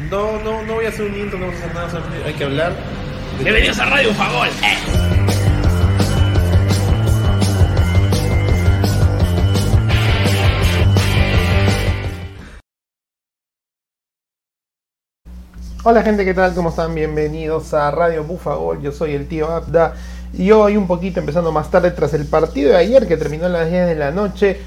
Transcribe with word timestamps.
No, 0.00 0.40
no, 0.40 0.62
no 0.62 0.74
voy 0.74 0.86
a 0.86 0.88
hacer 0.88 1.06
un 1.06 1.16
intro, 1.16 1.38
no 1.38 1.46
vamos 1.46 1.60
a 1.60 1.64
hacer 1.64 1.74
nada, 1.74 1.90
solamente 1.90 2.24
hay 2.28 2.34
que 2.34 2.44
hablar. 2.44 2.72
Bienvenidos 3.40 3.78
a 3.78 3.84
Radio 3.84 4.12
Fagol. 4.12 4.48
Hola 15.84 16.02
gente, 16.02 16.24
¿qué 16.24 16.34
tal? 16.34 16.54
¿Cómo 16.54 16.70
están? 16.70 16.92
Bienvenidos 16.94 17.72
a 17.72 17.90
Radio 17.92 18.24
Bufagol, 18.24 18.82
yo 18.82 18.90
soy 18.90 19.12
el 19.12 19.28
tío 19.28 19.52
Abda 19.52 19.94
y 20.32 20.50
hoy 20.50 20.76
un 20.76 20.88
poquito 20.88 21.20
empezando 21.20 21.52
más 21.52 21.70
tarde 21.70 21.92
tras 21.92 22.14
el 22.14 22.26
partido 22.26 22.70
de 22.70 22.78
ayer 22.78 23.06
que 23.06 23.16
terminó 23.16 23.46
a 23.46 23.50
las 23.50 23.70
10 23.70 23.86
de 23.86 23.94
la 23.94 24.10
noche 24.10 24.60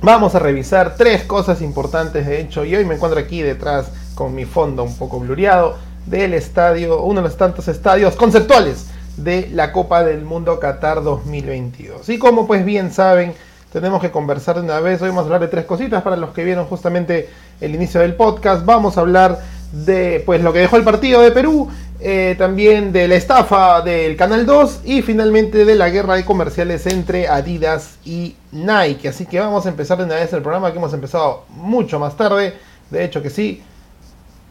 vamos 0.00 0.34
a 0.34 0.38
revisar 0.38 0.96
tres 0.96 1.24
cosas 1.24 1.60
importantes 1.60 2.26
de 2.26 2.40
hecho 2.40 2.64
y 2.64 2.74
hoy 2.74 2.84
me 2.86 2.94
encuentro 2.94 3.20
aquí 3.20 3.42
detrás 3.42 3.92
con 4.20 4.34
mi 4.34 4.44
fondo 4.44 4.84
un 4.84 4.94
poco 4.98 5.18
blureado 5.18 5.78
del 6.04 6.34
estadio, 6.34 7.02
uno 7.04 7.22
de 7.22 7.28
los 7.28 7.38
tantos 7.38 7.68
estadios 7.68 8.16
conceptuales 8.16 8.88
de 9.16 9.48
la 9.54 9.72
Copa 9.72 10.04
del 10.04 10.26
Mundo 10.26 10.60
Qatar 10.60 11.02
2022 11.02 12.06
y 12.10 12.18
como 12.18 12.46
pues 12.46 12.62
bien 12.62 12.92
saben 12.92 13.32
tenemos 13.72 14.02
que 14.02 14.10
conversar 14.10 14.56
de 14.56 14.60
una 14.60 14.78
vez, 14.80 15.00
hoy 15.00 15.08
vamos 15.08 15.22
a 15.22 15.24
hablar 15.24 15.40
de 15.40 15.48
tres 15.48 15.64
cositas 15.64 16.02
para 16.02 16.16
los 16.16 16.34
que 16.34 16.44
vieron 16.44 16.66
justamente 16.66 17.30
el 17.62 17.74
inicio 17.74 18.02
del 18.02 18.14
podcast, 18.14 18.66
vamos 18.66 18.98
a 18.98 19.00
hablar 19.00 19.38
de 19.72 20.22
pues 20.26 20.42
lo 20.42 20.52
que 20.52 20.58
dejó 20.58 20.76
el 20.76 20.84
partido 20.84 21.22
de 21.22 21.30
Perú, 21.30 21.70
eh, 21.98 22.34
también 22.36 22.92
de 22.92 23.08
la 23.08 23.14
estafa 23.14 23.80
del 23.80 24.18
Canal 24.18 24.44
2 24.44 24.80
y 24.84 25.00
finalmente 25.00 25.64
de 25.64 25.74
la 25.76 25.88
guerra 25.88 26.16
de 26.16 26.26
comerciales 26.26 26.86
entre 26.86 27.26
Adidas 27.26 27.96
y 28.04 28.36
Nike. 28.52 29.08
Así 29.08 29.24
que 29.24 29.40
vamos 29.40 29.64
a 29.64 29.70
empezar 29.70 29.96
de 29.96 30.04
una 30.04 30.16
vez 30.16 30.30
el 30.34 30.42
programa 30.42 30.72
que 30.72 30.78
hemos 30.78 30.92
empezado 30.92 31.44
mucho 31.48 31.98
más 31.98 32.18
tarde. 32.18 32.52
De 32.90 33.04
hecho 33.04 33.22
que 33.22 33.30
sí, 33.30 33.62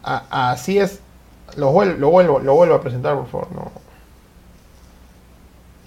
así 0.03 0.79
es. 0.79 0.99
Lo 1.55 1.71
vuelvo, 1.71 2.39
lo, 2.39 2.53
vuelvo, 2.53 2.75
a 2.75 2.81
presentar, 2.81 3.15
por 3.15 3.27
favor. 3.27 3.47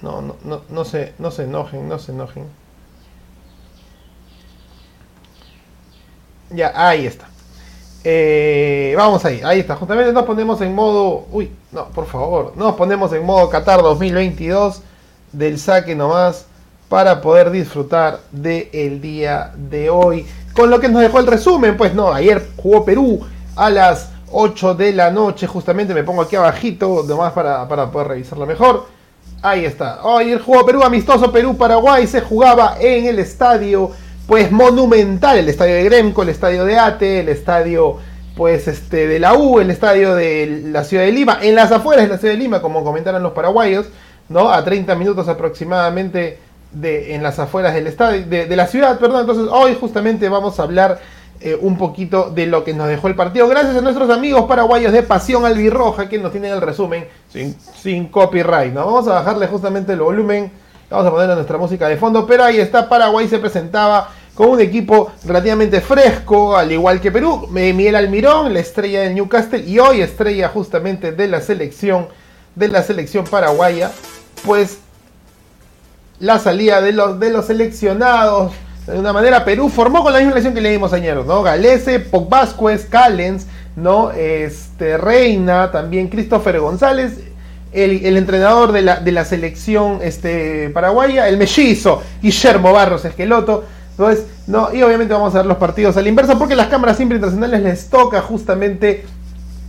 No, 0.03 0.21
no, 0.21 0.37
no, 0.45 0.63
no, 0.69 0.85
se, 0.85 1.15
no 1.19 1.31
se 1.31 1.45
enojen, 1.45 1.89
no 1.89 1.99
se 1.99 2.13
enojen. 2.13 2.47
Ya, 6.51 6.73
ahí 6.75 7.07
está. 7.07 7.27
Eh, 8.05 8.95
vamos 8.97 9.25
ahí, 9.25 9.41
ahí 9.45 9.61
está. 9.61 9.77
Justamente 9.77 10.13
nos 10.13 10.25
ponemos 10.25 10.61
en 10.61 10.75
modo. 10.75 11.27
Uy, 11.31 11.53
no, 11.71 11.89
por 11.89 12.07
favor. 12.07 12.53
Nos 12.57 12.75
ponemos 12.75 13.13
en 13.13 13.25
modo 13.25 13.49
Qatar 13.49 13.81
2022 13.81 14.83
del 15.33 15.59
saque 15.59 15.95
nomás 15.95 16.47
para 16.89 17.21
poder 17.23 17.51
disfrutar 17.51 18.21
del 18.33 19.01
día 19.01 19.53
de 19.57 19.89
hoy. 19.89 20.27
Con 20.53 20.69
lo 20.69 20.81
que 20.81 20.89
nos 20.89 21.01
dejó 21.01 21.21
el 21.21 21.27
resumen, 21.27 21.77
pues 21.77 21.95
no, 21.95 22.13
ayer 22.13 22.47
jugó 22.57 22.85
Perú 22.85 23.25
a 23.57 23.71
las 23.71 24.11
8 24.31 24.75
de 24.75 24.93
la 24.93 25.11
noche. 25.11 25.47
Justamente 25.47 25.95
me 25.95 26.05
pongo 26.05 26.23
aquí 26.23 26.37
abajito, 26.37 27.05
nomás 27.07 27.33
para, 27.33 27.67
para 27.69 27.91
poder 27.91 28.09
revisarlo 28.09 28.47
mejor. 28.47 28.87
Ahí 29.43 29.65
está. 29.65 30.01
Ayer 30.19 30.41
jugó 30.41 30.65
Perú, 30.65 30.83
amistoso 30.83 31.33
Perú-Paraguay. 31.33 32.07
Se 32.07 32.21
jugaba 32.21 32.77
en 32.81 33.07
el 33.07 33.19
estadio 33.19 33.91
pues 34.27 34.51
monumental, 34.53 35.39
el 35.39 35.49
estadio 35.49 35.75
de 35.75 35.85
Gremco, 35.85 36.23
el 36.23 36.29
estadio 36.29 36.65
de 36.65 36.79
Ate, 36.79 37.21
el 37.21 37.29
estadio 37.29 37.99
pues 38.37 38.67
este 38.69 39.07
de 39.07 39.19
la 39.19 39.35
U, 39.35 39.61
el 39.61 39.71
estadio 39.71 40.15
de 40.15 40.63
la 40.67 40.85
ciudad 40.85 41.05
de 41.05 41.13
Lima, 41.13 41.39
en 41.43 41.55
las 41.55 41.71
afueras 41.71 42.05
de 42.05 42.11
la 42.11 42.19
ciudad 42.19 42.35
de 42.35 42.41
Lima, 42.41 42.63
como 42.63 42.83
comentaron 42.85 43.23
los 43.23 43.33
paraguayos, 43.33 43.87
¿no? 44.29 44.51
A 44.51 44.65
30 44.65 44.95
minutos 44.95 45.29
aproximadamente 45.29 46.39
de, 46.73 47.15
en 47.15 47.23
las 47.23 47.39
afueras 47.39 47.75
del 47.75 47.87
estadio, 47.87 48.25
de, 48.25 48.57
la 48.57 48.67
ciudad, 48.67 48.99
perdón. 48.99 49.21
Entonces, 49.21 49.49
hoy 49.51 49.77
justamente 49.79 50.29
vamos 50.29 50.59
a 50.59 50.63
hablar 50.63 51.01
eh, 51.45 51.59
un 51.61 51.77
poquito 51.77 52.31
de 52.31 52.47
lo 52.47 52.65
que 52.65 52.75
nos 52.75 52.89
dejó 52.89 53.09
el 53.09 53.15
partido. 53.15 53.49
Gracias 53.49 53.77
a 53.77 53.81
nuestros 53.81 54.11
amigos 54.11 54.45
paraguayos 54.47 54.93
de 54.93 55.03
Pasión 55.03 55.45
Albirroja 55.45 56.09
que 56.09 56.19
nos 56.19 56.33
tienen 56.33 56.53
el 56.53 56.61
resumen 56.61 57.07
sin, 57.33 57.57
sin 57.75 58.07
copyright, 58.09 58.73
¿no? 58.73 58.87
Vamos 58.87 59.09
a 59.09 59.15
bajarle 59.15 59.47
justamente 59.47 59.93
el 59.93 60.01
volumen, 60.01 60.51
vamos 60.91 61.07
a 61.07 61.11
ponerle 61.11 61.35
nuestra 61.35 61.59
música 61.59 61.89
de 61.89 61.97
fondo, 61.97 62.27
pero 62.27 62.45
ahí 62.45 62.59
está, 62.59 62.89
Paraguay 62.89 63.29
se 63.29 63.39
presentaba 63.39 64.11
con 64.35 64.49
un 64.51 64.61
equipo 64.61 65.13
relativamente 65.25 65.81
fresco, 65.81 66.57
al 66.57 66.73
igual 66.73 67.01
que 67.01 67.13
Perú. 67.13 67.47
Miguel 67.51 67.97
Almirón, 67.97 68.53
la 68.53 68.61
estrella 68.61 69.03
del 69.03 69.15
Newcastle 69.15 69.65
y 69.65 69.79
hoy 69.79 70.01
estrella 70.01 70.49
justamente 70.49 71.13
de 71.13 71.29
la 71.29 71.41
selección 71.41 72.07
de 72.55 72.69
la 72.69 72.83
selección 72.83 73.25
paraguaya, 73.25 73.91
pues 74.45 74.79
la 76.19 76.39
salida 76.39 76.81
de 76.81 76.93
los, 76.93 77.19
de 77.19 77.31
los 77.31 77.47
seleccionados. 77.47 78.53
De 78.87 78.99
una 78.99 79.13
manera, 79.13 79.45
Perú 79.45 79.69
formó 79.69 80.03
con 80.03 80.13
la 80.13 80.19
misma 80.19 80.33
selección 80.33 80.55
que 80.55 80.61
le 80.61 80.71
dimos 80.71 80.93
ayer, 80.93 81.17
¿no? 81.25 81.43
Galese, 81.43 82.01
Pog 82.01 82.29
Vázquez, 82.29 82.87
Callens, 82.87 83.47
¿no? 83.77 84.11
Este, 84.11 84.97
Reina, 84.99 85.71
también 85.71 86.09
Christopher 86.09 86.59
González, 86.59 87.21
el, 87.73 88.17
entrenador 88.17 88.73
de 88.73 88.83
la, 88.83 88.97
de 88.97 89.13
la 89.13 89.25
selección 89.25 90.01
este, 90.03 90.69
paraguaya, 90.71 91.29
el 91.29 91.37
mellizo, 91.37 92.03
Guillermo 92.21 92.73
Barros 92.73 93.05
Esqueloto. 93.05 93.65
Entonces, 93.91 94.27
no, 94.49 94.75
y 94.75 94.83
obviamente 94.83 95.15
vamos 95.15 95.35
a 95.35 95.39
ver 95.39 95.47
los 95.47 95.59
partidos 95.59 95.97
a 95.97 96.03
la 96.03 96.09
inversa 96.09 96.37
porque 96.37 96.57
las 96.57 96.67
cámaras 96.67 96.97
siempre 96.97 97.17
internacionales 97.17 97.63
les 97.63 97.89
toca 97.89 98.21
justamente 98.21 99.05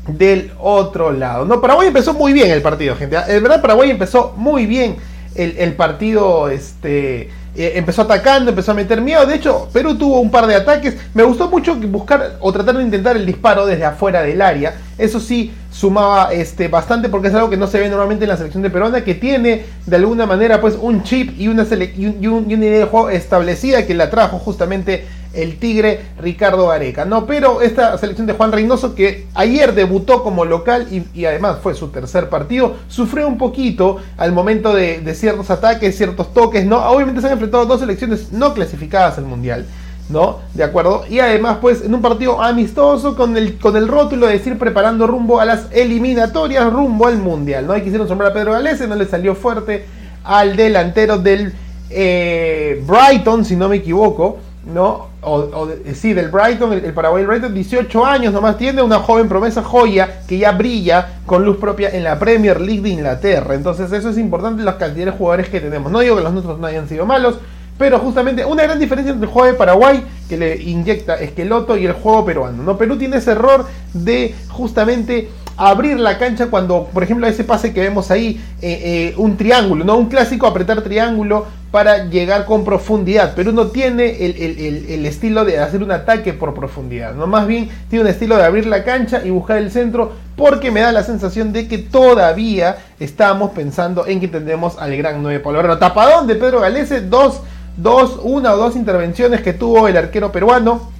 del 0.07 0.51
otro 0.59 1.11
lado. 1.11 1.45
No, 1.45 1.61
Paraguay 1.61 1.89
empezó 1.89 2.13
muy 2.15 2.33
bien 2.33 2.49
el 2.49 2.63
partido, 2.63 2.95
gente. 2.95 3.17
En 3.27 3.43
verdad, 3.43 3.61
Paraguay 3.61 3.91
empezó 3.91 4.33
muy 4.37 4.65
bien 4.65 4.95
el, 5.35 5.55
el 5.57 5.75
partido, 5.75 6.49
este 6.49 7.29
eh, 7.55 7.73
empezó 7.75 8.01
atacando, 8.01 8.49
empezó 8.49 8.71
a 8.71 8.75
meter 8.75 8.99
miedo. 8.99 9.25
De 9.25 9.35
hecho, 9.35 9.69
Perú 9.71 9.95
tuvo 9.95 10.19
un 10.19 10.31
par 10.31 10.47
de 10.47 10.55
ataques. 10.55 10.97
Me 11.13 11.23
gustó 11.23 11.49
mucho 11.49 11.75
buscar 11.75 12.37
o 12.39 12.51
tratar 12.51 12.77
de 12.77 12.83
intentar 12.83 13.15
el 13.15 13.25
disparo 13.25 13.65
desde 13.65 13.85
afuera 13.85 14.23
del 14.23 14.41
área. 14.41 14.73
Eso 14.97 15.19
sí 15.19 15.53
sumaba 15.71 16.33
este, 16.33 16.67
bastante 16.67 17.09
porque 17.09 17.27
es 17.27 17.33
algo 17.33 17.49
que 17.49 17.57
no 17.57 17.67
se 17.67 17.79
ve 17.79 17.89
normalmente 17.89 18.25
en 18.25 18.29
la 18.29 18.37
selección 18.37 18.63
de 18.63 18.69
peruana, 18.69 19.03
que 19.03 19.15
tiene 19.15 19.65
de 19.85 19.95
alguna 19.95 20.25
manera 20.25 20.61
pues 20.61 20.77
un 20.79 21.03
chip 21.03 21.39
y 21.39 21.47
una, 21.47 21.65
y 21.97 22.27
una 22.27 22.65
idea 22.65 22.79
de 22.79 22.85
juego 22.85 23.09
establecida 23.09 23.85
que 23.85 23.93
la 23.93 24.09
trajo 24.09 24.39
justamente 24.39 25.05
el 25.33 25.57
Tigre 25.57 26.01
Ricardo 26.19 26.71
Areca. 26.71 27.05
No, 27.05 27.25
pero 27.25 27.61
esta 27.61 27.97
selección 27.97 28.27
de 28.27 28.33
Juan 28.33 28.51
Reynoso, 28.51 28.95
que 28.95 29.27
ayer 29.33 29.73
debutó 29.73 30.23
como 30.23 30.45
local 30.45 30.87
y, 30.91 31.25
además 31.25 31.57
fue 31.61 31.73
su 31.73 31.89
tercer 31.89 32.29
partido, 32.29 32.75
sufrió 32.87 33.27
un 33.27 33.37
poquito 33.37 33.97
al 34.17 34.31
momento 34.31 34.73
de, 34.73 35.13
ciertos 35.15 35.49
ataques, 35.49 35.97
ciertos 35.97 36.33
toques. 36.33 36.65
No, 36.65 36.77
obviamente 36.85 37.21
se 37.21 37.27
han 37.27 37.33
enfrentado 37.33 37.65
dos 37.65 37.79
selecciones 37.79 38.31
no 38.31 38.53
clasificadas 38.53 39.17
al 39.17 39.25
Mundial. 39.25 39.65
¿no? 40.09 40.39
De 40.53 40.63
acuerdo. 40.63 41.05
Y 41.09 41.19
además, 41.19 41.59
pues, 41.61 41.81
en 41.81 41.95
un 41.95 42.01
partido 42.01 42.41
amistoso 42.41 43.15
con 43.15 43.37
el, 43.37 43.57
con 43.57 43.77
el 43.77 43.87
rótulo 43.87 44.27
de 44.27 44.33
decir 44.33 44.59
preparando 44.59 45.07
rumbo 45.07 45.39
a 45.39 45.45
las 45.45 45.67
eliminatorias, 45.71 46.71
rumbo 46.71 47.07
al 47.07 47.17
mundial, 47.17 47.65
¿no? 47.65 47.73
Ahí 47.73 47.83
quisieron 47.83 48.07
sombrar 48.07 48.31
a 48.31 48.33
Pedro 48.33 48.51
Galese, 48.51 48.85
no 48.85 48.95
le 48.95 49.05
salió 49.05 49.33
fuerte 49.33 49.85
al 50.25 50.57
delantero 50.57 51.17
del 51.17 51.53
eh, 51.89 52.83
Brighton, 52.85 53.45
si 53.45 53.55
no 53.55 53.69
me 53.69 53.77
equivoco, 53.77 54.39
¿no? 54.65 55.07
O, 55.21 55.67
sí, 55.93 56.13
del 56.13 56.29
Brighton, 56.29 56.73
el, 56.73 56.93
Paraguay 56.93 57.25
Brighton, 57.25 57.53
18 57.53 58.05
años 58.05 58.33
nomás 58.33 58.57
tiene, 58.57 58.81
una 58.81 58.99
joven 58.99 59.27
promesa 59.27 59.63
joya 59.63 60.21
que 60.27 60.37
ya 60.37 60.51
brilla 60.51 61.19
con 61.25 61.43
luz 61.43 61.57
propia 61.57 61.89
en 61.89 62.03
la 62.03 62.17
Premier 62.19 62.59
League 62.59 62.81
de 62.81 62.89
Inglaterra. 62.89 63.55
Entonces 63.55 63.91
eso 63.91 64.09
es 64.09 64.17
importante, 64.17 64.63
las 64.63 64.75
cantidades 64.75 65.13
de 65.13 65.17
jugadores 65.17 65.49
que 65.49 65.59
tenemos. 65.59 65.91
No 65.91 65.99
digo 65.99 66.15
que 66.15 66.23
los 66.23 66.33
nuestros 66.33 66.59
no 66.59 66.67
hayan 66.67 66.87
sido 66.87 67.05
malos, 67.05 67.39
pero 67.77 67.99
justamente 67.99 68.45
una 68.45 68.63
gran 68.63 68.79
diferencia 68.79 69.11
entre 69.11 69.27
el 69.27 69.33
juego 69.33 69.47
de 69.47 69.53
Paraguay, 69.55 70.03
que 70.29 70.37
le 70.37 70.61
inyecta 70.61 71.15
esqueloto, 71.15 71.75
y 71.75 71.85
el 71.85 71.93
juego 71.93 72.25
peruano. 72.25 72.63
¿no? 72.63 72.77
Perú 72.77 72.97
tiene 72.97 73.17
ese 73.17 73.31
error 73.31 73.65
de 73.93 74.35
justamente 74.49 75.29
abrir 75.57 75.99
la 75.99 76.17
cancha 76.17 76.47
cuando, 76.47 76.85
por 76.93 77.03
ejemplo, 77.03 77.27
ese 77.27 77.43
pase 77.43 77.73
que 77.73 77.81
vemos 77.81 78.11
ahí, 78.11 78.41
eh, 78.61 78.81
eh, 78.83 79.13
un 79.17 79.37
triángulo, 79.37 79.85
¿no? 79.85 79.95
Un 79.97 80.07
clásico 80.07 80.47
apretar 80.47 80.81
triángulo 80.81 81.45
para 81.73 82.05
llegar 82.05 82.45
con 82.45 82.63
profundidad. 82.63 83.33
Perú 83.33 83.51
no 83.51 83.67
tiene 83.67 84.23
el, 84.25 85.05
estilo 85.07 85.43
de 85.43 85.57
hacer 85.57 85.81
un 85.81 85.91
ataque 85.91 86.31
por 86.31 86.53
profundidad, 86.53 87.15
¿no? 87.15 87.25
Más 87.25 87.47
bien 87.47 87.67
tiene 87.89 88.05
un 88.05 88.11
estilo 88.11 88.37
de 88.37 88.43
abrir 88.43 88.67
la 88.67 88.83
cancha 88.83 89.21
y 89.25 89.31
buscar 89.31 89.57
el 89.57 89.71
centro, 89.71 90.11
porque 90.35 90.69
me 90.69 90.81
da 90.81 90.91
la 90.91 91.03
sensación 91.03 91.51
de 91.51 91.67
que 91.67 91.79
todavía 91.79 92.77
estamos 92.99 93.51
pensando 93.51 94.05
en 94.05 94.19
que 94.19 94.27
tendremos 94.27 94.77
al 94.77 94.95
gran 94.95 95.23
9 95.23 95.39
Polo. 95.39 95.77
tapadón 95.79 96.27
de 96.27 96.35
Pedro 96.35 96.59
Galese, 96.59 97.01
dos, 97.01 97.41
dos, 97.75 98.19
una 98.21 98.53
o 98.53 98.57
dos 98.57 98.75
intervenciones 98.75 99.41
que 99.41 99.53
tuvo 99.53 99.87
el 99.87 99.97
arquero 99.97 100.31
peruano. 100.31 100.91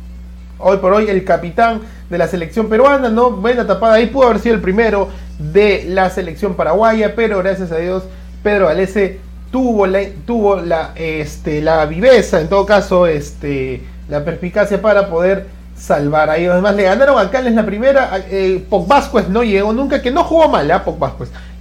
Hoy 0.57 0.77
por 0.77 0.94
hoy 0.94 1.09
el 1.09 1.23
capitán 1.23 1.81
de 2.09 2.17
la 2.17 2.27
selección 2.27 2.69
peruana, 2.69 3.09
¿no? 3.09 3.31
Buena 3.31 3.65
tapada 3.65 3.95
ahí, 3.95 4.07
pudo 4.07 4.27
haber 4.27 4.39
sido 4.39 4.55
el 4.55 4.61
primero 4.61 5.09
de 5.39 5.85
la 5.88 6.09
selección 6.09 6.55
paraguaya, 6.55 7.15
pero 7.15 7.39
gracias 7.39 7.71
a 7.71 7.77
Dios 7.77 8.03
Pedro 8.44 8.67
Galese 8.67 9.19
tuvo 9.51 9.88
la, 9.88 10.01
tuvo 10.25 10.57
la, 10.57 10.91
este, 10.95 11.61
la 11.61 11.85
viveza, 11.85 12.41
en 12.41 12.50
todo 12.50 12.65
caso, 12.65 13.07
este, 13.07 13.81
la 14.09 14.25
perspicacia 14.25 14.81
para 14.81 15.09
poder 15.09 15.47
salvar 15.77 16.29
ahí. 16.29 16.45
Además, 16.45 16.75
le 16.75 16.83
ganaron 16.83 17.17
a 17.17 17.31
Cales 17.31 17.53
la 17.53 17.65
primera. 17.65 18.11
Eh, 18.29 18.65
Poc 18.69 18.88
no 19.29 19.44
llegó 19.44 19.71
nunca, 19.73 20.01
que 20.01 20.11
no 20.11 20.23
jugó 20.23 20.49
mal, 20.49 20.69
¿eh? 20.69 20.79
Poc 20.83 20.97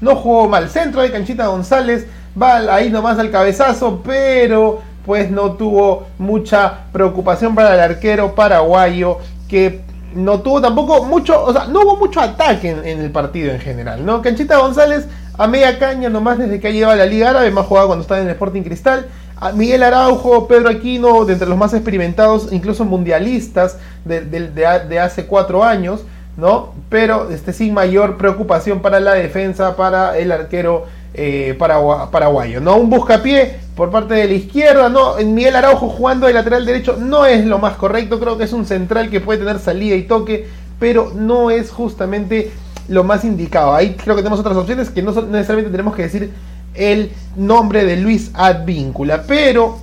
No 0.01 0.17
jugó 0.17 0.49
mal. 0.49 0.69
Centro 0.69 1.03
de 1.03 1.11
Canchita 1.11 1.47
González 1.47 2.07
va 2.41 2.75
ahí 2.75 2.91
nomás 2.91 3.19
al 3.19 3.31
cabezazo, 3.31 4.03
pero 4.05 4.83
pues 5.05 5.31
no 5.31 5.53
tuvo 5.53 6.07
mucha 6.19 6.85
preocupación 6.93 7.55
para 7.55 7.75
el 7.75 7.81
arquero 7.81 8.35
paraguayo 8.35 9.19
que 9.49 9.81
no 10.15 10.41
tuvo 10.41 10.61
tampoco 10.61 11.05
mucho, 11.05 11.43
o 11.45 11.53
sea, 11.53 11.67
no 11.67 11.81
hubo 11.81 11.97
mucho 11.97 12.21
ataque 12.21 12.71
en, 12.71 13.01
el 13.01 13.11
partido 13.11 13.53
en 13.53 13.61
general, 13.61 14.05
¿no? 14.05 14.23
Canchita 14.23 14.59
González 14.59 15.07
a 15.39 15.47
media 15.47 15.79
caña 15.79 16.09
nomás 16.09 16.39
desde 16.39 16.61
que 16.61 16.69
ha 16.69 16.71
llegado 16.71 16.93
a 16.93 16.97
la 16.97 17.07
Liga 17.07 17.31
Árabe, 17.31 17.51
más 17.51 17.67
jugado 17.67 17.89
cuando 17.89 18.03
estaba 18.03 18.21
en 18.21 18.27
el 18.27 18.33
Sporting 18.33 18.63
Cristal. 18.63 19.07
Miguel 19.55 19.83
Araujo, 19.83 20.47
Pedro 20.47 20.69
Aquino, 20.69 21.25
de 21.25 21.33
entre 21.33 21.49
los 21.49 21.59
más 21.59 21.75
experimentados, 21.75 22.53
incluso 22.53 22.85
mundialistas 22.85 23.79
de, 24.05 24.99
hace 25.01 25.27
cuatro 25.27 25.65
años, 25.65 26.05
¿no? 26.37 26.75
Pero 26.89 27.29
este, 27.31 27.53
sin 27.53 27.75
mayor 27.75 28.19
preocupación 28.19 28.81
para 28.81 29.01
la 29.01 29.15
defensa, 29.15 29.75
para 29.75 30.17
el 30.17 30.31
arquero 30.31 30.87
eh, 31.15 31.57
paraguayo, 31.59 32.61
¿no? 32.61 32.77
Un 32.77 32.91
buscapié 32.91 33.57
por 33.77 33.91
parte 33.91 34.15
de 34.15 34.29
la 34.29 34.35
izquierda, 34.35 34.89
¿no? 34.89 35.17
Miguel 35.17 35.57
Araujo 35.57 35.89
jugando 35.89 36.27
de 36.27 36.33
lateral 36.33 36.65
derecho 36.65 36.97
no 36.99 37.27
es 37.27 37.45
lo 37.45 37.59
más 37.59 37.77
correcto, 37.77 38.19
creo 38.19 38.39
que 38.39 38.45
es 38.45 38.53
un 38.53 38.67
central 38.67 39.11
que 39.11 39.21
puede 39.21 39.41
tener 39.41 39.59
salida 39.59 39.95
y 39.97 40.03
toque, 40.03 40.47
pero 40.79 41.13
no 41.15 41.51
es 41.51 41.71
justamente 41.71 42.51
lo 42.89 43.05
más 43.05 43.25
indicado. 43.25 43.75
Ahí 43.75 43.95
creo 43.95 44.17
que 44.17 44.23
tenemos 44.23 44.41
otras 44.41 44.57
opciones 44.57 44.91
que 44.91 45.03
no 45.03 45.13
necesariamente 45.13 45.71
tenemos 45.71 45.95
que 45.95 46.03
decir 46.03 46.31
el 46.75 47.13
nombre 47.37 47.85
de 47.85 47.97
Luis 47.97 48.31
Advíncula, 48.35 49.25
pero 49.25 49.79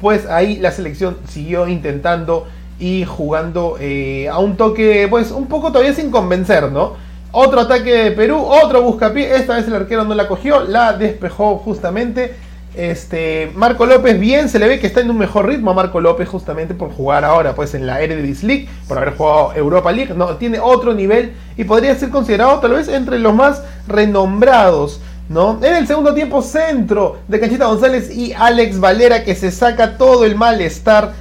pues 0.00 0.26
ahí 0.26 0.56
la 0.56 0.72
selección 0.72 1.16
siguió 1.28 1.68
intentando 1.68 2.46
y 2.78 3.04
jugando 3.04 3.76
eh, 3.80 4.28
a 4.28 4.38
un 4.38 4.56
toque, 4.56 5.06
pues 5.08 5.30
un 5.30 5.46
poco 5.46 5.72
todavía 5.72 5.94
sin 5.94 6.10
convencer, 6.10 6.70
¿no? 6.70 6.94
Otro 7.38 7.60
ataque 7.60 7.92
de 7.92 8.10
Perú, 8.12 8.38
otro 8.38 8.80
buscapié, 8.80 9.36
esta 9.36 9.56
vez 9.56 9.66
el 9.66 9.74
arquero 9.74 10.04
no 10.04 10.14
la 10.14 10.26
cogió, 10.26 10.60
la 10.60 10.94
despejó 10.94 11.58
justamente. 11.58 12.34
Este, 12.74 13.52
Marco 13.54 13.84
López 13.84 14.18
bien, 14.18 14.48
se 14.48 14.58
le 14.58 14.66
ve 14.66 14.80
que 14.80 14.86
está 14.86 15.02
en 15.02 15.10
un 15.10 15.18
mejor 15.18 15.46
ritmo 15.46 15.70
a 15.70 15.74
Marco 15.74 16.00
López 16.00 16.30
justamente 16.30 16.72
por 16.72 16.90
jugar 16.90 17.26
ahora 17.26 17.54
pues 17.54 17.74
en 17.74 17.86
la 17.86 18.00
Eredivisie 18.00 18.48
League, 18.48 18.68
por 18.88 18.96
haber 18.96 19.14
jugado 19.18 19.52
Europa 19.54 19.92
League, 19.92 20.14
no, 20.14 20.36
tiene 20.36 20.60
otro 20.60 20.94
nivel 20.94 21.34
y 21.58 21.64
podría 21.64 21.94
ser 21.94 22.08
considerado 22.08 22.58
tal 22.60 22.70
vez 22.70 22.88
entre 22.88 23.18
los 23.18 23.34
más 23.34 23.62
renombrados, 23.86 25.02
¿no? 25.28 25.58
En 25.62 25.74
el 25.74 25.86
segundo 25.86 26.14
tiempo 26.14 26.40
centro 26.40 27.18
de 27.28 27.38
Canchita 27.38 27.66
González 27.66 28.16
y 28.16 28.32
Alex 28.32 28.80
Valera 28.80 29.24
que 29.24 29.34
se 29.34 29.50
saca 29.50 29.98
todo 29.98 30.24
el 30.24 30.36
malestar 30.36 31.12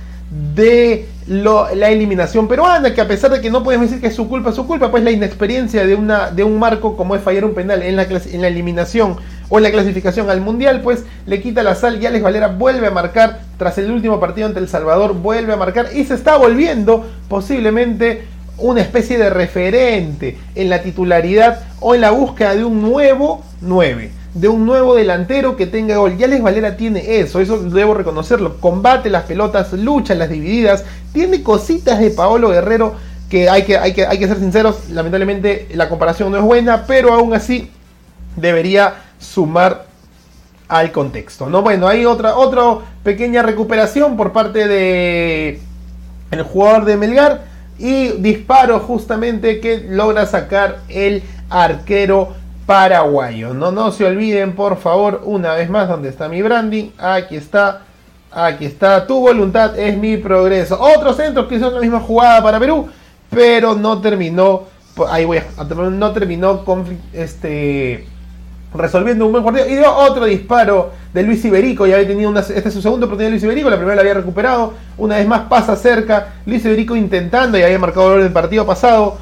de 0.55 1.09
la 1.27 1.89
eliminación 1.89 2.47
peruana, 2.47 2.93
que 2.93 3.01
a 3.01 3.07
pesar 3.07 3.31
de 3.31 3.41
que 3.41 3.49
no 3.49 3.63
podemos 3.63 3.87
decir 3.87 4.01
que 4.01 4.07
es 4.07 4.15
su 4.15 4.29
culpa, 4.29 4.51
su 4.51 4.67
culpa, 4.67 4.91
pues 4.91 5.03
la 5.03 5.09
inexperiencia 5.09 5.85
de, 5.85 5.95
una, 5.95 6.29
de 6.29 6.43
un 6.43 6.59
marco 6.59 6.95
como 6.95 7.15
es 7.15 7.21
fallar 7.23 7.45
un 7.45 7.55
penal 7.55 7.81
en 7.81 7.95
la, 7.95 8.03
en 8.03 8.41
la 8.41 8.47
eliminación 8.47 9.17
o 9.49 9.57
en 9.57 9.63
la 9.63 9.71
clasificación 9.71 10.29
al 10.29 10.41
Mundial, 10.41 10.81
pues 10.81 11.03
le 11.25 11.41
quita 11.41 11.63
la 11.63 11.73
sal 11.73 12.01
y 12.01 12.05
Alex 12.05 12.23
Valera 12.23 12.47
vuelve 12.49 12.87
a 12.87 12.91
marcar 12.91 13.39
tras 13.57 13.77
el 13.79 13.89
último 13.89 14.19
partido 14.19 14.47
ante 14.47 14.59
El 14.59 14.69
Salvador, 14.69 15.15
vuelve 15.15 15.53
a 15.53 15.57
marcar 15.57 15.89
y 15.95 16.03
se 16.03 16.13
está 16.13 16.37
volviendo 16.37 17.05
posiblemente 17.27 18.23
una 18.57 18.81
especie 18.81 19.17
de 19.17 19.29
referente 19.31 20.37
en 20.53 20.69
la 20.69 20.81
titularidad 20.81 21.61
o 21.79 21.95
en 21.95 22.01
la 22.01 22.11
búsqueda 22.11 22.55
de 22.55 22.63
un 22.63 22.81
nuevo 22.81 23.43
9 23.61 24.24
de 24.35 24.49
un 24.49 24.65
nuevo 24.65 24.95
delantero 24.95 25.55
que 25.55 25.65
tenga 25.65 25.97
gol. 25.97 26.17
Ya 26.17 26.27
Alex 26.27 26.43
Valera 26.43 26.77
tiene 26.77 27.19
eso, 27.19 27.39
eso 27.39 27.57
debo 27.57 27.93
reconocerlo. 27.93 28.57
Combate 28.59 29.09
las 29.09 29.23
pelotas, 29.23 29.73
lucha 29.73 30.13
las 30.13 30.29
divididas, 30.29 30.83
tiene 31.13 31.41
cositas 31.41 31.99
de 31.99 32.11
Paolo 32.11 32.49
Guerrero 32.49 32.93
que 33.29 33.49
hay 33.49 33.63
que, 33.63 33.77
hay 33.77 33.93
que, 33.93 34.05
hay 34.05 34.19
que 34.19 34.27
ser 34.27 34.37
sinceros, 34.37 34.89
lamentablemente 34.89 35.67
la 35.73 35.89
comparación 35.89 36.31
no 36.31 36.37
es 36.37 36.43
buena, 36.43 36.85
pero 36.85 37.13
aún 37.13 37.33
así 37.33 37.71
debería 38.35 38.93
sumar 39.17 39.85
al 40.67 40.91
contexto. 40.91 41.49
¿no? 41.49 41.61
Bueno, 41.61 41.87
hay 41.87 42.05
otra, 42.05 42.35
otra 42.35 42.79
pequeña 43.03 43.41
recuperación 43.41 44.17
por 44.17 44.31
parte 44.31 44.67
de 44.67 45.59
el 46.31 46.43
jugador 46.43 46.85
de 46.85 46.97
Melgar 46.97 47.43
y 47.79 48.09
disparo 48.17 48.79
justamente 48.79 49.59
que 49.59 49.85
logra 49.89 50.25
sacar 50.25 50.79
el 50.89 51.23
arquero 51.49 52.33
paraguayo. 52.65 53.53
No, 53.53 53.71
no 53.71 53.91
se 53.91 54.05
olviden, 54.05 54.55
por 54.55 54.77
favor, 54.77 55.21
una 55.25 55.53
vez 55.53 55.69
más, 55.69 55.87
donde 55.87 56.09
está 56.09 56.27
mi 56.27 56.41
branding. 56.41 56.89
Aquí 56.97 57.35
está. 57.35 57.81
Aquí 58.31 58.65
está. 58.65 59.05
Tu 59.07 59.17
voluntad 59.19 59.77
es 59.77 59.97
mi 59.97 60.17
progreso. 60.17 60.79
Otro 60.79 61.13
centro 61.13 61.47
que 61.47 61.55
hizo 61.55 61.71
la 61.71 61.79
misma 61.79 61.99
jugada 61.99 62.43
para 62.43 62.59
Perú, 62.59 62.87
pero 63.29 63.75
no 63.75 64.01
terminó. 64.01 64.63
Ahí 65.09 65.25
voy 65.25 65.37
a. 65.37 65.63
No 65.63 66.11
terminó 66.11 66.63
este. 67.13 68.07
Resolviendo 68.73 69.25
un 69.25 69.31
buen 69.31 69.43
partido. 69.43 69.67
Y 69.67 69.75
dio 69.75 69.95
otro 69.95 70.25
disparo 70.25 70.91
de 71.13 71.23
Luis 71.23 71.45
Iberico. 71.45 71.87
Ya 71.87 71.95
había 71.95 72.07
tenido 72.07 72.29
una. 72.29 72.41
Este 72.41 72.67
es 72.67 72.73
su 72.73 72.81
segundo 72.81 73.05
oportunidad 73.05 73.27
de 73.27 73.31
Luis 73.31 73.43
Iberico. 73.43 73.69
La 73.69 73.77
primera 73.77 73.95
la 73.95 74.01
había 74.01 74.15
recuperado. 74.15 74.73
Una 74.97 75.15
vez 75.15 75.27
más 75.27 75.41
pasa 75.41 75.75
cerca. 75.77 76.33
Luis 76.45 76.65
Iberico 76.65 76.95
intentando. 76.95 77.57
Y 77.57 77.63
había 77.63 77.79
marcado 77.79 78.15
el 78.15 78.33
partido 78.33 78.65
pasado 78.65 79.17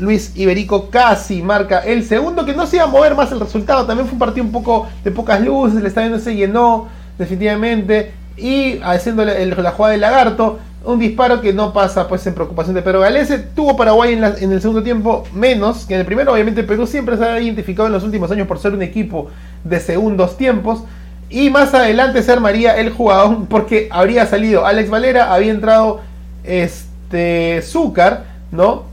Luis 0.00 0.32
Iberico 0.34 0.90
casi 0.90 1.42
marca 1.42 1.80
el 1.80 2.04
segundo, 2.04 2.44
que 2.44 2.54
no 2.54 2.66
se 2.66 2.76
iba 2.76 2.86
a 2.86 2.88
mover 2.88 3.14
más 3.14 3.30
el 3.32 3.40
resultado. 3.40 3.86
También 3.86 4.06
fue 4.06 4.14
un 4.14 4.18
partido 4.18 4.44
un 4.44 4.52
poco 4.52 4.88
de 5.04 5.10
pocas 5.10 5.40
luces, 5.40 5.78
el 5.78 5.86
estadio 5.86 6.10
no 6.10 6.18
se 6.18 6.34
llenó 6.34 6.88
definitivamente. 7.18 8.12
Y 8.36 8.80
haciendo 8.82 9.24
la 9.24 9.70
jugada 9.72 9.92
del 9.92 10.00
lagarto, 10.00 10.58
un 10.84 10.98
disparo 10.98 11.40
que 11.40 11.52
no 11.52 11.72
pasa 11.72 12.08
pues 12.08 12.26
en 12.26 12.34
preocupación 12.34 12.74
de 12.74 12.82
Pedro 12.82 13.00
Galese. 13.00 13.38
Tuvo 13.38 13.76
Paraguay 13.76 14.14
en, 14.14 14.52
el 14.52 14.60
segundo 14.60 14.82
tiempo 14.82 15.24
menos 15.34 15.84
que 15.84 15.94
en 15.94 16.00
el 16.00 16.06
primero. 16.06 16.32
Obviamente 16.32 16.64
Perú 16.64 16.86
siempre 16.86 17.16
se 17.16 17.24
ha 17.24 17.40
identificado 17.40 17.86
en 17.86 17.92
los 17.92 18.02
últimos 18.02 18.30
años 18.30 18.46
por 18.46 18.58
ser 18.58 18.72
un 18.72 18.82
equipo 18.82 19.30
de 19.64 19.78
segundos 19.80 20.36
tiempos. 20.36 20.82
Y 21.28 21.50
más 21.50 21.74
adelante 21.74 22.22
se 22.22 22.32
armaría 22.32 22.76
el 22.76 22.90
jugador 22.90 23.46
porque 23.48 23.88
habría 23.90 24.26
salido 24.26 24.66
Alex 24.66 24.90
Valera, 24.90 25.32
había 25.32 25.52
entrado 25.52 26.00
este 26.44 27.60
Zúcar, 27.62 28.24
¿no? 28.50 28.89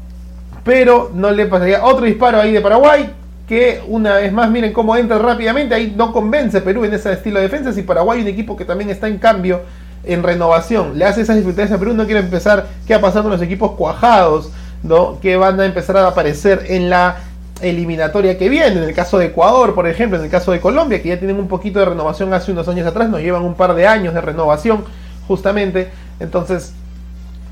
Pero 0.67 1.11
no 1.13 1.31
le 1.31 1.45
pasaría 1.45 1.81
otro 1.81 2.05
disparo 2.05 2.41
ahí 2.41 2.51
de 2.51 2.59
Paraguay, 2.59 3.09
que 3.47 3.81
una 3.87 4.15
vez 4.15 4.33
más 4.33 4.51
miren 4.51 4.73
cómo 4.73 4.97
entra 4.97 5.17
rápidamente, 5.17 5.73
ahí 5.73 5.93
no 5.95 6.11
convence 6.11 6.59
Perú 6.59 6.83
en 6.83 6.93
ese 6.93 7.13
estilo 7.13 7.37
de 7.39 7.43
defensa, 7.47 7.71
si 7.71 7.83
Paraguay 7.83 8.21
un 8.21 8.27
equipo 8.27 8.57
que 8.57 8.65
también 8.65 8.89
está 8.89 9.07
en 9.07 9.17
cambio, 9.17 9.61
en 10.03 10.23
renovación, 10.23 10.99
le 10.99 11.05
hace 11.05 11.21
esas 11.21 11.37
dificultades 11.37 11.71
a 11.71 11.77
Perú, 11.77 11.93
no 11.93 12.03
quiere 12.03 12.19
empezar, 12.19 12.67
¿qué 12.85 12.93
ha 12.93 12.99
pasado 12.99 13.23
con 13.23 13.31
los 13.31 13.41
equipos 13.41 13.71
cuajados? 13.71 14.51
¿no? 14.83 15.19
que 15.21 15.37
van 15.37 15.57
a 15.59 15.65
empezar 15.65 15.95
a 15.95 16.07
aparecer 16.07 16.65
en 16.67 16.89
la 16.89 17.17
eliminatoria 17.61 18.37
que 18.37 18.49
viene, 18.49 18.75
en 18.75 18.83
el 18.83 18.93
caso 18.93 19.17
de 19.17 19.27
Ecuador, 19.27 19.73
por 19.73 19.87
ejemplo, 19.87 20.19
en 20.19 20.25
el 20.25 20.29
caso 20.29 20.51
de 20.51 20.59
Colombia, 20.59 21.01
que 21.01 21.07
ya 21.07 21.17
tienen 21.17 21.39
un 21.39 21.47
poquito 21.47 21.79
de 21.79 21.85
renovación 21.85 22.33
hace 22.33 22.51
unos 22.51 22.67
años 22.67 22.85
atrás, 22.85 23.09
nos 23.09 23.21
llevan 23.21 23.43
un 23.43 23.55
par 23.55 23.73
de 23.73 23.87
años 23.87 24.13
de 24.13 24.19
renovación, 24.19 24.83
justamente, 25.29 25.87
entonces 26.19 26.73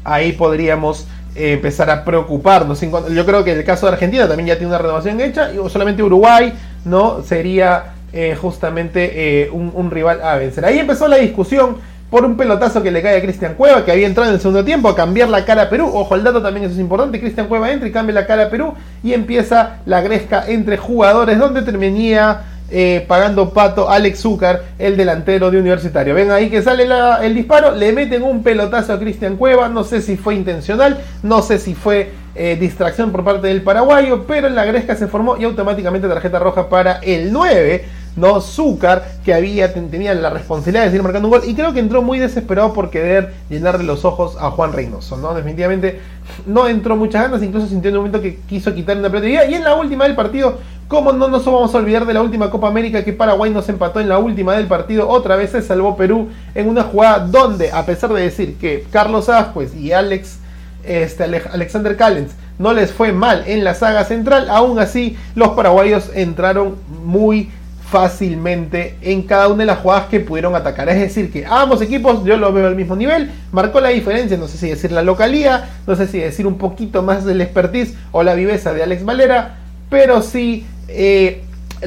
ahí 0.03 0.33
podríamos 0.33 1.07
empezar 1.35 1.89
a 1.89 2.03
preocuparnos. 2.03 2.81
Yo 2.81 3.25
creo 3.25 3.43
que 3.43 3.51
el 3.51 3.63
caso 3.63 3.85
de 3.85 3.93
Argentina 3.93 4.27
también 4.27 4.47
ya 4.47 4.55
tiene 4.55 4.67
una 4.67 4.77
renovación 4.77 5.19
hecha, 5.21 5.51
y 5.51 5.69
solamente 5.69 6.01
Uruguay 6.01 6.53
no 6.85 7.21
sería 7.23 7.95
eh, 8.13 8.33
justamente 8.39 9.43
eh, 9.43 9.49
un, 9.51 9.91
rival 9.91 10.21
a 10.21 10.37
vencer. 10.37 10.63
Ahí 10.63 10.79
empezó 10.79 11.07
la 11.07 11.17
discusión 11.17 11.77
por 12.09 12.23
un 12.23 12.37
pelotazo 12.37 12.81
que 12.81 12.89
le 12.89 13.01
cae 13.01 13.17
a 13.17 13.21
Cristian 13.21 13.55
Cueva, 13.55 13.83
que 13.83 13.91
había 13.91 14.07
entrado 14.07 14.29
en 14.29 14.35
el 14.35 14.39
segundo 14.39 14.63
tiempo 14.63 14.87
a 14.87 14.95
cambiar 14.95 15.27
la 15.27 15.43
cara 15.43 15.63
a 15.63 15.69
Perú. 15.69 15.89
Ojo, 15.93 16.15
el 16.15 16.23
dato 16.23 16.41
también 16.41 16.65
eso 16.65 16.75
es 16.75 16.79
importante. 16.79 17.19
Cristian 17.19 17.47
Cueva 17.47 17.71
entra 17.71 17.89
y 17.89 17.91
cambia 17.91 18.15
la 18.15 18.25
cara 18.25 18.45
a 18.45 18.49
Perú 18.49 18.73
y 19.03 19.11
empieza 19.11 19.79
la 19.85 19.99
gresca 19.99 20.45
entre 20.47 20.77
jugadores 20.77 21.37
donde 21.37 21.61
terminía 21.63 22.43
eh, 22.71 23.05
pagando 23.07 23.51
pato 23.51 23.89
Alex 23.89 24.19
Zúcar, 24.19 24.63
el 24.79 24.97
delantero 24.97 25.51
de 25.51 25.59
Universitario. 25.59 26.15
Ven 26.15 26.31
ahí 26.31 26.49
que 26.49 26.61
sale 26.61 26.87
el 27.21 27.35
disparo, 27.35 27.71
le 27.71 27.93
meten 27.93 28.23
un 28.23 28.41
pelotazo 28.41 28.93
a 28.93 28.99
Cristian 28.99 29.37
Cueva, 29.37 29.69
no 29.69 29.83
sé 29.83 30.01
si 30.01 30.17
fue 30.17 30.35
intencional, 30.35 30.99
no 31.21 31.41
sé 31.41 31.59
si 31.59 31.75
fue 31.75 32.11
eh, 32.33 32.57
distracción 32.59 33.11
por 33.11 33.23
parte 33.23 33.47
del 33.47 33.61
paraguayo, 33.61 34.25
pero 34.27 34.47
en 34.47 34.55
la 34.55 34.65
gresca 34.65 34.95
se 34.95 35.07
formó 35.07 35.37
y 35.37 35.43
automáticamente 35.43 36.07
tarjeta 36.07 36.39
roja 36.39 36.67
para 36.67 36.99
el 37.03 37.31
9. 37.31 37.85
¿no? 38.15 38.39
Zúcar, 38.41 39.05
que 39.23 39.33
había, 39.33 39.73
tenía 39.73 40.13
la 40.13 40.29
responsabilidad 40.29 40.83
de 40.83 40.89
seguir 40.89 41.03
marcando 41.03 41.27
un 41.27 41.33
gol, 41.33 41.41
y 41.45 41.53
creo 41.53 41.73
que 41.73 41.79
entró 41.79 42.01
muy 42.01 42.19
desesperado 42.19 42.73
por 42.73 42.89
querer 42.89 43.33
llenarle 43.49 43.83
los 43.83 44.05
ojos 44.05 44.37
a 44.39 44.51
Juan 44.51 44.73
Reynoso, 44.73 45.17
¿no? 45.17 45.33
Definitivamente 45.33 45.99
no 46.45 46.67
entró 46.67 46.95
muchas 46.95 47.23
ganas, 47.23 47.43
incluso 47.43 47.67
sintió 47.67 47.89
en 47.89 47.97
un 47.97 48.03
momento 48.03 48.21
que 48.21 48.37
quiso 48.47 48.73
quitarle 48.73 49.01
una 49.01 49.11
pelota 49.11 49.45
y 49.45 49.53
en 49.53 49.63
la 49.63 49.75
última 49.75 50.05
del 50.05 50.15
partido 50.15 50.59
como 50.87 51.11
no 51.13 51.27
nos 51.27 51.45
vamos 51.45 51.73
a 51.73 51.77
olvidar 51.77 52.05
de 52.05 52.13
la 52.13 52.21
última 52.21 52.49
Copa 52.51 52.67
América 52.67 53.03
que 53.03 53.13
Paraguay 53.13 53.51
nos 53.51 53.67
empató 53.69 53.99
en 53.99 54.09
la 54.09 54.19
última 54.19 54.53
del 54.53 54.67
partido? 54.67 55.09
Otra 55.09 55.35
vez 55.35 55.51
se 55.51 55.61
salvó 55.61 55.97
Perú 55.97 56.29
en 56.53 56.69
una 56.69 56.83
jugada 56.83 57.19
donde, 57.19 57.71
a 57.71 57.85
pesar 57.85 58.13
de 58.13 58.21
decir 58.21 58.57
que 58.57 58.85
Carlos 58.91 59.29
Ascuez 59.29 59.75
y 59.75 59.91
Alex, 59.91 60.39
este, 60.83 61.23
Alexander 61.23 61.97
Callens 61.97 62.33
no 62.59 62.73
les 62.73 62.91
fue 62.91 63.11
mal 63.11 63.43
en 63.47 63.63
la 63.63 63.73
saga 63.73 64.05
central, 64.05 64.49
aún 64.49 64.79
así 64.79 65.17
los 65.35 65.49
paraguayos 65.49 66.11
entraron 66.13 66.75
muy 67.03 67.49
fácilmente 67.89 68.97
en 69.01 69.23
cada 69.23 69.47
una 69.47 69.59
de 69.59 69.67
las 69.67 69.79
jugadas 69.79 70.07
que 70.07 70.19
pudieron 70.19 70.55
atacar. 70.55 70.89
Es 70.89 70.99
decir, 70.99 71.31
que 71.31 71.45
ambos 71.45 71.81
equipos 71.81 72.23
yo 72.25 72.37
lo 72.37 72.51
veo 72.51 72.67
al 72.67 72.75
mismo 72.75 72.95
nivel, 72.95 73.31
marcó 73.51 73.79
la 73.79 73.89
diferencia, 73.89 74.37
no 74.37 74.47
sé 74.47 74.57
si 74.57 74.69
decir 74.69 74.91
la 74.91 75.01
localía, 75.01 75.69
no 75.85 75.95
sé 75.95 76.07
si 76.07 76.19
decir 76.19 76.47
un 76.47 76.57
poquito 76.57 77.01
más 77.03 77.25
del 77.25 77.41
expertise 77.41 77.95
o 78.11 78.23
la 78.23 78.33
viveza 78.33 78.73
de 78.73 78.83
Alex 78.83 79.05
Valera, 79.05 79.57
pero 79.89 80.21
sí 80.21 80.65
eh, 80.87 81.43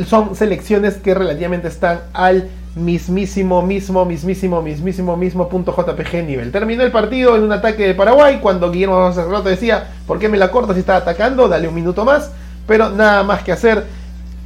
son 0.07 0.35
selecciones 0.35 0.95
que 0.97 1.15
relativamente 1.15 1.69
están 1.69 2.01
al 2.13 2.49
mismísimo, 2.79 3.63
mismo, 3.63 4.05
mismísimo, 4.05 4.63
mismísimo, 4.63 5.17
mismo 5.17 5.49
punto 5.49 5.75
JPG 5.77 6.25
nivel. 6.25 6.53
Terminó 6.53 6.83
el 6.83 6.93
partido 6.93 7.37
en 7.37 7.43
un 7.43 7.53
ataque 7.53 7.87
de 7.87 7.95
Paraguay 7.95 8.39
cuando 8.41 8.71
Guillermo 8.71 9.13
Cerrato 9.13 9.49
decía, 9.49 9.89
¿por 10.07 10.19
qué 10.19 10.29
me 10.29 10.39
la 10.39 10.51
cortas 10.51 10.75
si 10.75 10.81
está 10.81 10.97
atacando? 10.97 11.49
Dale 11.49 11.69
un 11.69 11.75
minuto 11.75 12.05
más. 12.05 12.31
Pero 12.67 12.91
nada 12.91 13.23
más 13.23 13.43
que 13.43 13.53
hacer. 13.53 13.85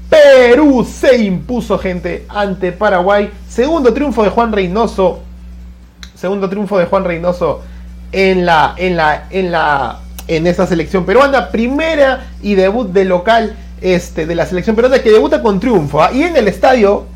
Perú 0.09 0.87
se 0.89 1.17
impuso, 1.25 1.79
gente, 1.79 2.27
ante 2.29 2.73
Paraguay. 2.73 3.31
Segundo 3.49 3.93
triunfo 3.93 4.23
de 4.23 4.31
Juan 4.31 4.53
Reynoso. 4.53 5.21
Segundo 6.15 6.49
triunfo 6.49 6.79
de 6.79 6.87
Juan 6.87 7.05
Reynoso 7.05 7.63
en 8.13 8.47
la, 8.47 8.75
en 8.77 8.97
la, 8.97 9.25
en 9.31 9.51
la, 9.51 10.01
en 10.29 10.47
esta 10.47 10.67
selección 10.67 11.05
peruana. 11.05 11.49
Primera 11.49 12.27
y 12.43 12.55
debut 12.55 12.89
de 12.93 13.05
local 13.05 13.57
este, 13.83 14.27
de 14.27 14.35
la 14.35 14.47
selección 14.47 14.77
peruana 14.77 15.03
que 15.03 15.11
debuta 15.11 15.43
con 15.43 15.61
triunfo. 15.61 16.03
¿ah? 16.03 16.11
Y 16.13 16.23
en 16.23 16.37
el 16.37 16.49
estadio 16.49 17.07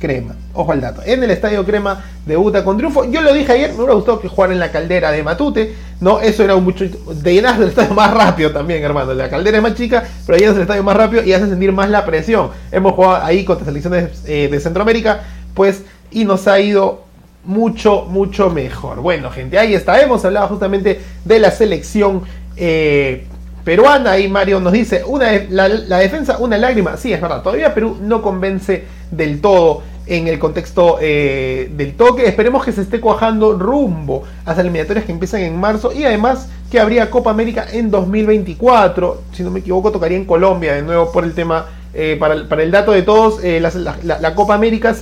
Crema. 0.00 0.34
Ojo 0.54 0.72
al 0.72 0.80
dato. 0.80 1.02
En 1.04 1.22
el 1.22 1.30
Estadio 1.30 1.64
Crema 1.64 2.02
debuta 2.26 2.64
con 2.64 2.76
triunfo. 2.76 3.04
Yo 3.04 3.20
lo 3.20 3.32
dije 3.32 3.52
ayer, 3.52 3.70
me 3.70 3.76
hubiera 3.76 3.94
gustado 3.94 4.18
que 4.18 4.28
jugara 4.28 4.52
en 4.52 4.58
la 4.58 4.72
caldera 4.72 5.12
de 5.12 5.22
Matute. 5.22 5.74
No, 6.00 6.20
eso 6.20 6.42
era 6.42 6.56
un 6.56 6.64
mucho. 6.64 6.86
De 6.86 7.34
llenas 7.34 7.58
del 7.58 7.68
estadio 7.68 7.94
más 7.94 8.12
rápido 8.12 8.50
también, 8.50 8.82
hermano. 8.82 9.12
La 9.12 9.28
caldera 9.28 9.58
es 9.58 9.62
más 9.62 9.74
chica, 9.74 10.02
pero 10.26 10.38
llenas 10.38 10.56
el 10.56 10.62
estadio 10.62 10.82
más 10.82 10.96
rápido 10.96 11.22
y 11.22 11.34
hace 11.34 11.46
sentir 11.48 11.70
más 11.72 11.90
la 11.90 12.04
presión. 12.04 12.50
Hemos 12.72 12.94
jugado 12.94 13.22
ahí 13.22 13.44
contra 13.44 13.66
selecciones 13.66 14.22
eh, 14.26 14.48
de 14.50 14.58
Centroamérica, 14.58 15.20
pues, 15.54 15.82
y 16.10 16.24
nos 16.24 16.48
ha 16.48 16.58
ido 16.58 17.04
mucho, 17.44 18.06
mucho 18.06 18.48
mejor. 18.48 19.00
Bueno, 19.00 19.30
gente, 19.30 19.58
ahí 19.58 19.74
está. 19.74 20.00
Hemos 20.00 20.24
hablado 20.24 20.48
justamente 20.48 21.00
de 21.24 21.38
la 21.38 21.50
selección. 21.50 22.22
Eh, 22.56 23.26
peruana. 23.70 24.18
Y 24.18 24.26
Mario 24.26 24.58
nos 24.58 24.72
dice, 24.72 25.04
una, 25.06 25.30
la, 25.48 25.98
defensa, 25.98 26.38
una 26.38 26.58
lágrima. 26.58 26.96
Sí, 26.96 27.12
es 27.12 27.20
verdad, 27.20 27.40
todavía 27.40 27.72
Perú 27.72 27.98
no 28.02 28.20
convence 28.20 28.84
del 29.12 29.40
todo 29.40 29.82
en 30.06 30.26
el 30.26 30.40
contexto 30.40 30.98
eh, 31.00 31.70
del 31.76 31.94
toque. 31.94 32.26
Esperemos 32.26 32.64
que 32.64 32.72
se 32.72 32.80
esté 32.80 33.00
cuajando 33.00 33.56
rumbo 33.56 34.24
a 34.44 34.50
las 34.50 34.58
eliminatorias 34.58 35.04
que 35.04 35.12
empiezan 35.12 35.42
en 35.42 35.56
marzo 35.56 35.92
y 35.92 36.02
además 36.02 36.48
que 36.68 36.80
habría 36.80 37.10
Copa 37.10 37.30
América 37.30 37.64
en 37.70 37.92
2024. 37.92 39.22
Si 39.34 39.44
no 39.44 39.52
me 39.52 39.60
equivoco, 39.60 39.92
tocaría 39.92 40.18
en 40.18 40.24
Colombia 40.24 40.74
de 40.74 40.82
nuevo 40.82 41.12
por 41.12 41.22
el 41.22 41.34
tema. 41.34 41.66
Eh, 41.92 42.16
para, 42.20 42.34
el, 42.34 42.46
para, 42.46 42.62
el 42.62 42.70
dato 42.70 42.92
de 42.92 43.02
todos, 43.02 43.42
eh, 43.42 43.60
la, 43.60 44.34
Copa 44.36 44.54
América, 44.54 44.94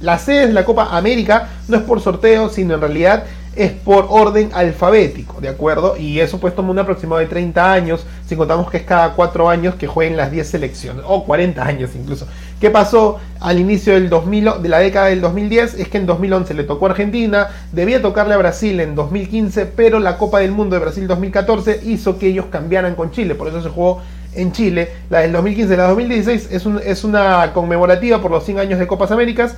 la 0.00 0.18
sede 0.18 0.48
de 0.48 0.52
la 0.52 0.64
Copa 0.64 0.88
América 0.90 1.50
no 1.68 1.76
es 1.76 1.84
por 1.84 2.00
sorteo, 2.00 2.48
sino 2.48 2.74
en 2.74 2.80
realidad 2.80 3.24
es 3.56 3.72
por 3.72 4.06
orden 4.08 4.50
alfabético, 4.54 5.40
¿de 5.40 5.48
acuerdo? 5.48 5.96
Y 5.96 6.20
eso 6.20 6.38
pues 6.38 6.54
toma 6.54 6.70
un 6.70 6.78
aproximado 6.78 7.20
de 7.20 7.26
30 7.26 7.72
años, 7.72 8.06
si 8.26 8.36
contamos 8.36 8.70
que 8.70 8.78
es 8.78 8.82
cada 8.84 9.14
4 9.14 9.48
años 9.48 9.74
que 9.74 9.86
jueguen 9.86 10.16
las 10.16 10.30
10 10.30 10.48
selecciones, 10.48 11.04
o 11.06 11.24
40 11.24 11.64
años 11.64 11.90
incluso. 11.94 12.26
¿Qué 12.60 12.70
pasó 12.70 13.18
al 13.40 13.58
inicio 13.58 13.94
del 13.94 14.08
2000, 14.08 14.62
de 14.62 14.68
la 14.68 14.78
década 14.78 15.06
del 15.06 15.20
2010? 15.20 15.74
Es 15.74 15.88
que 15.88 15.98
en 15.98 16.06
2011 16.06 16.54
le 16.54 16.64
tocó 16.64 16.86
a 16.86 16.90
Argentina, 16.90 17.48
debía 17.72 18.00
tocarle 18.00 18.34
a 18.34 18.38
Brasil 18.38 18.78
en 18.80 18.94
2015, 18.94 19.66
pero 19.66 19.98
la 19.98 20.16
Copa 20.16 20.38
del 20.38 20.52
Mundo 20.52 20.76
de 20.76 20.82
Brasil 20.82 21.08
2014 21.08 21.80
hizo 21.84 22.18
que 22.18 22.28
ellos 22.28 22.46
cambiaran 22.50 22.94
con 22.94 23.10
Chile, 23.10 23.34
por 23.34 23.48
eso 23.48 23.62
se 23.62 23.68
jugó 23.68 24.00
en 24.34 24.52
Chile. 24.52 24.90
La 25.10 25.20
del 25.20 25.32
2015 25.32 25.74
y 25.74 25.76
la 25.76 25.88
2016 25.88 26.48
es, 26.52 26.66
un, 26.66 26.80
es 26.84 27.02
una 27.02 27.52
conmemorativa 27.52 28.22
por 28.22 28.30
los 28.30 28.44
100 28.44 28.60
años 28.60 28.78
de 28.78 28.86
Copas 28.86 29.10
Américas. 29.10 29.56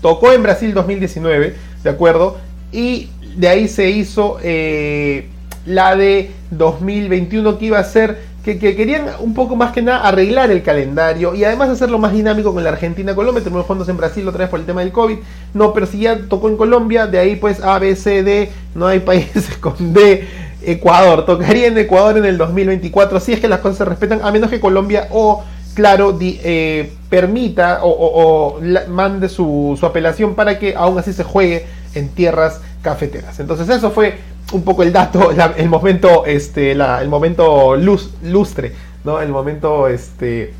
Tocó 0.00 0.32
en 0.32 0.42
Brasil 0.42 0.74
2019, 0.74 1.56
¿de 1.82 1.90
acuerdo? 1.90 2.38
Y 2.72 3.10
de 3.36 3.48
ahí 3.48 3.68
se 3.68 3.90
hizo 3.90 4.38
eh, 4.42 5.28
la 5.66 5.94
de 5.94 6.30
2021 6.50 7.58
que 7.58 7.66
iba 7.66 7.78
a 7.78 7.84
ser 7.84 8.32
que, 8.44 8.58
que, 8.58 8.74
querían 8.74 9.06
un 9.20 9.34
poco 9.34 9.54
más 9.54 9.72
que 9.72 9.82
nada 9.82 10.00
arreglar 10.00 10.50
el 10.50 10.62
calendario 10.62 11.34
y 11.34 11.44
además 11.44 11.68
hacerlo 11.68 11.98
más 11.98 12.12
dinámico 12.12 12.52
con 12.52 12.64
la 12.64 12.70
Argentina 12.70 13.14
Colombia, 13.14 13.42
terminó 13.42 13.62
fondos 13.62 13.88
en 13.88 13.96
Brasil 13.96 14.26
otra 14.26 14.40
vez 14.40 14.48
por 14.48 14.58
el 14.58 14.66
tema 14.66 14.80
del 14.80 14.90
COVID, 14.90 15.18
no, 15.54 15.72
pero 15.72 15.86
si 15.86 16.00
ya 16.00 16.18
tocó 16.28 16.48
en 16.48 16.56
Colombia, 16.56 17.06
de 17.06 17.18
ahí 17.18 17.36
pues 17.36 17.62
A, 17.62 17.78
B, 17.78 17.94
C, 17.94 18.24
D, 18.24 18.50
no 18.74 18.88
hay 18.88 18.98
países 19.00 19.56
con 19.58 19.92
D, 19.92 20.26
Ecuador, 20.64 21.24
tocaría 21.24 21.68
en 21.68 21.78
Ecuador 21.78 22.18
en 22.18 22.24
el 22.24 22.36
2024, 22.36 23.20
si 23.20 23.32
es 23.32 23.40
que 23.40 23.48
las 23.48 23.60
cosas 23.60 23.78
se 23.78 23.84
respetan, 23.84 24.20
a 24.22 24.32
menos 24.32 24.50
que 24.50 24.58
Colombia 24.58 25.06
o 25.10 25.44
claro, 25.74 26.18
eh, 26.20 26.92
permita 27.08 27.80
o, 27.82 28.60
mande 28.88 29.28
su, 29.28 29.76
su, 29.78 29.86
apelación 29.86 30.34
para 30.34 30.58
que 30.58 30.74
aún 30.74 30.98
así 30.98 31.12
se 31.12 31.24
juegue 31.24 31.66
en 31.94 32.08
tierras 32.08 32.60
cafeteras. 32.82 33.38
Entonces 33.40 33.68
eso 33.68 33.90
fue 33.90 34.18
un 34.52 34.62
poco 34.62 34.82
el 34.82 34.92
dato, 34.92 35.30
el 35.56 35.68
momento, 35.68 36.24
este, 36.26 36.72
el 36.72 37.08
momento 37.08 37.76
luz, 37.76 38.14
lustre, 38.22 38.72
¿no? 39.04 39.20
El 39.20 39.30
momento 39.30 39.88
este, 39.88 40.52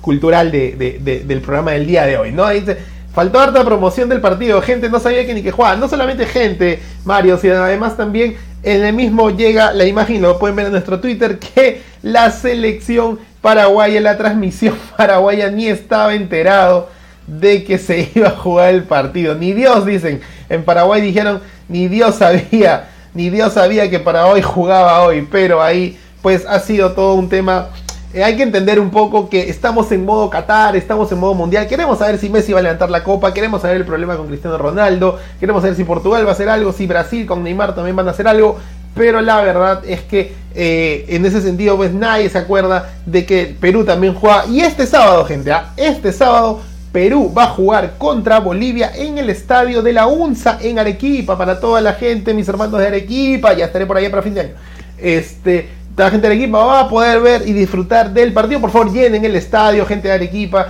cultural 0.00 0.50
de, 0.50 1.22
del 1.26 1.40
programa 1.40 1.72
del 1.72 1.86
día 1.86 2.06
de 2.06 2.16
hoy, 2.16 2.32
¿no? 2.32 2.48
Dice, 2.48 2.78
faltó 3.12 3.40
harta 3.40 3.64
promoción 3.64 4.08
del 4.08 4.20
partido, 4.20 4.60
gente 4.62 4.88
no 4.88 5.00
sabía 5.00 5.26
que 5.26 5.34
ni 5.34 5.42
que 5.42 5.50
jugaba, 5.50 5.76
no 5.76 5.88
solamente 5.88 6.26
gente, 6.26 6.80
Mario, 7.04 7.38
sino 7.38 7.54
además 7.54 7.96
también 7.96 8.36
en 8.62 8.84
el 8.84 8.92
mismo 8.94 9.30
llega 9.30 9.72
la 9.72 9.84
imagen, 9.84 10.22
lo 10.22 10.38
pueden 10.38 10.56
ver 10.56 10.66
en 10.66 10.72
nuestro 10.72 11.00
Twitter, 11.00 11.38
que 11.54 11.82
la 12.02 12.30
selección 12.30 13.18
paraguaya, 13.40 14.00
la 14.00 14.16
transmisión 14.16 14.76
paraguaya 14.96 15.50
ni 15.50 15.66
estaba 15.66 16.14
enterado 16.14 16.88
de 17.26 17.64
que 17.64 17.78
se 17.78 18.10
iba 18.14 18.28
a 18.28 18.36
jugar 18.36 18.74
el 18.74 18.84
partido. 18.84 19.34
Ni 19.34 19.52
Dios, 19.52 19.84
dicen. 19.86 20.20
En 20.48 20.64
Paraguay 20.64 21.00
dijeron, 21.00 21.40
ni 21.68 21.88
Dios 21.88 22.16
sabía, 22.16 22.88
ni 23.14 23.30
Dios 23.30 23.54
sabía 23.54 23.90
que 23.90 23.98
Paraguay 23.98 24.42
jugaba 24.42 25.02
hoy. 25.02 25.26
Pero 25.30 25.62
ahí, 25.62 25.98
pues 26.22 26.44
ha 26.46 26.60
sido 26.60 26.92
todo 26.92 27.14
un 27.14 27.28
tema. 27.28 27.68
Eh, 28.14 28.22
hay 28.22 28.36
que 28.36 28.42
entender 28.42 28.80
un 28.80 28.90
poco 28.90 29.28
que 29.28 29.50
estamos 29.50 29.90
en 29.92 30.04
modo 30.04 30.30
Qatar, 30.30 30.76
estamos 30.76 31.10
en 31.12 31.18
modo 31.18 31.34
mundial. 31.34 31.66
Queremos 31.66 31.98
saber 31.98 32.18
si 32.18 32.30
Messi 32.30 32.52
va 32.52 32.60
a 32.60 32.62
levantar 32.62 32.88
la 32.90 33.04
copa, 33.04 33.34
queremos 33.34 33.62
saber 33.62 33.76
el 33.76 33.84
problema 33.84 34.16
con 34.16 34.28
Cristiano 34.28 34.56
Ronaldo, 34.56 35.18
queremos 35.38 35.62
saber 35.62 35.76
si 35.76 35.84
Portugal 35.84 36.24
va 36.24 36.30
a 36.30 36.32
hacer 36.32 36.48
algo, 36.48 36.72
si 36.72 36.86
Brasil 36.86 37.26
con 37.26 37.42
Neymar 37.42 37.74
también 37.74 37.96
van 37.96 38.08
a 38.08 38.12
hacer 38.12 38.28
algo. 38.28 38.58
Pero 38.94 39.20
la 39.20 39.42
verdad 39.42 39.82
es 39.86 40.00
que 40.00 40.32
eh, 40.54 41.04
en 41.08 41.26
ese 41.26 41.42
sentido, 41.42 41.76
pues 41.76 41.92
nadie 41.92 42.30
se 42.30 42.38
acuerda 42.38 42.94
de 43.04 43.26
que 43.26 43.54
Perú 43.60 43.84
también 43.84 44.14
juega. 44.14 44.46
Y 44.46 44.60
este 44.60 44.86
sábado, 44.86 45.26
gente, 45.26 45.50
¿eh? 45.50 45.56
este 45.76 46.12
sábado 46.12 46.62
Perú 46.96 47.30
va 47.36 47.44
a 47.44 47.48
jugar 47.48 47.98
contra 47.98 48.40
Bolivia 48.40 48.90
en 48.94 49.18
el 49.18 49.28
estadio 49.28 49.82
de 49.82 49.92
la 49.92 50.06
UNSA 50.06 50.60
en 50.62 50.78
Arequipa. 50.78 51.36
Para 51.36 51.60
toda 51.60 51.82
la 51.82 51.92
gente, 51.92 52.32
mis 52.32 52.48
hermanos 52.48 52.80
de 52.80 52.86
Arequipa, 52.86 53.52
ya 53.52 53.66
estaré 53.66 53.84
por 53.84 53.98
allá 53.98 54.08
para 54.08 54.22
fin 54.22 54.32
de 54.32 54.40
año. 54.40 54.54
Este, 54.96 55.68
la 55.94 56.10
gente 56.10 56.26
de 56.26 56.32
Arequipa 56.32 56.64
va 56.64 56.80
a 56.80 56.88
poder 56.88 57.20
ver 57.20 57.42
y 57.46 57.52
disfrutar 57.52 58.14
del 58.14 58.32
partido. 58.32 58.62
Por 58.62 58.70
favor, 58.70 58.90
llenen 58.90 59.26
el 59.26 59.36
estadio, 59.36 59.84
gente 59.84 60.08
de 60.08 60.14
Arequipa, 60.14 60.68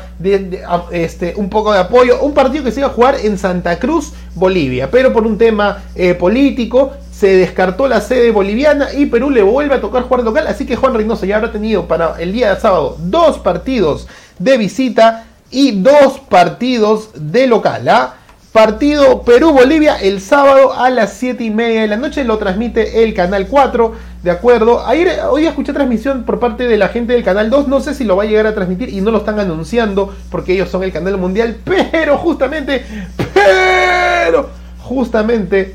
este, 0.91 1.33
un 1.37 1.49
poco 1.49 1.73
de 1.73 1.79
apoyo. 1.79 2.21
Un 2.21 2.35
partido 2.35 2.65
que 2.65 2.73
se 2.73 2.81
iba 2.81 2.89
a 2.89 2.93
jugar 2.93 3.15
en 3.23 3.39
Santa 3.39 3.79
Cruz, 3.79 4.13
Bolivia, 4.35 4.91
pero 4.91 5.13
por 5.13 5.25
un 5.25 5.39
tema 5.39 5.85
eh, 5.95 6.15
político 6.15 6.91
se 7.13 7.37
descartó 7.37 7.87
la 7.87 8.01
sede 8.01 8.33
boliviana 8.33 8.93
y 8.93 9.07
Perú 9.07 9.31
le 9.31 9.43
vuelve 9.45 9.77
a 9.77 9.81
tocar 9.81 10.03
jugar 10.03 10.25
local. 10.25 10.49
Así 10.49 10.67
que 10.67 10.75
Juan 10.75 10.93
Reynoso 10.93 11.25
ya 11.25 11.37
habrá 11.37 11.53
tenido 11.53 11.87
para 11.87 12.17
el 12.19 12.33
día 12.33 12.53
de 12.53 12.61
sábado 12.61 12.97
dos 12.99 13.39
partidos 13.39 14.09
de 14.41 14.59
visita 14.59 15.27
y 15.51 15.81
dos 15.83 16.19
partidos 16.19 17.11
de 17.15 17.47
local. 17.47 17.89
¿ah? 17.89 18.15
Partido 18.53 19.23
Perú-Bolivia 19.23 19.97
el 19.97 20.21
sábado 20.21 20.73
a 20.73 20.89
las 20.89 21.13
7 21.15 21.45
y 21.45 21.51
media 21.51 21.83
de 21.83 21.89
la 21.89 21.97
noche. 21.97 22.25
Lo 22.25 22.39
transmite 22.39 23.05
el 23.05 23.13
canal 23.15 23.47
4. 23.49 23.93
De 24.23 24.31
acuerdo. 24.31 24.87
Ayer, 24.87 25.21
hoy 25.29 25.47
escuché 25.47 25.73
transmisión 25.73 26.25
por 26.25 26.41
parte 26.41 26.67
de 26.67 26.77
la 26.79 26.89
gente 26.89 27.13
del 27.13 27.23
canal 27.23 27.51
2. 27.51 27.69
No 27.69 27.81
sé 27.81 27.95
si 27.95 28.05
lo 28.05 28.17
va 28.17 28.23
a 28.23 28.27
llegar 28.27 28.47
a 28.47 28.55
transmitir 28.55 28.89
y 28.89 29.01
no 29.01 29.11
lo 29.11 29.19
están 29.19 29.39
anunciando 29.39 30.15
porque 30.31 30.55
ellos 30.55 30.71
son 30.71 30.83
el 30.83 30.93
canal 30.93 31.19
mundial. 31.19 31.57
Pero 31.65 32.17
justamente, 32.19 32.85
pero 33.35 34.51
justamente 34.79 35.75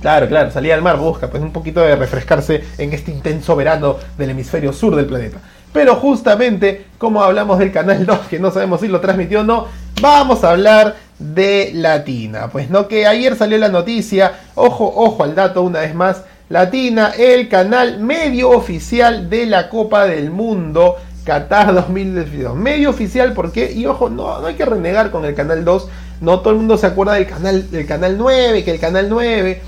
Claro, 0.00 0.28
claro, 0.28 0.50
salía 0.50 0.74
al 0.74 0.82
mar, 0.82 0.96
busca 0.96 1.28
pues 1.28 1.42
un 1.42 1.52
poquito 1.52 1.80
de 1.80 1.96
refrescarse 1.96 2.62
en 2.78 2.92
este 2.92 3.10
intenso 3.10 3.56
verano 3.56 3.96
del 4.16 4.30
hemisferio 4.30 4.72
sur 4.72 4.94
del 4.94 5.06
planeta. 5.06 5.38
Pero 5.78 5.94
justamente, 5.94 6.86
como 6.98 7.22
hablamos 7.22 7.60
del 7.60 7.70
canal 7.70 8.04
2, 8.04 8.18
que 8.28 8.40
no 8.40 8.50
sabemos 8.50 8.80
si 8.80 8.88
lo 8.88 9.00
transmitió 9.00 9.42
o 9.42 9.44
no, 9.44 9.68
vamos 10.02 10.42
a 10.42 10.50
hablar 10.50 10.96
de 11.20 11.70
Latina. 11.72 12.48
Pues 12.50 12.68
no, 12.68 12.88
que 12.88 13.06
ayer 13.06 13.36
salió 13.36 13.58
la 13.58 13.68
noticia, 13.68 14.40
ojo, 14.56 14.92
ojo 14.92 15.22
al 15.22 15.36
dato 15.36 15.62
una 15.62 15.78
vez 15.78 15.94
más, 15.94 16.24
Latina, 16.48 17.12
el 17.16 17.48
canal 17.48 18.00
medio 18.00 18.50
oficial 18.50 19.30
de 19.30 19.46
la 19.46 19.68
Copa 19.68 20.06
del 20.06 20.32
Mundo. 20.32 20.96
Qatar 21.22 21.72
2022. 21.72 22.56
Medio 22.56 22.90
oficial, 22.90 23.32
porque, 23.32 23.70
y 23.70 23.86
ojo, 23.86 24.10
no, 24.10 24.40
no 24.40 24.48
hay 24.48 24.56
que 24.56 24.64
renegar 24.64 25.12
con 25.12 25.24
el 25.26 25.36
canal 25.36 25.64
2. 25.64 25.88
No 26.22 26.40
todo 26.40 26.54
el 26.54 26.56
mundo 26.56 26.76
se 26.76 26.88
acuerda 26.88 27.12
del 27.12 27.28
canal, 27.28 27.70
del 27.70 27.86
canal 27.86 28.18
9, 28.18 28.64
que 28.64 28.72
el 28.72 28.80
canal 28.80 29.08
9 29.08 29.62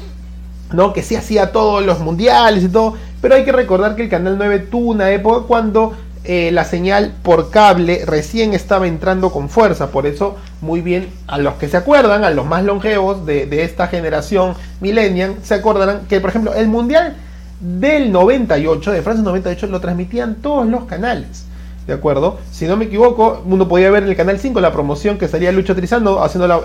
¿no? 0.73 0.93
Que 0.93 1.03
sí 1.03 1.17
hacía 1.17 1.53
todos 1.53 1.85
los 1.85 1.99
mundiales 2.01 2.65
y 2.65 2.69
todo, 2.69 2.97
pero 3.21 3.35
hay 3.35 3.45
que 3.45 3.53
recordar 3.53 3.97
que 3.97 4.03
el 4.03 4.09
Canal 4.09 4.37
9 4.39 4.61
tuvo 4.71 4.91
una 4.91 5.11
época 5.11 5.47
cuando 5.47 5.95
eh, 6.23 6.51
la 6.53 6.65
señal 6.65 7.13
por 7.23 7.51
cable 7.51 8.05
recién 8.05 8.53
estaba 8.53 8.87
entrando 8.87 9.31
con 9.31 9.49
fuerza, 9.49 9.91
por 9.91 10.07
eso 10.07 10.37
muy 10.61 10.83
bien 10.83 11.09
a 11.27 11.39
los 11.39 11.55
que 11.55 11.69
se 11.69 11.79
acuerdan, 11.79 12.25
a 12.25 12.31
los 12.31 12.47
más 12.47 12.63
longevos 12.63 13.25
de, 13.25 13.63
esta 13.63 13.89
generación 13.89 14.55
millennial, 14.81 15.37
se 15.43 15.55
acordarán 15.55 16.03
que 16.09 16.21
por 16.21 16.29
ejemplo 16.29 16.53
el 16.55 16.69
mundial 16.69 17.17
del 17.61 18.13
98, 18.13 18.93
de 18.93 19.03
Francia 19.03 19.25
98, 19.25 19.67
lo 19.69 19.81
transmitían 19.81 20.37
todos 20.37 20.67
los 20.67 20.85
canales. 20.85 21.47
¿de 21.87 21.95
acuerdo? 21.95 22.39
Si 22.53 22.67
no 22.67 22.77
me 22.77 22.85
equivoco, 22.85 23.43
uno 23.47 23.67
podía 23.67 23.91
ver 23.91 24.05
en 24.05 24.11
el 24.11 24.17
canal 24.17 24.39
5 24.39 24.61
la 24.61 24.73
promoción 24.73 25.19
que 25.19 25.27
salía 25.27 25.51
Lucho 25.51 25.75
Trizano 25.75 26.23
haciendo 26.23 26.63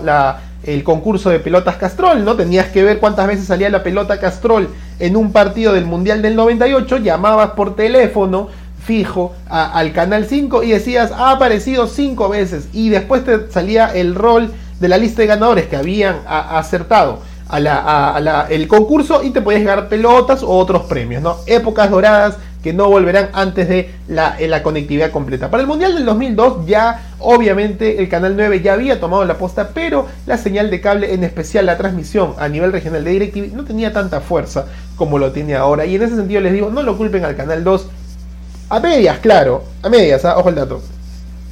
el 0.62 0.84
concurso 0.84 1.30
de 1.30 1.40
pelotas 1.40 1.76
Castrol, 1.76 2.24
¿no? 2.24 2.36
Tenías 2.36 2.68
que 2.68 2.84
ver 2.84 3.00
cuántas 3.00 3.26
veces 3.26 3.46
salía 3.46 3.68
la 3.70 3.82
pelota 3.82 4.20
Castrol 4.20 4.68
en 4.98 5.16
un 5.16 5.32
partido 5.32 5.72
del 5.72 5.84
Mundial 5.84 6.22
del 6.22 6.36
98, 6.36 6.98
llamabas 6.98 7.50
por 7.50 7.76
teléfono 7.76 8.48
fijo 8.84 9.34
al 9.48 9.92
canal 9.92 10.26
5 10.26 10.62
y 10.62 10.70
decías, 10.70 11.10
ha 11.10 11.32
aparecido 11.32 11.88
5 11.88 12.28
veces 12.28 12.68
y 12.72 12.88
después 12.88 13.24
te 13.24 13.50
salía 13.50 13.92
el 13.92 14.14
rol 14.14 14.52
de 14.78 14.88
la 14.88 14.96
lista 14.96 15.22
de 15.22 15.28
ganadores 15.28 15.66
que 15.66 15.76
habían 15.76 16.16
acertado 16.26 17.18
a 17.48 17.60
la, 17.60 18.46
el 18.48 18.68
concurso 18.68 19.22
y 19.22 19.30
te 19.30 19.40
podías 19.40 19.64
ganar 19.64 19.88
pelotas 19.88 20.42
o 20.42 20.50
otros 20.50 20.82
premios, 20.84 21.22
¿no? 21.22 21.36
Épocas 21.46 21.90
doradas 21.90 22.36
que 22.66 22.72
no 22.72 22.88
volverán 22.88 23.28
antes 23.32 23.68
de 23.68 23.94
la, 24.08 24.36
la, 24.40 24.64
conectividad 24.64 25.12
completa. 25.12 25.52
Para 25.52 25.60
el 25.60 25.68
Mundial 25.68 25.94
del 25.94 26.04
2002 26.04 26.66
ya 26.66 27.00
obviamente 27.20 28.00
el 28.02 28.08
Canal 28.08 28.34
9 28.34 28.60
ya 28.60 28.72
había 28.72 28.98
tomado 28.98 29.24
la 29.24 29.38
posta, 29.38 29.68
pero 29.72 30.08
la 30.26 30.36
señal 30.36 30.68
de 30.68 30.80
cable, 30.80 31.14
en 31.14 31.22
especial 31.22 31.64
la 31.64 31.78
transmisión 31.78 32.34
a 32.40 32.48
nivel 32.48 32.72
regional 32.72 33.04
de 33.04 33.10
DirecTV, 33.12 33.54
no 33.54 33.62
tenía 33.64 33.92
tanta 33.92 34.20
fuerza 34.20 34.66
como 34.96 35.16
lo 35.16 35.30
tiene 35.30 35.54
ahora. 35.54 35.86
Y 35.86 35.94
en 35.94 36.02
ese 36.02 36.16
sentido 36.16 36.40
les 36.40 36.54
digo, 36.54 36.68
no 36.68 36.82
lo 36.82 36.98
culpen 36.98 37.24
al 37.24 37.36
Canal 37.36 37.62
2, 37.62 37.86
a 38.70 38.80
medias, 38.80 39.20
claro, 39.20 39.62
a 39.84 39.88
medias, 39.88 40.24
¿ah? 40.24 40.36
ojo 40.36 40.48
el 40.48 40.56
dato, 40.56 40.82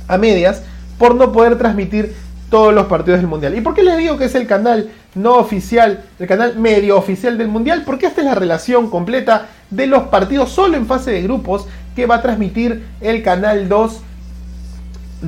a 0.08 0.18
medias, 0.18 0.62
por 0.98 1.14
no 1.14 1.30
poder 1.30 1.56
transmitir 1.58 2.12
todos 2.50 2.74
los 2.74 2.86
partidos 2.86 3.20
del 3.20 3.28
Mundial. 3.28 3.56
¿Y 3.56 3.60
por 3.60 3.74
qué 3.74 3.82
les 3.82 3.96
digo 3.98 4.16
que 4.16 4.26
es 4.26 4.34
el 4.34 4.46
canal 4.46 4.90
no 5.14 5.34
oficial, 5.34 6.04
el 6.18 6.26
canal 6.26 6.56
medio 6.56 6.96
oficial 6.96 7.38
del 7.38 7.48
Mundial? 7.48 7.82
Porque 7.84 8.06
esta 8.06 8.20
es 8.20 8.26
la 8.26 8.34
relación 8.34 8.90
completa 8.90 9.48
de 9.70 9.86
los 9.86 10.04
partidos 10.04 10.50
solo 10.50 10.76
en 10.76 10.86
fase 10.86 11.10
de 11.10 11.22
grupos 11.22 11.66
que 11.96 12.06
va 12.06 12.16
a 12.16 12.22
transmitir 12.22 12.86
el 13.00 13.22
canal 13.22 13.68
2 13.68 14.00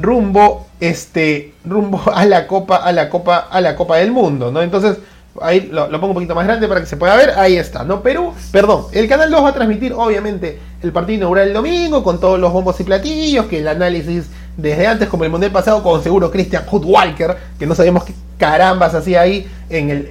rumbo 0.00 0.66
este 0.80 1.54
rumbo 1.64 2.02
a 2.12 2.26
la 2.26 2.46
Copa 2.46 2.76
a 2.76 2.92
la 2.92 3.08
Copa 3.08 3.48
a 3.50 3.60
la 3.60 3.76
Copa 3.76 3.96
del 3.96 4.12
Mundo, 4.12 4.50
¿no? 4.52 4.60
Entonces, 4.62 4.98
ahí 5.40 5.68
lo, 5.70 5.88
lo, 5.88 6.00
pongo 6.00 6.12
un 6.12 6.14
poquito 6.14 6.34
más 6.34 6.46
grande 6.46 6.68
para 6.68 6.80
que 6.80 6.86
se 6.86 6.96
pueda 6.96 7.16
ver. 7.16 7.30
Ahí 7.36 7.56
está, 7.56 7.84
¿no? 7.84 8.02
Perú, 8.02 8.32
perdón, 8.52 8.86
el 8.92 9.08
canal 9.08 9.30
2 9.30 9.44
va 9.44 9.48
a 9.48 9.54
transmitir 9.54 9.92
obviamente 9.92 10.58
el 10.82 10.92
partido 10.92 11.18
inaugural 11.18 11.48
el 11.48 11.54
domingo 11.54 12.02
con 12.02 12.20
todos 12.20 12.38
los 12.38 12.52
bombos 12.52 12.78
y 12.80 12.84
platillos, 12.84 13.46
que 13.46 13.58
el 13.58 13.68
análisis 13.68 14.26
desde 14.56 14.86
antes, 14.86 15.08
como 15.08 15.24
el 15.24 15.30
mundial 15.30 15.52
pasado, 15.52 15.82
con 15.82 16.02
seguro 16.02 16.30
Christian 16.30 16.64
Walker, 16.70 17.36
que 17.58 17.66
no 17.66 17.74
sabíamos 17.74 18.04
qué 18.04 18.14
carambas 18.38 18.94
hacía 18.94 19.22
ahí 19.22 19.46
en 19.70 19.90
el, 19.90 20.08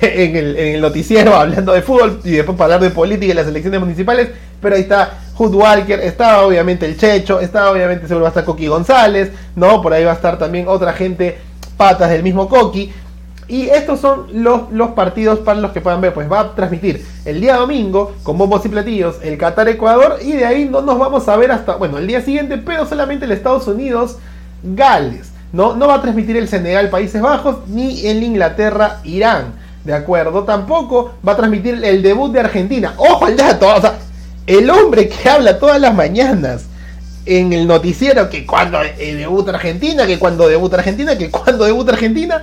en, 0.00 0.36
el, 0.36 0.80
noticiero 0.80 1.34
hablando 1.34 1.72
de 1.72 1.82
fútbol 1.82 2.20
y 2.24 2.32
después 2.32 2.56
para 2.56 2.74
hablar 2.74 2.88
de 2.88 2.94
política 2.94 3.32
y 3.32 3.34
las 3.34 3.46
elecciones 3.46 3.80
municipales. 3.80 4.28
Pero 4.60 4.76
ahí 4.76 4.82
está 4.82 5.18
Hood 5.34 5.54
Walker, 5.54 5.98
está 6.00 6.42
obviamente 6.42 6.86
el 6.86 6.96
Checho, 6.96 7.40
está 7.40 7.70
obviamente 7.70 8.06
seguro 8.06 8.22
va 8.22 8.28
a 8.28 8.30
estar 8.30 8.44
Coqui 8.44 8.68
González, 8.68 9.32
¿no? 9.56 9.82
Por 9.82 9.92
ahí 9.92 10.04
va 10.04 10.12
a 10.12 10.14
estar 10.14 10.38
también 10.38 10.68
otra 10.68 10.92
gente, 10.92 11.38
patas 11.76 12.10
del 12.10 12.22
mismo 12.22 12.48
Coqui. 12.48 12.92
Y 13.48 13.68
estos 13.68 14.00
son 14.00 14.26
los, 14.32 14.70
los, 14.72 14.92
partidos 14.92 15.40
para 15.40 15.60
los 15.60 15.72
que 15.72 15.80
puedan 15.80 16.00
ver. 16.00 16.14
Pues 16.14 16.30
va 16.30 16.40
a 16.40 16.54
transmitir 16.54 17.04
el 17.24 17.40
día 17.40 17.56
domingo 17.56 18.14
con 18.22 18.38
bombos 18.38 18.64
y 18.64 18.68
platillos 18.68 19.16
el 19.22 19.36
Qatar-Ecuador. 19.36 20.18
Y 20.22 20.32
de 20.32 20.46
ahí 20.46 20.68
no 20.68 20.80
nos 20.80 20.98
vamos 20.98 21.28
a 21.28 21.36
ver 21.36 21.52
hasta, 21.52 21.76
bueno, 21.76 21.98
el 21.98 22.06
día 22.06 22.22
siguiente, 22.22 22.58
pero 22.58 22.86
solamente 22.86 23.24
el 23.24 23.32
Estados 23.32 23.66
Unidos-Gales. 23.66 25.32
No, 25.52 25.76
no 25.76 25.88
va 25.88 25.96
a 25.96 26.02
transmitir 26.02 26.36
el 26.36 26.48
Senegal 26.48 26.88
Países 26.88 27.20
Bajos 27.20 27.68
ni 27.68 28.06
el 28.06 28.22
Inglaterra 28.22 29.00
Irán. 29.04 29.52
¿De 29.84 29.92
acuerdo? 29.92 30.44
Tampoco 30.44 31.14
va 31.26 31.32
a 31.32 31.36
transmitir 31.36 31.84
el 31.84 32.02
debut 32.02 32.32
de 32.32 32.40
Argentina. 32.40 32.94
Ojo 32.96 33.26
al 33.26 33.36
dato. 33.36 33.68
O 33.68 33.80
sea, 33.80 33.98
el 34.46 34.70
hombre 34.70 35.08
que 35.08 35.28
habla 35.28 35.58
todas 35.58 35.80
las 35.80 35.94
mañanas 35.94 36.66
en 37.26 37.52
el 37.52 37.66
noticiero 37.66 38.28
que 38.30 38.46
cuando 38.46 38.78
debuta 38.96 39.52
Argentina, 39.52 40.06
que 40.06 40.18
cuando 40.18 40.48
debuta 40.48 40.76
Argentina, 40.76 41.16
que 41.18 41.30
cuando 41.30 41.64
debuta 41.64 41.92
Argentina 41.92 42.42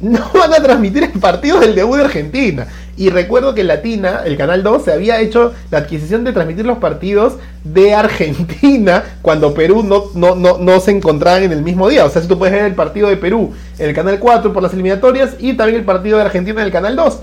no 0.00 0.30
van 0.34 0.52
a 0.52 0.62
transmitir 0.62 1.04
el 1.04 1.20
partido 1.20 1.60
del 1.60 1.74
debut 1.74 1.96
de 1.96 2.04
Argentina. 2.04 2.66
Y 2.98 3.10
recuerdo 3.10 3.54
que 3.54 3.62
Latina, 3.62 4.22
el 4.24 4.36
canal 4.36 4.62
2, 4.62 4.84
se 4.84 4.92
había 4.92 5.20
hecho 5.20 5.52
la 5.70 5.78
adquisición 5.78 6.24
de 6.24 6.32
transmitir 6.32 6.64
los 6.64 6.78
partidos 6.78 7.34
de 7.62 7.94
Argentina 7.94 9.04
cuando 9.20 9.52
Perú 9.52 9.82
no, 9.82 10.04
no, 10.14 10.34
no, 10.34 10.58
no 10.58 10.80
se 10.80 10.92
encontraban 10.92 11.42
en 11.42 11.52
el 11.52 11.62
mismo 11.62 11.88
día. 11.88 12.06
O 12.06 12.10
sea, 12.10 12.22
si 12.22 12.28
tú 12.28 12.38
puedes 12.38 12.54
ver 12.54 12.64
el 12.64 12.74
partido 12.74 13.08
de 13.08 13.16
Perú 13.16 13.52
en 13.78 13.88
el 13.88 13.94
canal 13.94 14.18
4 14.18 14.52
por 14.52 14.62
las 14.62 14.72
eliminatorias 14.72 15.34
y 15.38 15.54
también 15.54 15.78
el 15.78 15.84
partido 15.84 16.16
de 16.16 16.24
Argentina 16.24 16.60
en 16.60 16.66
el 16.66 16.72
canal 16.72 16.96
2. 16.96 17.18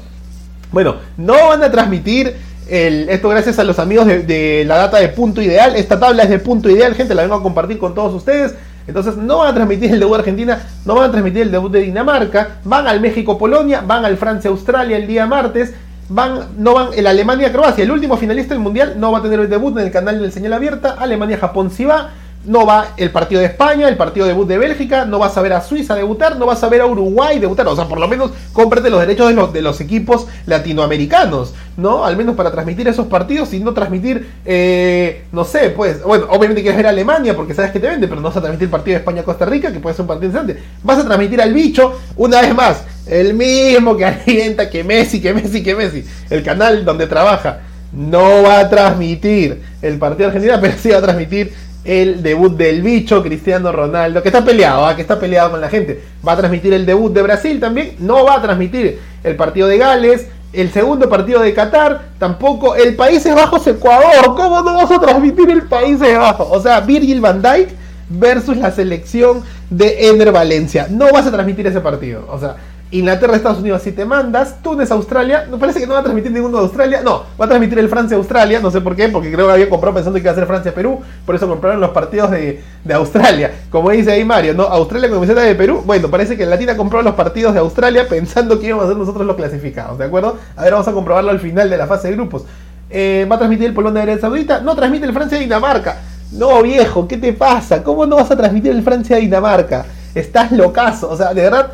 Bueno, 0.72 0.98
no 1.18 1.34
van 1.50 1.64
a 1.64 1.72
transmitir 1.72 2.36
el, 2.70 3.10
esto 3.10 3.30
gracias 3.30 3.60
a 3.60 3.64
los 3.64 3.80
amigos 3.80 4.06
de, 4.06 4.24
de 4.24 4.64
la 4.66 4.78
data 4.78 5.00
de 5.00 5.10
punto 5.10 5.42
ideal. 5.42 5.76
Esta 5.76 6.00
tabla 6.00 6.24
es 6.24 6.30
de 6.30 6.40
punto 6.40 6.70
ideal, 6.70 6.94
gente, 6.94 7.16
la 7.16 7.24
vengo 7.24 7.36
a 7.36 7.44
compartir 7.44 7.80
con 7.80 7.96
todos 7.96 8.14
ustedes. 8.14 8.54
Entonces 8.88 9.18
no 9.18 9.40
van 9.40 9.50
a 9.50 9.54
transmitir 9.54 9.92
el 9.92 10.00
debut 10.00 10.16
de 10.16 10.20
Argentina, 10.20 10.62
no 10.86 10.96
van 10.96 11.10
a 11.10 11.12
transmitir 11.12 11.44
el 11.44 11.52
debut 11.52 11.72
de 11.72 11.82
Dinamarca, 11.82 12.58
van 12.64 12.88
al 12.88 13.00
México-Polonia, 13.00 13.82
van 13.86 14.06
al 14.06 14.18
Francia-Australia 14.18 14.98
el 14.98 15.08
día 15.08 15.26
martes, 15.26 15.74
van, 16.10 16.50
no 16.58 16.74
van 16.74 16.88
el 16.96 17.08
Alemania-Croacia, 17.08 17.84
el 17.84 17.92
último 17.92 18.18
finalista 18.18 18.54
del 18.54 18.64
Mundial 18.64 18.96
no 18.98 19.12
va 19.12 19.20
a 19.20 19.22
tener 19.22 19.40
el 19.40 19.50
debut 19.50 19.78
en 19.78 19.86
el 19.86 19.92
canal 19.92 20.20
del 20.20 20.32
señal 20.32 20.54
abierta, 20.54 20.96
Alemania-Japón 21.00 21.72
sí 21.72 21.86
va, 21.86 22.10
no 22.46 22.66
va 22.66 22.90
el 22.98 23.12
partido 23.12 23.42
de 23.42 23.48
España, 23.48 23.88
el 23.88 23.96
partido 23.96 24.26
debut 24.26 24.48
de 24.48 24.58
Bélgica, 24.58 25.06
no 25.06 25.20
vas 25.20 25.38
a 25.38 25.42
ver 25.42 25.54
a 25.54 25.62
Suiza 25.62 25.96
debutar, 25.96 26.38
no 26.38 26.46
vas 26.46 26.64
a 26.64 26.70
ver 26.70 26.82
a 26.82 26.86
Uruguay 26.86 27.40
debutar, 27.40 27.68
o 27.68 27.76
sea, 27.76 27.86
por 27.86 28.00
lo 28.00 28.08
menos 28.08 28.32
cómprate 28.52 28.90
los 28.90 29.00
derechos 29.00 29.30
de 29.30 29.34
los, 29.34 29.54
de 29.54 29.62
los 29.62 29.80
equipos 29.80 30.28
latinoamericanos, 30.46 31.54
¿no? 31.78 32.06
Al 32.06 32.18
menos 32.18 32.36
para 32.36 32.52
transmitir 32.52 32.88
esos 32.88 33.08
partidos 33.08 33.54
y 33.54 33.60
no 33.60 33.74
transmitir, 33.74 34.30
eh, 34.46 35.24
no 35.32 35.46
sé, 35.46 35.70
pues, 35.70 36.04
bueno, 36.04 36.28
obviamente 36.30 36.62
quieres 36.62 36.78
ver 36.78 36.88
a 36.88 36.90
Alemania 36.90 37.36
porque 37.36 37.54
sabes 37.54 37.72
que 37.72 37.80
te 37.80 37.88
vende, 37.88 38.08
pero 38.08 38.20
no 38.20 38.28
vas 38.28 38.38
a 38.38 38.42
transmitir 38.42 38.66
el 38.66 38.72
partido 38.72 38.96
de 38.96 39.00
España-Costa 39.00 39.46
Rica, 39.46 39.72
que 39.72 39.80
puede 39.80 39.96
ser 39.96 40.02
un 40.02 40.08
partido 40.08 40.32
interesante. 40.32 40.64
Vas 40.84 41.00
a 41.00 41.06
transmitir 41.06 41.42
al 41.42 41.54
bicho, 41.54 42.00
una 42.18 42.42
vez 42.42 42.54
más, 42.54 42.84
el 43.08 43.34
mismo 43.34 43.96
que 43.96 44.06
alienta 44.06 44.70
que 44.70 44.84
Messi, 44.84 45.22
que 45.22 45.34
Messi, 45.34 45.64
que 45.64 45.76
Messi, 45.76 46.06
el 46.30 46.44
canal 46.44 46.84
donde 46.86 47.08
trabaja. 47.08 47.62
No 47.92 48.42
va 48.42 48.60
a 48.60 48.70
transmitir 48.72 49.62
el 49.84 50.00
partido 50.00 50.30
de 50.30 50.36
Argentina, 50.36 50.60
pero 50.62 50.74
sí 50.82 50.90
va 50.90 50.98
a 50.98 51.02
transmitir 51.02 51.54
el 51.84 52.24
debut 52.24 52.56
del 52.56 52.82
bicho 52.82 53.22
Cristiano 53.22 53.72
Ronaldo, 53.72 54.22
que 54.22 54.30
está 54.30 54.44
peleado, 54.44 54.90
¿eh? 54.90 54.96
que 54.96 55.02
está 55.02 55.20
peleado 55.20 55.52
con 55.52 55.62
la 55.62 55.70
gente. 55.70 56.02
Va 56.26 56.34
a 56.34 56.38
transmitir 56.38 56.74
el 56.74 56.86
debut 56.86 57.14
de 57.14 57.22
Brasil 57.22 57.60
también, 57.60 57.96
no 58.00 58.24
va 58.24 58.36
a 58.36 58.42
transmitir 58.42 59.00
el 59.24 59.36
partido 59.36 59.68
de 59.68 59.78
Gales, 59.78 60.28
el 60.54 60.72
segundo 60.72 61.10
partido 61.10 61.42
de 61.42 61.54
Qatar, 61.54 62.10
tampoco 62.20 62.76
el 62.76 62.96
Países 62.96 63.34
Bajos 63.34 63.66
Ecuador. 63.68 64.36
¿Cómo 64.36 64.62
no 64.62 64.76
vas 64.76 64.92
a 64.92 65.00
transmitir 65.00 65.50
el 65.50 65.64
Países 65.64 66.18
Bajos? 66.18 66.48
O 66.52 66.62
sea, 66.62 66.80
Virgil 66.82 67.20
van 67.20 67.42
Dijk 67.42 67.70
versus 68.10 68.58
la 68.58 68.72
selección 68.72 69.42
de 69.70 70.10
Ener 70.10 70.32
Valencia. 70.32 70.88
No 70.90 71.12
vas 71.12 71.26
a 71.26 71.32
transmitir 71.32 71.66
ese 71.66 71.82
partido. 71.82 72.28
O 72.30 72.40
sea, 72.40 72.56
Inglaterra, 72.94 73.36
Estados 73.36 73.58
Unidos, 73.58 73.82
si 73.82 73.92
te 73.92 74.06
mandas. 74.06 74.62
Túnez, 74.62 74.92
Australia. 74.92 75.48
Me 75.50 75.58
parece 75.58 75.80
que 75.80 75.88
no 75.88 75.94
va 75.94 76.02
a 76.02 76.04
transmitir 76.04 76.32
ninguno 76.32 76.58
de 76.58 76.64
Australia. 76.64 77.02
No, 77.04 77.24
va 77.42 77.46
a 77.46 77.48
transmitir 77.48 77.80
el 77.80 77.90
Francia-Australia. 77.90 78.60
No 78.60 78.70
sé 78.70 78.82
por 78.82 78.96
qué, 78.96 79.10
porque 79.10 79.32
creo 79.32 79.48
que 79.48 79.54
había 79.54 79.68
comprado 79.68 79.96
pensando 79.96 80.18
que 80.18 80.22
iba 80.22 80.32
a 80.32 80.36
ser 80.36 80.46
Francia-Perú. 80.46 81.02
Por 81.26 81.34
eso 81.34 81.48
compraron 81.48 81.82
los 81.82 81.90
partidos 81.90 82.30
de, 82.30 82.62
de, 82.84 82.94
Australia. 82.94 83.52
Como 83.72 83.90
dice 83.90 84.12
ahí 84.12 84.24
Mario, 84.24 84.54
¿no? 84.54 84.64
Australia 84.64 85.10
con 85.10 85.18
camiseta 85.18 85.42
de 85.42 85.56
Perú. 85.56 85.82
Bueno, 85.84 86.10
parece 86.10 86.38
que 86.38 86.46
Latina 86.46 86.78
compró 86.78 87.02
los 87.02 87.16
partidos 87.16 87.56
de 87.56 87.62
Australia 87.62 88.08
pensando 88.08 88.60
que 88.60 88.68
íbamos 88.68 88.86
a 88.86 88.90
ser 88.90 88.98
nosotros 88.98 89.26
los 89.26 89.36
clasificados, 89.38 89.98
¿de 89.98 90.06
acuerdo? 90.06 90.38
A 90.56 90.62
ver, 90.62 90.74
vamos 90.74 90.88
a 90.88 90.92
comprobarlo 90.92 91.32
al 91.32 91.40
final 91.40 91.72
de 91.72 91.78
la 91.78 91.88
fase 91.88 92.10
de 92.10 92.14
grupos. 92.14 92.46
Eh, 92.92 93.26
¿Va 93.30 93.38
a 93.38 93.40
transmitir 93.40 93.66
el 93.66 93.74
Polón 93.74 93.96
de 93.96 94.02
Arabia 94.02 94.22
Saudita? 94.22 94.62
No 94.62 94.76
transmite 94.76 95.08
el 95.08 95.14
Francia-Dinamarca. 95.14 95.98
No, 96.32 96.62
viejo, 96.62 97.08
¿qué 97.08 97.18
te 97.18 97.34
pasa? 97.34 97.82
¿Cómo 97.82 98.06
no 98.06 98.18
vas 98.18 98.30
a 98.30 98.38
transmitir 98.38 98.72
el 98.72 98.84
Francia-Dinamarca? 98.84 99.84
Estás 100.14 100.52
locazo. 100.52 101.10
O 101.10 101.18
sea, 101.18 101.34
de 101.34 101.42
verdad 101.42 101.72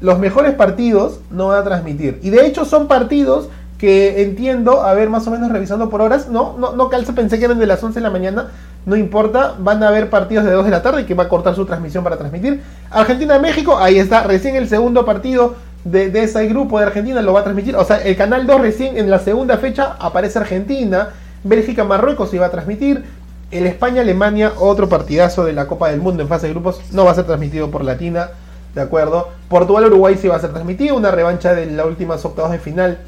los 0.00 0.18
mejores 0.18 0.54
partidos 0.54 1.20
no 1.30 1.48
van 1.48 1.60
a 1.60 1.64
transmitir. 1.64 2.20
Y 2.22 2.30
de 2.30 2.46
hecho 2.46 2.64
son 2.64 2.86
partidos 2.86 3.48
que 3.78 4.22
entiendo, 4.22 4.82
a 4.82 4.94
ver, 4.94 5.10
más 5.10 5.26
o 5.26 5.30
menos 5.30 5.50
revisando 5.50 5.90
por 5.90 6.00
horas, 6.00 6.28
no, 6.28 6.56
no, 6.58 6.72
no 6.72 6.88
calza, 6.88 7.14
pensé 7.14 7.38
que 7.38 7.44
eran 7.44 7.58
de 7.58 7.66
las 7.66 7.82
11 7.82 8.00
de 8.00 8.02
la 8.02 8.10
mañana, 8.10 8.48
no 8.86 8.96
importa, 8.96 9.54
van 9.58 9.82
a 9.82 9.88
haber 9.88 10.08
partidos 10.08 10.44
de 10.44 10.52
2 10.52 10.64
de 10.64 10.70
la 10.70 10.82
tarde 10.82 11.04
que 11.04 11.14
va 11.14 11.24
a 11.24 11.28
cortar 11.28 11.54
su 11.54 11.66
transmisión 11.66 12.02
para 12.02 12.16
transmitir. 12.16 12.62
Argentina-México, 12.90 13.76
ahí 13.76 13.98
está, 13.98 14.22
recién 14.22 14.56
el 14.56 14.68
segundo 14.68 15.04
partido 15.04 15.56
de, 15.84 16.10
de, 16.10 16.22
ese 16.22 16.46
grupo 16.46 16.78
de 16.78 16.86
Argentina 16.86 17.20
lo 17.20 17.32
va 17.34 17.40
a 17.40 17.44
transmitir, 17.44 17.76
o 17.76 17.84
sea, 17.84 17.98
el 17.98 18.16
canal 18.16 18.46
2 18.46 18.60
recién 18.60 18.96
en 18.96 19.10
la 19.10 19.18
segunda 19.18 19.58
fecha 19.58 19.96
aparece 19.98 20.38
Argentina, 20.38 21.10
Bélgica-Marruecos 21.44 22.30
se 22.30 22.38
va 22.38 22.46
a 22.46 22.50
transmitir, 22.50 23.04
el 23.50 23.66
España-Alemania, 23.66 24.54
otro 24.58 24.88
partidazo 24.88 25.44
de 25.44 25.52
la 25.52 25.66
Copa 25.66 25.90
del 25.90 26.00
Mundo 26.00 26.22
en 26.22 26.28
fase 26.28 26.46
de 26.46 26.54
grupos, 26.54 26.80
no 26.92 27.04
va 27.04 27.10
a 27.10 27.14
ser 27.14 27.24
transmitido 27.24 27.70
por 27.70 27.84
Latina 27.84 28.30
¿de 28.76 28.82
acuerdo? 28.82 29.30
Portugal-Uruguay 29.48 30.18
sí 30.20 30.28
va 30.28 30.36
a 30.36 30.38
ser 30.38 30.50
transmitido, 30.50 30.96
una 30.96 31.10
revancha 31.10 31.54
de 31.54 31.64
las 31.64 31.86
últimas 31.86 32.22
octavos 32.26 32.52
de 32.52 32.58
final 32.58 32.98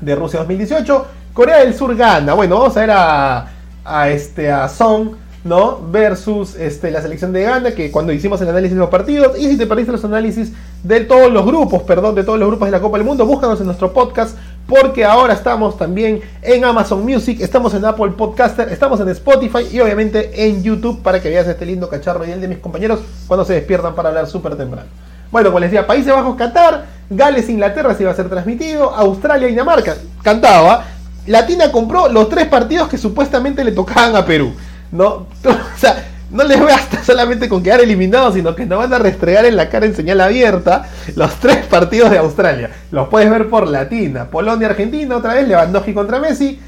de 0.00 0.14
Rusia 0.14 0.38
2018. 0.38 1.06
Corea 1.34 1.58
del 1.58 1.74
Sur 1.74 1.96
gana, 1.96 2.32
bueno, 2.34 2.60
vamos 2.60 2.76
a 2.76 2.80
ver 2.80 2.90
a, 2.92 3.48
a 3.84 4.08
este, 4.08 4.52
a 4.52 4.68
Song, 4.68 5.16
¿no? 5.42 5.80
Versus 5.90 6.54
este, 6.54 6.92
la 6.92 7.02
selección 7.02 7.32
de 7.32 7.42
Ghana, 7.42 7.72
que 7.72 7.90
cuando 7.90 8.12
hicimos 8.12 8.40
el 8.40 8.50
análisis 8.50 8.76
de 8.76 8.80
los 8.80 8.88
partidos, 8.88 9.36
y 9.36 9.48
si 9.48 9.58
te 9.58 9.66
perdiste 9.66 9.90
los 9.90 10.04
análisis 10.04 10.52
de 10.84 11.00
todos 11.00 11.32
los 11.32 11.44
grupos, 11.44 11.82
perdón, 11.82 12.14
de 12.14 12.22
todos 12.22 12.38
los 12.38 12.48
grupos 12.48 12.68
de 12.68 12.72
la 12.72 12.80
Copa 12.80 12.96
del 12.96 13.06
Mundo, 13.06 13.26
búscanos 13.26 13.58
en 13.58 13.66
nuestro 13.66 13.92
podcast 13.92 14.38
porque 14.70 15.04
ahora 15.04 15.34
estamos 15.34 15.76
también 15.76 16.20
en 16.42 16.64
Amazon 16.64 17.04
Music, 17.04 17.40
estamos 17.40 17.74
en 17.74 17.84
Apple 17.84 18.12
Podcaster, 18.16 18.68
estamos 18.68 19.00
en 19.00 19.08
Spotify 19.08 19.66
y 19.72 19.80
obviamente 19.80 20.46
en 20.46 20.62
YouTube 20.62 21.02
para 21.02 21.20
que 21.20 21.28
veas 21.28 21.48
este 21.48 21.66
lindo 21.66 21.88
cacharro 21.88 22.24
y 22.24 22.30
el 22.30 22.40
de 22.40 22.46
mis 22.46 22.58
compañeros 22.58 23.00
cuando 23.26 23.44
se 23.44 23.54
despiertan 23.54 23.96
para 23.96 24.10
hablar 24.10 24.28
súper 24.28 24.54
temprano. 24.56 24.88
Bueno, 25.32 25.48
como 25.48 25.58
les 25.58 25.72
decía, 25.72 25.88
Países 25.88 26.12
Bajos, 26.12 26.36
Qatar, 26.36 26.86
Gales, 27.10 27.48
Inglaterra 27.48 27.94
se 27.94 28.04
iba 28.04 28.12
a 28.12 28.14
ser 28.14 28.28
transmitido, 28.28 28.94
Australia, 28.94 29.48
Dinamarca, 29.48 29.96
cantaba. 30.22 30.84
Latina 31.26 31.72
compró 31.72 32.08
los 32.08 32.28
tres 32.28 32.46
partidos 32.46 32.88
que 32.88 32.96
supuestamente 32.96 33.64
le 33.64 33.72
tocaban 33.72 34.14
a 34.14 34.24
Perú. 34.24 34.52
¿No? 34.92 35.26
O 35.44 35.78
sea, 35.80 36.04
no 36.30 36.44
les 36.44 36.60
basta 36.60 37.02
solamente 37.04 37.48
con 37.48 37.62
quedar 37.62 37.80
eliminados, 37.80 38.34
sino 38.34 38.54
que 38.54 38.66
nos 38.66 38.78
van 38.78 38.92
a 38.92 38.98
restregar 38.98 39.44
en 39.44 39.56
la 39.56 39.68
cara 39.68 39.86
en 39.86 39.94
señal 39.94 40.20
abierta 40.20 40.88
los 41.16 41.34
tres 41.36 41.66
partidos 41.66 42.10
de 42.10 42.18
Australia. 42.18 42.70
Los 42.90 43.08
puedes 43.08 43.30
ver 43.30 43.48
por 43.48 43.66
Latina. 43.66 44.26
Polonia, 44.26 44.68
Argentina, 44.68 45.16
otra 45.16 45.34
vez, 45.34 45.48
Lewandowski 45.48 45.92
contra 45.92 46.20
Messi. 46.20 46.60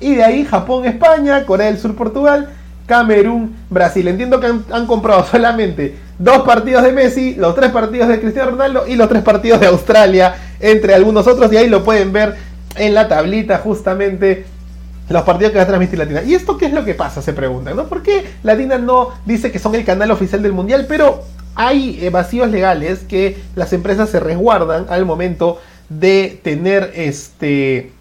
Y 0.00 0.14
de 0.14 0.24
ahí 0.24 0.44
Japón, 0.44 0.86
España, 0.86 1.44
Corea 1.44 1.66
del 1.66 1.78
Sur, 1.78 1.94
Portugal, 1.94 2.48
Camerún, 2.86 3.54
Brasil. 3.68 4.08
Entiendo 4.08 4.40
que 4.40 4.46
han, 4.46 4.64
han 4.72 4.86
comprado 4.86 5.24
solamente 5.30 5.96
dos 6.18 6.42
partidos 6.42 6.82
de 6.82 6.92
Messi, 6.92 7.34
los 7.34 7.54
tres 7.54 7.70
partidos 7.70 8.08
de 8.08 8.20
Cristiano 8.20 8.52
Ronaldo 8.52 8.86
y 8.86 8.96
los 8.96 9.08
tres 9.08 9.22
partidos 9.22 9.60
de 9.60 9.66
Australia, 9.66 10.34
entre 10.58 10.94
algunos 10.94 11.26
otros. 11.26 11.52
Y 11.52 11.58
ahí 11.58 11.68
lo 11.68 11.84
pueden 11.84 12.12
ver 12.12 12.36
en 12.76 12.94
la 12.94 13.08
tablita 13.08 13.58
justamente 13.58 14.46
los 15.12 15.22
partidos 15.22 15.52
que 15.52 15.58
va 15.58 15.64
a 15.64 15.66
transmitir 15.66 15.98
Latina. 15.98 16.22
¿Y 16.22 16.34
esto 16.34 16.56
qué 16.56 16.66
es 16.66 16.72
lo 16.72 16.84
que 16.84 16.94
pasa? 16.94 17.22
Se 17.22 17.32
preguntan, 17.32 17.76
¿no? 17.76 17.86
¿Por 17.86 18.02
qué 18.02 18.24
Latina 18.42 18.78
no 18.78 19.10
dice 19.24 19.52
que 19.52 19.58
son 19.58 19.74
el 19.74 19.84
canal 19.84 20.10
oficial 20.10 20.42
del 20.42 20.52
Mundial? 20.52 20.86
Pero 20.88 21.22
hay 21.54 21.98
eh, 22.00 22.10
vacíos 22.10 22.50
legales 22.50 23.00
que 23.00 23.36
las 23.54 23.72
empresas 23.72 24.08
se 24.10 24.20
resguardan 24.20 24.86
al 24.88 25.04
momento 25.04 25.58
de 25.88 26.40
tener 26.42 26.92
este 26.94 27.92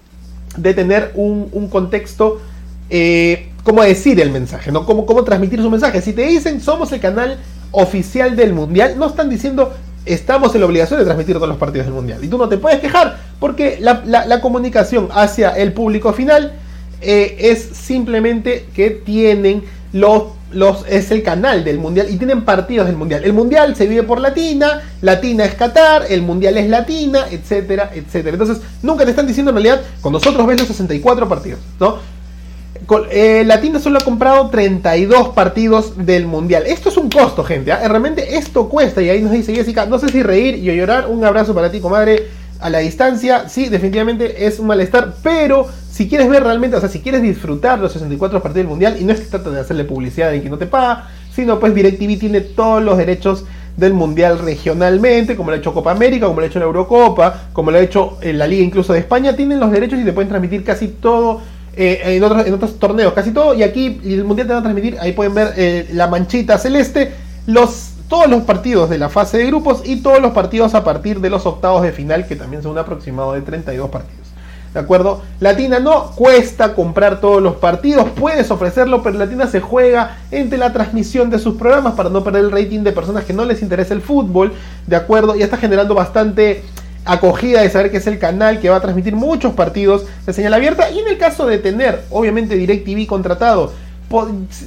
de 0.58 0.74
tener 0.74 1.12
un, 1.16 1.50
un 1.52 1.70
contexto 1.70 2.42
eh, 2.90 3.50
cómo 3.64 3.84
decir 3.84 4.20
el 4.20 4.32
mensaje, 4.32 4.72
¿no? 4.72 4.86
Cómo, 4.86 5.06
cómo 5.06 5.24
transmitir 5.24 5.62
su 5.62 5.70
mensaje. 5.70 6.02
Si 6.02 6.14
te 6.14 6.24
dicen 6.24 6.62
somos 6.62 6.92
el 6.92 7.00
canal 7.00 7.38
oficial 7.72 8.36
del 8.36 8.54
Mundial, 8.54 8.98
no 8.98 9.08
están 9.08 9.30
diciendo 9.30 9.74
estamos 10.06 10.54
en 10.56 10.62
la 10.62 10.68
obligación 10.68 11.00
de 11.00 11.06
transmitir 11.06 11.36
todos 11.36 11.50
los 11.50 11.58
partidos 11.58 11.88
del 11.88 11.96
Mundial. 11.96 12.24
Y 12.24 12.28
tú 12.28 12.38
no 12.38 12.50
te 12.50 12.58
puedes 12.58 12.80
quejar 12.80 13.18
porque 13.40 13.80
la, 13.80 14.42
comunicación 14.42 15.10
hacia 15.12 15.52
el 15.52 15.74
público 15.74 16.14
final 16.14 16.54
eh, 17.02 17.38
es 17.40 17.62
simplemente 17.74 18.68
que 18.76 18.92
tienen 18.92 19.64
los, 19.94 20.24
los, 20.52 20.86
es 20.88 21.12
el 21.12 21.24
canal 21.24 21.64
del 21.64 21.80
mundial 21.80 22.08
y 22.10 22.18
tienen 22.18 22.44
partidos 22.44 22.88
del 22.88 22.96
mundial. 22.96 23.24
El 23.24 23.34
mundial 23.34 23.76
se 23.76 23.88
vive 23.88 24.04
por 24.04 24.20
Latina, 24.20 24.82
Latina 25.02 25.46
es 25.46 25.56
Qatar, 25.56 26.06
el 26.10 26.22
mundial 26.22 26.58
es 26.58 26.70
Latina, 26.70 27.26
etcétera, 27.30 27.92
etcétera. 27.94 28.36
Entonces, 28.36 28.62
nunca 28.82 29.04
te 29.04 29.12
están 29.12 29.28
diciendo 29.28 29.52
en 29.52 29.56
realidad, 29.56 29.82
con 30.02 30.14
nosotros 30.14 30.46
ves 30.46 30.60
los 30.60 30.68
64 30.68 31.28
partidos, 31.28 31.60
¿no? 31.80 32.00
Eh, 33.12 33.44
Latina 33.46 33.80
solo 33.80 34.00
ha 34.00 34.04
comprado 34.04 34.50
32 34.50 35.30
partidos 35.30 35.94
del 36.06 36.26
mundial. 36.26 36.64
Esto 36.66 36.90
es 36.90 36.98
un 36.98 37.10
costo, 37.10 37.44
gente. 37.44 37.72
¿eh? 37.72 37.88
Realmente 37.88 38.38
esto 38.38 38.68
cuesta. 38.68 39.02
Y 39.02 39.10
ahí 39.10 39.22
nos 39.22 39.32
dice 39.32 39.54
Jessica, 39.54 39.86
no 39.86 40.00
sé 40.00 40.10
si 40.10 40.24
reír 40.24 40.56
y 40.56 40.76
llorar. 40.76 41.08
Un 41.08 41.24
abrazo 41.24 41.54
para 41.54 41.72
ti, 41.72 41.80
comadre 41.80 42.28
a 42.62 42.70
la 42.70 42.80
distancia, 42.80 43.50
sí, 43.50 43.70
definitivamente 43.70 44.46
es 44.46 44.60
un 44.60 44.68
malestar, 44.68 45.16
pero 45.24 45.68
si 45.92 46.08
quieres 46.08 46.30
ver 46.30 46.44
realmente, 46.44 46.78
o 46.78 46.80
sea, 46.80 46.90
si 46.90 47.00
quieres 47.00 47.22
disfrutar 47.22 47.80
los 47.80 47.92
64 47.94 48.42
partidos 48.42 48.64
del 48.64 48.68
mundial, 48.68 48.98
y 49.00 49.04
no 49.04 49.14
es 49.14 49.20
que 49.20 49.26
trate 49.26 49.50
de 49.50 49.60
hacerle 49.60 49.84
publicidad 49.84 50.32
y 50.34 50.42
que 50.42 50.50
no 50.50 50.58
te 50.58 50.68
paga, 50.68 51.10
sino 51.34 51.60
pues 51.60 51.74
DirecTV 51.74 52.20
tiene 52.20 52.42
todos 52.42 52.84
los 52.84 52.98
derechos 52.98 53.46
del 53.78 53.94
mundial 53.94 54.40
regionalmente, 54.40 55.36
como 55.36 55.50
lo 55.50 55.56
ha 55.56 55.60
hecho 55.60 55.74
Copa 55.74 55.92
América, 55.92 56.28
como 56.28 56.40
lo 56.40 56.46
ha 56.46 56.50
hecho 56.50 56.60
la 56.60 56.66
Eurocopa, 56.66 57.50
como 57.54 57.72
lo 57.72 57.78
ha 57.78 57.82
hecho 57.82 58.18
en 58.22 58.38
la 58.38 58.48
Liga 58.48 58.64
incluso 58.64 58.94
de 58.94 59.00
España, 59.00 59.36
tienen 59.36 59.60
los 59.60 59.72
derechos 59.72 60.00
y 60.00 60.04
te 60.04 60.14
pueden 60.14 60.30
transmitir 60.30 60.64
casi 60.64 60.88
todo. 60.88 61.42
Eh, 61.74 62.18
en, 62.18 62.24
otros, 62.24 62.46
en 62.46 62.54
otros 62.54 62.78
torneos, 62.80 63.14
casi 63.14 63.32
todo, 63.32 63.54
y 63.54 63.64
aquí 63.64 64.02
el 64.04 64.26
mundial 64.26 64.46
te 64.46 64.54
va 64.54 64.60
a 64.60 64.62
transmitir, 64.62 64.98
ahí 65.00 65.14
pueden 65.14 65.34
ver 65.34 65.54
eh, 65.56 65.88
la 65.94 66.08
manchita 66.08 66.58
celeste, 66.58 67.14
los 67.48 67.92
todos 68.12 68.30
los 68.30 68.44
partidos 68.44 68.90
de 68.90 68.98
la 68.98 69.08
fase 69.08 69.38
de 69.38 69.46
grupos 69.46 69.84
y 69.86 70.02
todos 70.02 70.22
los 70.22 70.34
partidos 70.34 70.76
a 70.76 70.84
partir 70.84 71.22
de 71.22 71.30
los 71.30 71.46
octavos 71.46 71.82
de 71.82 71.94
final, 71.94 72.28
que 72.28 72.36
también 72.36 72.62
son 72.62 72.74
un 72.74 72.78
aproximado 72.78 73.32
de 73.32 73.40
32 73.40 73.90
partidos. 73.90 74.28
¿De 74.74 74.82
acuerdo? 74.82 75.22
Latina 75.40 75.80
no 75.80 76.12
cuesta 76.12 76.74
comprar 76.74 77.22
todos 77.22 77.42
los 77.42 77.56
partidos, 77.56 78.10
puedes 78.10 78.52
ofrecerlo, 78.52 79.02
pero 79.02 79.18
Latina 79.18 79.48
se 79.48 79.62
juega 79.62 80.18
entre 80.30 80.58
la 80.58 80.74
transmisión 80.74 81.30
de 81.30 81.40
sus 81.40 81.56
programas 81.56 81.94
para 81.94 82.10
no 82.10 82.22
perder 82.22 82.44
el 82.44 82.52
rating 82.52 82.82
de 82.82 82.92
personas 82.92 83.24
que 83.24 83.32
no 83.32 83.46
les 83.46 83.62
interesa 83.62 83.94
el 83.94 84.02
fútbol, 84.02 84.52
¿de 84.88 84.98
acuerdo? 84.98 85.38
Ya 85.38 85.46
está 85.46 85.56
generando 85.56 85.96
bastante 85.96 86.66
acogida 87.06 87.62
de 87.62 87.70
saber 87.70 87.92
que 87.92 87.98
es 87.98 88.08
el 88.08 88.20
canal 88.20 88.60
que 88.60 88.70
va 88.70 88.76
a 88.76 88.82
transmitir 88.82 89.16
muchos 89.16 89.54
partidos 89.54 90.04
de 90.26 90.34
señal 90.34 90.54
abierta 90.54 90.92
y 90.92 91.00
en 91.00 91.08
el 91.08 91.18
caso 91.18 91.46
de 91.46 91.60
tener, 91.60 92.04
obviamente, 92.10 92.56
DirecTV 92.56 93.08
contratado, 93.08 93.72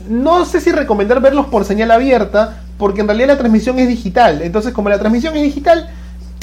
no 0.09 0.47
sé 0.47 0.63
si 0.63 0.73
recomendar 0.73 1.21
verlos 1.21 1.47
por 1.47 1.67
señal 1.67 1.91
abierta, 1.91 2.64
porque 2.79 3.01
en 3.01 3.09
realidad 3.09 3.29
la 3.29 3.39
transmisión 3.39 3.79
es 3.79 3.89
digital. 3.89 4.43
Entonces, 4.43 4.73
como 4.73 4.89
la 4.89 4.99
transmisión 4.99 5.37
es 5.37 5.43
digital, 5.43 5.89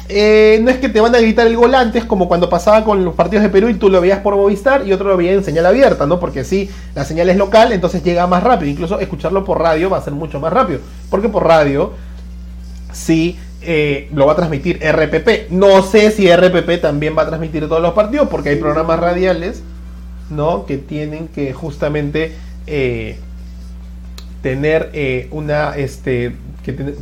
eh, 0.09 0.59
no 0.61 0.69
es 0.69 0.77
que 0.77 0.89
te 0.89 0.99
van 0.99 1.15
a 1.15 1.19
gritar 1.19 1.47
el 1.47 1.55
gol 1.55 1.73
antes, 1.73 2.03
como 2.03 2.27
cuando 2.27 2.49
pasaba 2.49 2.83
con 2.83 3.05
los 3.05 3.13
partidos 3.13 3.43
de 3.43 3.49
Perú 3.49 3.69
y 3.69 3.75
tú 3.75 3.89
lo 3.89 4.01
veías 4.01 4.19
por 4.19 4.35
Movistar 4.35 4.85
y 4.85 4.91
otro 4.91 5.07
lo 5.07 5.17
veía 5.17 5.31
en 5.31 5.43
señal 5.43 5.65
abierta, 5.65 6.05
¿no? 6.05 6.19
Porque 6.19 6.43
si 6.43 6.69
la 6.95 7.05
señal 7.05 7.29
es 7.29 7.37
local, 7.37 7.71
entonces 7.71 8.03
llega 8.03 8.27
más 8.27 8.43
rápido. 8.43 8.71
Incluso 8.71 8.99
escucharlo 8.99 9.45
por 9.45 9.59
radio 9.59 9.89
va 9.89 9.97
a 9.97 10.01
ser 10.01 10.13
mucho 10.13 10.39
más 10.39 10.51
rápido. 10.51 10.79
Porque 11.09 11.29
por 11.29 11.45
radio, 11.45 11.93
sí. 12.91 13.39
Eh, 13.63 14.09
lo 14.15 14.25
va 14.25 14.33
a 14.33 14.35
transmitir 14.35 14.79
RPP. 14.79 15.51
No 15.51 15.83
sé 15.83 16.09
si 16.09 16.27
RPP 16.27 16.81
también 16.81 17.15
va 17.15 17.21
a 17.21 17.27
transmitir 17.27 17.67
todos 17.67 17.81
los 17.81 17.93
partidos, 17.93 18.27
porque 18.27 18.49
hay 18.49 18.55
programas 18.55 18.99
radiales, 18.99 19.61
¿no? 20.31 20.65
Que 20.65 20.77
tienen 20.77 21.27
que 21.27 21.53
justamente 21.53 22.35
eh, 22.65 23.19
tener 24.41 24.89
eh, 24.93 25.27
una, 25.31 25.75
este, 25.75 26.35
que 26.63 26.95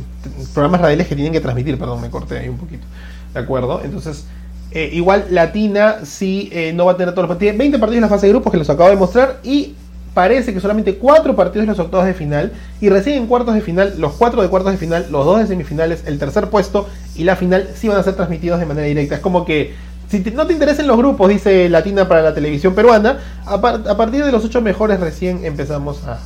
programas 0.54 0.80
radiales 0.80 1.06
que 1.06 1.14
tienen 1.14 1.32
que 1.32 1.40
transmitir, 1.40 1.78
perdón, 1.78 2.00
me 2.00 2.10
corté 2.10 2.38
ahí 2.38 2.48
un 2.48 2.58
poquito, 2.58 2.84
¿de 3.32 3.40
acuerdo? 3.40 3.80
Entonces, 3.84 4.26
eh, 4.72 4.90
igual 4.92 5.26
Latina 5.30 5.98
sí 6.04 6.48
eh, 6.52 6.72
no 6.72 6.84
va 6.84 6.92
a 6.92 6.96
tener 6.96 7.12
todos 7.14 7.28
los 7.28 7.36
partidos, 7.36 7.56
20 7.56 7.78
partidos 7.78 7.96
en 7.96 8.02
la 8.02 8.08
fase 8.08 8.26
de 8.26 8.32
grupos 8.32 8.52
que 8.52 8.58
los 8.58 8.70
acabo 8.70 8.90
de 8.90 8.96
mostrar 8.96 9.40
y 9.42 9.74
parece 10.14 10.52
que 10.52 10.60
solamente 10.60 10.96
4 10.96 11.34
partidos 11.34 11.64
en 11.64 11.70
los 11.70 11.78
octavos 11.78 12.06
de 12.06 12.14
final 12.14 12.52
y 12.80 12.88
recién 12.88 13.16
en 13.16 13.26
cuartos 13.26 13.54
de 13.54 13.60
final, 13.62 13.94
los 13.98 14.12
4 14.12 14.42
de 14.42 14.48
cuartos 14.48 14.72
de 14.72 14.78
final, 14.78 15.06
los 15.10 15.24
2 15.24 15.40
de 15.40 15.46
semifinales, 15.46 16.04
el 16.06 16.18
tercer 16.18 16.48
puesto 16.48 16.88
y 17.16 17.24
la 17.24 17.36
final 17.36 17.68
sí 17.74 17.88
van 17.88 17.98
a 17.98 18.02
ser 18.02 18.14
transmitidos 18.14 18.60
de 18.60 18.66
manera 18.66 18.86
directa. 18.86 19.16
Es 19.16 19.20
como 19.20 19.44
que 19.44 19.74
si 20.08 20.18
no 20.32 20.46
te 20.46 20.52
interesan 20.52 20.88
los 20.88 20.96
grupos, 20.96 21.28
dice 21.28 21.68
Latina 21.68 22.08
para 22.08 22.22
la 22.22 22.34
televisión 22.34 22.74
peruana, 22.74 23.18
a, 23.46 23.54
a 23.54 23.96
partir 23.96 24.24
de 24.24 24.32
los 24.32 24.44
8 24.44 24.60
mejores 24.60 24.98
recién 24.98 25.44
empezamos 25.44 26.04
a, 26.04 26.18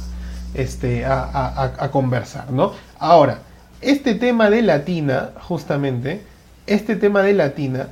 este, 0.55 1.05
a, 1.05 1.88
conversar, 1.90 2.51
¿no? 2.51 2.73
Ahora, 2.99 3.38
este 3.81 4.14
tema 4.14 4.49
de 4.51 4.62
Latina, 4.62 5.31
justamente, 5.43 6.23
este 6.67 6.97
tema 6.97 7.23
de 7.23 7.35
Latina 7.35 7.88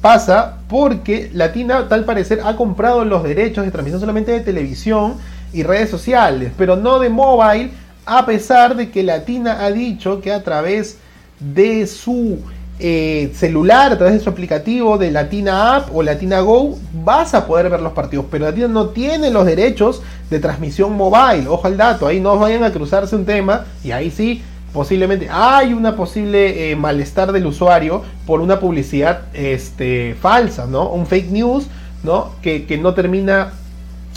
pasa 0.00 0.58
porque 0.68 1.30
Latina, 1.32 1.88
tal 1.88 2.04
parecer, 2.04 2.40
ha 2.44 2.56
comprado 2.56 3.04
los 3.04 3.22
derechos 3.22 3.64
de 3.64 3.70
transmisión 3.70 4.00
solamente 4.00 4.32
de 4.32 4.40
televisión 4.40 5.14
y 5.52 5.62
redes 5.62 5.90
sociales, 5.90 6.52
pero 6.56 6.76
no 6.76 6.98
de 6.98 7.08
mobile, 7.08 7.70
a 8.04 8.26
pesar 8.26 8.76
de 8.76 8.90
que 8.90 9.02
Latina 9.02 9.64
ha 9.64 9.70
dicho 9.70 10.20
que 10.20 10.32
a 10.32 10.42
través 10.42 10.98
de 11.38 11.86
su 11.86 12.40
eh, 12.78 13.32
celular, 13.34 13.92
a 13.92 13.96
través 13.96 14.14
de 14.14 14.20
su 14.20 14.28
aplicativo 14.28 14.98
de 14.98 15.10
Latina 15.10 15.76
App 15.76 15.94
o 15.94 16.02
Latina 16.02 16.40
Go, 16.40 16.78
vas 17.04 17.34
a 17.34 17.46
poder 17.46 17.70
ver 17.70 17.80
los 17.80 17.92
partidos. 17.92 18.26
Pero 18.30 18.44
Latina 18.44 18.68
no 18.68 18.88
tiene 18.88 19.30
los 19.30 19.46
derechos 19.46 20.02
de 20.30 20.38
transmisión 20.38 20.96
mobile. 20.96 21.48
Ojo 21.48 21.66
al 21.66 21.76
dato, 21.76 22.06
ahí 22.06 22.20
no 22.20 22.38
vayan 22.38 22.64
a 22.64 22.72
cruzarse 22.72 23.16
un 23.16 23.24
tema 23.24 23.64
y 23.82 23.92
ahí 23.92 24.10
sí. 24.10 24.42
Posiblemente 24.72 25.28
hay 25.30 25.72
una 25.72 25.96
posible 25.96 26.70
eh, 26.70 26.76
malestar 26.76 27.32
del 27.32 27.46
usuario 27.46 28.02
por 28.26 28.42
una 28.42 28.60
publicidad 28.60 29.22
este, 29.32 30.14
falsa, 30.20 30.66
¿no? 30.66 30.90
Un 30.90 31.06
fake 31.06 31.30
news, 31.30 31.66
¿no? 32.02 32.32
Que, 32.42 32.66
que 32.66 32.76
no 32.76 32.92
termina 32.92 33.52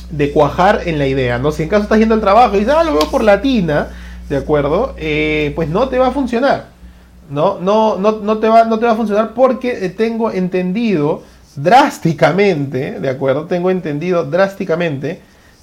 de 0.09 0.31
cuajar 0.31 0.81
en 0.85 0.97
la 0.97 1.07
idea, 1.07 1.39
¿no? 1.39 1.51
Si 1.51 1.63
en 1.63 1.69
caso 1.69 1.83
estás 1.83 1.99
yendo 1.99 2.15
al 2.15 2.21
trabajo 2.21 2.55
y 2.55 2.59
dices, 2.59 2.73
ah, 2.75 2.83
lo 2.83 2.93
veo 2.93 3.09
por 3.09 3.23
latina, 3.23 3.87
¿de 4.27 4.37
acuerdo? 4.37 4.95
Eh, 4.97 5.53
pues 5.55 5.69
no 5.69 5.87
te 5.87 5.97
va 5.97 6.07
a 6.07 6.11
funcionar. 6.11 6.78
¿No? 7.29 7.59
No, 7.59 7.97
no, 7.97 8.19
no, 8.19 8.37
te 8.39 8.47
va, 8.47 8.65
no 8.65 8.79
te 8.79 8.85
va 8.85 8.93
a 8.93 8.95
funcionar 8.95 9.33
porque 9.33 9.85
eh, 9.85 9.89
tengo 9.89 10.31
entendido 10.31 11.23
drásticamente, 11.55 12.99
¿de 12.99 13.09
acuerdo? 13.09 13.45
Tengo 13.45 13.69
entendido 13.69 14.23
drásticamente 14.23 15.21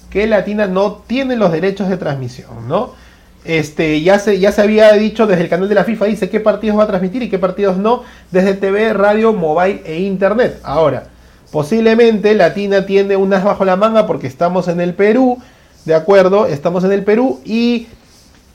que 0.09 0.27
Latina 0.27 0.67
no 0.67 1.03
tiene 1.07 1.35
los 1.35 1.51
derechos 1.51 1.89
de 1.89 1.97
transmisión, 1.97 2.67
¿no? 2.67 2.91
Este, 3.45 4.01
ya, 4.01 4.19
se, 4.19 4.39
ya 4.39 4.51
se 4.51 4.61
había 4.61 4.91
dicho 4.93 5.25
desde 5.25 5.43
el 5.43 5.49
canal 5.49 5.69
de 5.69 5.75
la 5.75 5.85
FIFA, 5.85 6.05
dice 6.05 6.29
qué 6.29 6.39
partidos 6.39 6.77
va 6.77 6.83
a 6.83 6.87
transmitir 6.87 7.23
y 7.23 7.29
qué 7.29 7.39
partidos 7.39 7.77
no, 7.77 8.03
desde 8.31 8.55
TV, 8.55 8.93
radio, 8.93 9.31
mobile 9.31 9.81
e 9.85 10.01
internet. 10.01 10.59
Ahora, 10.63 11.07
posiblemente 11.51 12.33
Latina 12.35 12.85
tiene 12.85 13.15
unas 13.15 13.43
bajo 13.43 13.63
la 13.63 13.77
manga 13.77 14.05
porque 14.05 14.27
estamos 14.27 14.67
en 14.67 14.81
el 14.81 14.93
Perú, 14.93 15.37
¿de 15.85 15.95
acuerdo? 15.95 16.45
Estamos 16.45 16.83
en 16.83 16.91
el 16.91 17.03
Perú 17.03 17.39
y 17.45 17.87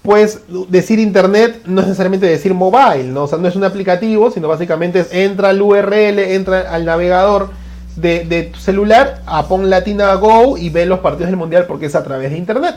pues 0.02 0.40
decir 0.68 0.98
internet 0.98 1.62
no 1.64 1.80
es 1.80 1.86
necesariamente 1.86 2.26
decir 2.26 2.54
mobile, 2.54 3.04
¿no? 3.04 3.24
O 3.24 3.28
sea, 3.28 3.38
no 3.38 3.46
es 3.46 3.54
un 3.54 3.64
aplicativo, 3.64 4.30
sino 4.30 4.48
básicamente 4.48 5.00
es 5.00 5.12
entra 5.12 5.50
al 5.50 5.62
URL, 5.62 6.18
entra 6.18 6.72
al 6.72 6.84
navegador 6.84 7.50
de, 7.96 8.50
tu 8.52 8.58
celular, 8.58 9.22
a 9.26 9.46
pon 9.46 9.70
Latina 9.70 10.14
Go 10.14 10.58
y 10.58 10.70
ve 10.70 10.86
los 10.86 11.00
partidos 11.00 11.30
del 11.30 11.36
mundial 11.36 11.66
porque 11.68 11.86
es 11.86 11.94
a 11.94 12.02
través 12.02 12.30
de 12.32 12.38
internet. 12.38 12.76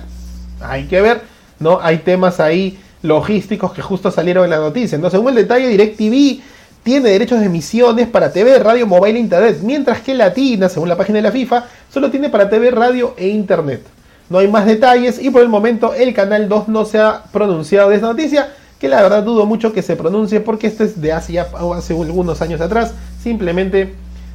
Hay 0.61 0.85
que 0.85 1.01
ver, 1.01 1.21
¿no? 1.59 1.79
Hay 1.81 1.99
temas 1.99 2.39
ahí 2.39 2.77
logísticos 3.01 3.71
que 3.71 3.81
justo 3.81 4.11
salieron 4.11 4.43
en 4.43 4.51
la 4.51 4.57
noticia. 4.57 4.97
¿no? 4.97 5.09
Según 5.09 5.29
el 5.29 5.35
detalle, 5.35 5.67
DirecTV 5.67 6.41
tiene 6.83 7.09
derechos 7.09 7.39
de 7.39 7.47
emisiones 7.47 8.07
para 8.07 8.31
TV, 8.31 8.59
radio, 8.59 8.85
mobile 8.85 9.17
e 9.17 9.21
internet, 9.21 9.59
mientras 9.63 10.01
que 10.01 10.13
Latina, 10.13 10.69
según 10.69 10.89
la 10.89 10.97
página 10.97 11.17
de 11.17 11.23
la 11.23 11.31
FIFA, 11.31 11.65
solo 11.91 12.11
tiene 12.11 12.29
para 12.29 12.49
TV, 12.49 12.69
radio 12.71 13.15
e 13.17 13.27
internet. 13.27 13.94
No 14.29 14.39
hay 14.39 14.47
más 14.47 14.65
detalles 14.65 15.21
y 15.21 15.29
por 15.29 15.41
el 15.41 15.49
momento 15.49 15.93
el 15.93 16.13
canal 16.13 16.49
2 16.49 16.67
no 16.67 16.85
se 16.85 16.99
ha 16.99 17.23
pronunciado 17.31 17.89
de 17.89 17.95
esta 17.95 18.07
noticia, 18.07 18.53
que 18.79 18.87
la 18.87 19.01
verdad 19.01 19.23
dudo 19.23 19.45
mucho 19.45 19.71
que 19.71 19.81
se 19.81 19.95
pronuncie 19.95 20.39
porque 20.39 20.67
esto 20.67 20.83
es 20.83 20.99
de 20.99 21.13
hace, 21.13 21.39
hace 21.39 21.93
algunos 21.93 22.41
años 22.41 22.59
atrás, 22.59 22.93
simplemente 23.21 23.93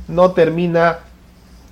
no 0.09 0.31
termina 0.31 0.99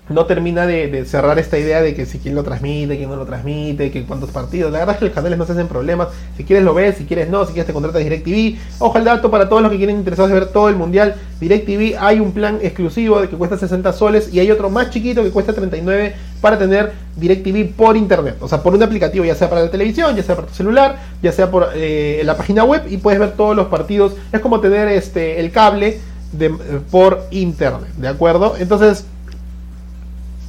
no 0.08 0.26
termina 0.26 0.66
de, 0.66 1.04
cerrar 1.04 1.38
esta 1.38 1.58
idea 1.58 1.82
de 1.82 1.94
que 1.94 2.06
si 2.06 2.18
quién 2.18 2.34
lo 2.34 2.42
transmite, 2.42 2.96
quién 2.96 3.10
no 3.10 3.16
lo 3.16 3.26
transmite, 3.26 3.90
que 3.90 4.04
cuántos 4.04 4.30
partidos. 4.30 4.72
La 4.72 4.78
verdad 4.80 4.94
es 4.94 4.98
que 5.00 5.04
los 5.06 5.14
canales 5.14 5.38
no 5.38 5.46
se 5.46 5.52
hacen 5.52 5.68
problemas. 5.68 6.08
Si 6.36 6.44
quieres 6.44 6.64
lo 6.64 6.74
ves, 6.74 6.96
si 6.96 7.04
quieres 7.04 7.28
no, 7.28 7.44
si 7.44 7.52
quieres 7.52 7.66
te 7.66 7.72
contratas 7.72 8.02
DirecTV. 8.02 8.58
Ojo 8.78 8.98
al 8.98 9.04
dato 9.04 9.30
para 9.30 9.48
todos 9.48 9.62
los 9.62 9.70
que 9.70 9.76
quieren 9.76 9.96
interesados 9.96 10.30
de 10.30 10.38
ver 10.40 10.48
todo 10.48 10.68
el 10.68 10.76
mundial. 10.76 11.14
DirecTV 11.40 11.96
hay 11.98 12.20
un 12.20 12.32
plan 12.32 12.58
exclusivo 12.62 13.20
que 13.20 13.36
cuesta 13.36 13.56
60 13.56 13.92
soles 13.92 14.32
y 14.32 14.40
hay 14.40 14.50
otro 14.50 14.70
más 14.70 14.90
chiquito 14.90 15.22
que 15.22 15.30
cuesta 15.30 15.52
39 15.52 16.14
para 16.40 16.58
tener 16.58 16.92
DirecTV 17.16 17.74
por 17.74 17.96
internet. 17.96 18.36
O 18.40 18.48
sea, 18.48 18.62
por 18.62 18.74
un 18.74 18.82
aplicativo, 18.82 19.24
ya 19.24 19.34
sea 19.34 19.48
para 19.48 19.62
la 19.62 19.70
televisión, 19.70 20.16
ya 20.16 20.22
sea 20.22 20.34
para 20.34 20.48
tu 20.48 20.54
celular, 20.54 20.96
ya 21.22 21.32
sea 21.32 21.50
por 21.50 21.68
eh, 21.74 22.22
la 22.24 22.36
página 22.36 22.64
web 22.64 22.82
y 22.88 22.96
puedes 22.96 23.20
ver 23.20 23.32
todos 23.32 23.54
los 23.54 23.66
partidos. 23.66 24.14
Es 24.32 24.40
como 24.40 24.60
tener 24.60 24.88
este 24.88 25.40
el 25.40 25.50
cable 25.50 26.00
de, 26.32 26.46
eh, 26.46 26.52
por 26.90 27.24
internet, 27.30 27.90
¿de 27.96 28.08
acuerdo? 28.08 28.54
Entonces 28.58 29.04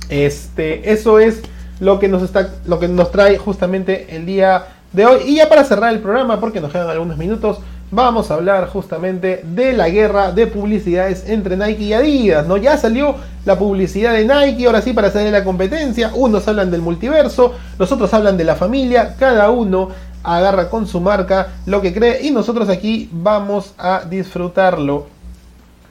este, 0.10 0.92
eso 0.92 1.20
es 1.20 1.42
lo 1.80 2.00
que 2.00 2.08
nos 2.08 2.24
está, 2.24 2.50
lo 2.66 2.80
que 2.80 2.88
nos 2.88 3.12
trae 3.12 3.38
justamente 3.38 4.16
el 4.16 4.26
día 4.26 4.66
de 4.92 5.06
hoy. 5.06 5.22
Y 5.26 5.36
ya 5.36 5.50
para 5.50 5.64
cerrar 5.64 5.94
el 5.94 6.00
programa, 6.00 6.40
porque 6.40 6.60
nos 6.60 6.72
quedan 6.72 6.90
algunos 6.90 7.18
minutos, 7.18 7.60
vamos 7.92 8.30
a 8.30 8.36
hablar 8.36 8.68
justamente 8.68 9.42
de 9.44 9.74
la 9.74 9.90
guerra 9.90 10.32
de 10.32 10.48
publicidades 10.48 11.28
entre 11.28 11.58
Nike 11.58 11.84
y 11.84 11.94
Adidas. 11.94 12.48
¿no? 12.48 12.58
Ya 12.58 12.78
salió 12.78 13.16
la 13.46 13.58
publicidad 13.58 14.14
de 14.14 14.26
Nike, 14.26 14.66
ahora 14.66 14.82
sí, 14.82 14.94
para 14.94 15.12
salir 15.12 15.32
la 15.32 15.44
competencia. 15.44 16.12
Unos 16.14 16.48
hablan 16.48 16.72
del 16.72 16.82
multiverso, 16.82 17.54
los 17.78 17.92
otros 17.92 18.14
hablan 18.14 18.38
de 18.38 18.44
la 18.44 18.56
familia, 18.56 19.16
cada 19.18 19.50
uno 19.50 19.90
agarra 20.22 20.70
con 20.70 20.86
su 20.86 21.00
marca 21.00 21.54
lo 21.66 21.82
que 21.82 21.94
cree 21.94 22.22
y 22.24 22.32
nosotros 22.32 22.68
aquí 22.68 23.10
vamos 23.10 23.74
a 23.78 24.02
disfrutarlo 24.02 25.08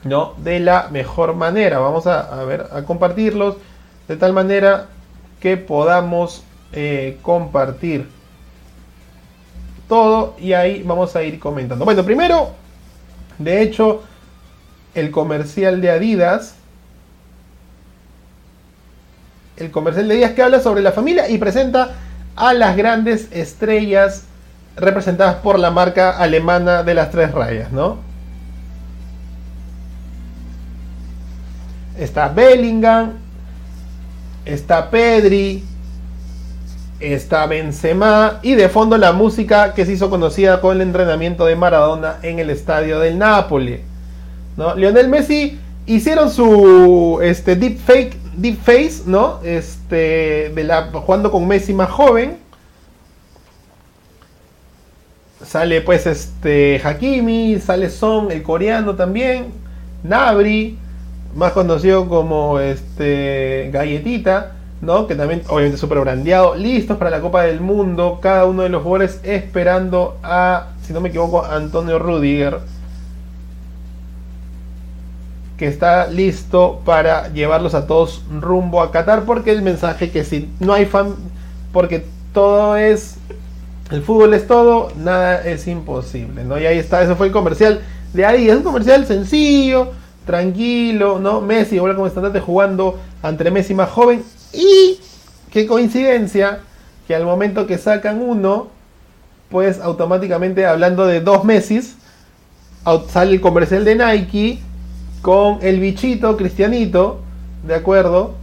¿no? 0.03 0.33
de 0.37 0.59
la 0.59 0.89
mejor 0.91 1.33
manera. 1.33 1.79
Vamos 1.79 2.05
a 2.05 2.43
ver, 2.43 2.67
a 2.71 2.83
compartirlos 2.83 3.55
de 4.09 4.17
tal 4.17 4.33
manera 4.33 4.87
que 5.39 5.55
podamos 5.55 6.43
eh, 6.73 7.19
compartir 7.21 8.09
todo 9.87 10.35
y 10.39 10.53
ahí 10.53 10.81
vamos 10.83 11.15
a 11.15 11.21
ir 11.21 11.39
comentando. 11.39 11.85
Bueno, 11.85 12.03
primero, 12.03 12.49
de 13.37 13.61
hecho, 13.61 14.01
el 14.95 15.11
comercial 15.11 15.79
de 15.79 15.91
Adidas, 15.91 16.55
el 19.57 19.69
comercial 19.69 20.07
de 20.07 20.15
Adidas 20.15 20.31
que 20.31 20.41
habla 20.41 20.59
sobre 20.59 20.81
la 20.81 20.91
familia 20.91 21.29
y 21.29 21.37
presenta 21.37 21.91
a 22.35 22.53
las 22.53 22.75
grandes 22.75 23.27
estrellas 23.31 24.23
representadas 24.75 25.35
por 25.35 25.59
la 25.59 25.69
marca 25.69 26.17
alemana 26.17 26.81
de 26.81 26.95
las 26.95 27.11
tres 27.11 27.31
rayas, 27.31 27.71
¿no? 27.71 27.97
Está 31.95 32.29
Bellingham, 32.29 33.28
está 34.53 34.89
Pedri, 34.89 35.63
está 36.99 37.45
Benzema 37.45 38.39
y 38.41 38.55
de 38.55 38.69
fondo 38.69 38.97
la 38.97 39.13
música 39.13 39.73
que 39.73 39.85
se 39.85 39.93
hizo 39.93 40.09
conocida 40.09 40.59
con 40.61 40.75
el 40.75 40.81
entrenamiento 40.81 41.45
de 41.45 41.55
Maradona 41.55 42.17
en 42.23 42.39
el 42.39 42.49
estadio 42.49 42.99
del 42.99 43.17
Napoli. 43.17 43.81
Lionel 44.75 45.07
Messi 45.07 45.57
hicieron 45.85 46.29
su 46.29 47.19
este, 47.21 47.55
deep 47.55 47.79
fake, 47.79 48.17
deep 48.35 48.59
face, 48.61 49.03
¿no? 49.05 49.39
Este, 49.43 50.53
jugando 50.93 51.31
con 51.31 51.47
Messi 51.47 51.73
más 51.73 51.89
joven. 51.89 52.37
Sale 55.45 55.79
pues 55.81 56.05
este 56.05 56.81
Hakimi, 56.83 57.59
sale 57.59 57.89
Son, 57.89 58.29
el 58.29 58.43
coreano 58.43 58.95
también, 58.95 59.53
Nabri, 60.03 60.77
más 61.35 61.51
conocido 61.53 62.07
como 62.07 62.59
este 62.59 63.69
Galletita, 63.71 64.53
¿no? 64.81 65.07
Que 65.07 65.15
también 65.15 65.41
obviamente 65.47 65.77
súper 65.77 65.99
brandeado, 65.99 66.55
listos 66.55 66.97
para 66.97 67.09
la 67.09 67.21
Copa 67.21 67.43
del 67.43 67.61
Mundo, 67.61 68.19
cada 68.21 68.45
uno 68.45 68.63
de 68.63 68.69
los 68.69 68.83
jugadores 68.83 69.19
esperando 69.23 70.17
a, 70.23 70.67
si 70.81 70.93
no 70.93 71.01
me 71.01 71.09
equivoco, 71.09 71.45
Antonio 71.45 71.99
Rudiger, 71.99 72.59
que 75.57 75.67
está 75.67 76.07
listo 76.07 76.81
para 76.85 77.27
llevarlos 77.33 77.73
a 77.73 77.85
todos 77.85 78.23
rumbo 78.39 78.81
a 78.81 78.91
Qatar, 78.91 79.23
porque 79.23 79.51
el 79.51 79.61
mensaje 79.61 80.09
que 80.09 80.23
si 80.23 80.49
no 80.59 80.73
hay 80.73 80.85
fan, 80.85 81.15
porque 81.73 82.05
todo 82.33 82.77
es, 82.77 83.17
el 83.91 84.01
fútbol 84.01 84.33
es 84.33 84.47
todo, 84.47 84.89
nada 84.95 85.43
es 85.43 85.67
imposible, 85.67 86.45
¿no? 86.45 86.57
Y 86.57 86.65
ahí 86.65 86.77
está, 86.77 87.03
ese 87.03 87.15
fue 87.15 87.27
el 87.27 87.33
comercial 87.33 87.81
de 88.13 88.25
ahí, 88.25 88.49
es 88.49 88.55
un 88.55 88.63
comercial 88.63 89.05
sencillo, 89.05 89.91
tranquilo, 90.29 91.17
¿no? 91.17 91.41
Messi 91.41 91.79
vuelve 91.79 91.95
como 91.95 92.05
estandarte 92.05 92.39
jugando 92.39 92.99
entre 93.23 93.49
Messi 93.49 93.73
más 93.73 93.89
joven. 93.89 94.23
Y 94.53 94.99
qué 95.51 95.65
coincidencia 95.65 96.59
que 97.07 97.15
al 97.15 97.25
momento 97.25 97.65
que 97.65 97.79
sacan 97.79 98.21
uno, 98.21 98.67
pues 99.49 99.79
automáticamente 99.79 100.67
hablando 100.67 101.07
de 101.07 101.21
dos 101.21 101.45
Messi, 101.45 101.81
sale 103.09 103.31
el 103.31 103.41
comercial 103.41 103.83
de 103.83 103.95
Nike 103.95 104.59
con 105.23 105.57
el 105.63 105.79
bichito 105.79 106.37
cristianito, 106.37 107.21
¿de 107.65 107.73
acuerdo? 107.73 108.35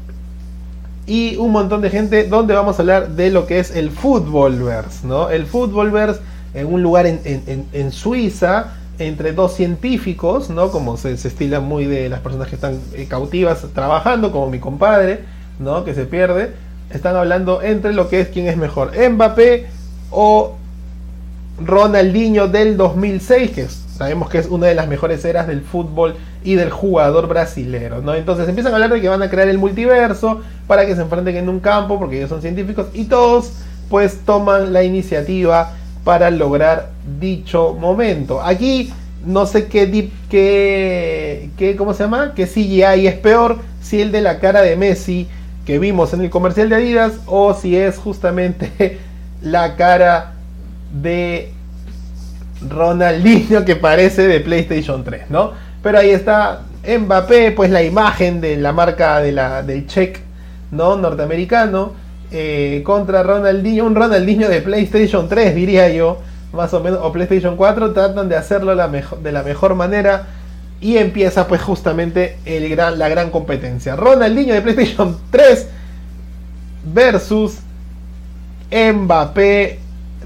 Y 1.06 1.36
un 1.36 1.52
montón 1.52 1.82
de 1.82 1.90
gente 1.90 2.24
donde 2.24 2.54
vamos 2.54 2.80
a 2.80 2.82
hablar 2.82 3.10
de 3.10 3.30
lo 3.30 3.46
que 3.46 3.60
es 3.60 3.70
el 3.70 3.92
Footballverse, 3.92 5.06
¿no? 5.06 5.30
El 5.30 5.46
Footballverse 5.46 6.20
en 6.52 6.66
un 6.66 6.82
lugar 6.82 7.06
en, 7.06 7.20
en 7.72 7.92
Suiza 7.92 8.72
entre 8.98 9.32
dos 9.32 9.54
científicos, 9.54 10.50
¿no? 10.50 10.70
Como 10.70 10.96
se, 10.96 11.12
estila 11.12 11.60
muy 11.60 11.84
de 11.84 12.08
las 12.08 12.20
personas 12.20 12.48
que 12.48 12.54
están 12.54 12.80
eh, 12.94 13.06
cautivas 13.08 13.64
trabajando, 13.74 14.32
como 14.32 14.48
mi 14.48 14.58
compadre, 14.58 15.20
¿no? 15.58 15.84
Que 15.84 15.94
se 15.94 16.06
pierde. 16.06 16.52
Están 16.90 17.16
hablando 17.16 17.62
entre 17.62 17.92
lo 17.92 18.08
que 18.08 18.20
es 18.20 18.28
quién 18.28 18.46
es 18.46 18.56
mejor, 18.56 18.92
Mbappé 18.96 19.66
o 20.10 20.54
Ronaldinho 21.58 22.48
del 22.48 22.76
2006, 22.76 23.50
que 23.50 23.66
sabemos 23.68 24.28
que 24.28 24.38
es 24.38 24.46
una 24.46 24.66
de 24.66 24.74
las 24.74 24.86
mejores 24.88 25.24
eras 25.24 25.46
del 25.46 25.62
fútbol 25.62 26.14
y 26.44 26.54
del 26.54 26.70
jugador 26.70 27.26
brasilero, 27.26 28.02
¿no? 28.02 28.14
Entonces 28.14 28.48
empiezan 28.48 28.72
a 28.72 28.76
hablar 28.76 28.92
de 28.92 29.00
que 29.00 29.08
van 29.08 29.22
a 29.22 29.30
crear 29.30 29.48
el 29.48 29.58
multiverso 29.58 30.42
para 30.66 30.86
que 30.86 30.94
se 30.94 31.02
enfrenten 31.02 31.36
en 31.36 31.48
un 31.48 31.60
campo, 31.60 31.98
porque 31.98 32.18
ellos 32.18 32.28
son 32.28 32.40
científicos, 32.40 32.86
y 32.92 33.04
todos 33.04 33.52
pues 33.88 34.20
toman 34.24 34.72
la 34.72 34.82
iniciativa 34.84 35.72
para 36.06 36.30
lograr 36.30 36.90
dicho 37.18 37.74
momento. 37.74 38.40
Aquí 38.40 38.92
no 39.24 39.44
sé 39.44 39.66
qué, 39.66 40.08
qué, 40.30 41.50
qué, 41.58 41.74
¿cómo 41.74 41.94
se 41.94 42.04
llama? 42.04 42.32
CGI 42.36 43.08
es 43.08 43.14
peor, 43.16 43.58
si 43.82 44.00
el 44.00 44.12
de 44.12 44.20
la 44.20 44.38
cara 44.38 44.62
de 44.62 44.76
Messi 44.76 45.26
que 45.66 45.80
vimos 45.80 46.14
en 46.14 46.20
el 46.20 46.30
comercial 46.30 46.68
de 46.68 46.76
Adidas 46.76 47.14
o 47.26 47.54
si 47.54 47.76
es 47.76 47.98
justamente 47.98 49.00
la 49.42 49.74
cara 49.74 50.34
de 50.92 51.50
Ronaldinho 52.68 53.64
que 53.64 53.74
parece 53.74 54.28
de 54.28 54.38
PlayStation 54.38 55.02
3, 55.02 55.28
¿no? 55.28 55.54
Pero 55.82 55.98
ahí 55.98 56.10
está 56.10 56.60
Mbappé, 56.86 57.50
pues 57.50 57.68
la 57.68 57.82
imagen 57.82 58.40
de 58.40 58.56
la 58.58 58.72
marca 58.72 59.18
del 59.20 59.88
check, 59.88 60.20
¿no? 60.70 60.96
Norteamericano 60.96 62.05
eh, 62.30 62.82
contra 62.84 63.22
Ronaldinho, 63.22 63.84
un 63.84 63.94
Ronaldinho 63.94 64.48
de 64.48 64.60
PlayStation 64.60 65.28
3 65.28 65.54
diría 65.54 65.88
yo, 65.88 66.18
más 66.52 66.72
o 66.74 66.80
menos, 66.80 67.00
o 67.02 67.12
PlayStation 67.12 67.56
4, 67.56 67.92
tratan 67.92 68.28
de 68.28 68.36
hacerlo 68.36 68.70
de 68.70 69.32
la 69.32 69.42
mejor 69.42 69.74
manera 69.74 70.26
y 70.80 70.98
empieza 70.98 71.48
pues 71.48 71.62
justamente 71.62 72.38
el 72.44 72.68
gran, 72.68 72.98
la 72.98 73.08
gran 73.08 73.30
competencia. 73.30 73.96
Ronaldinho 73.96 74.54
de 74.54 74.62
PlayStation 74.62 75.16
3 75.30 75.68
versus 76.92 77.58
Mbappé 78.70 79.78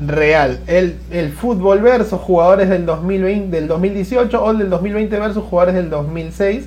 real. 0.06 0.60
El, 0.66 0.96
el 1.10 1.32
fútbol 1.32 1.80
versus 1.80 2.20
jugadores 2.20 2.68
del 2.68 2.86
2020, 2.86 3.56
del 3.56 3.68
2018 3.68 4.42
o 4.42 4.54
del 4.54 4.70
2020 4.70 5.18
versus 5.18 5.44
jugadores 5.44 5.74
del 5.74 5.90
2006. 5.90 6.64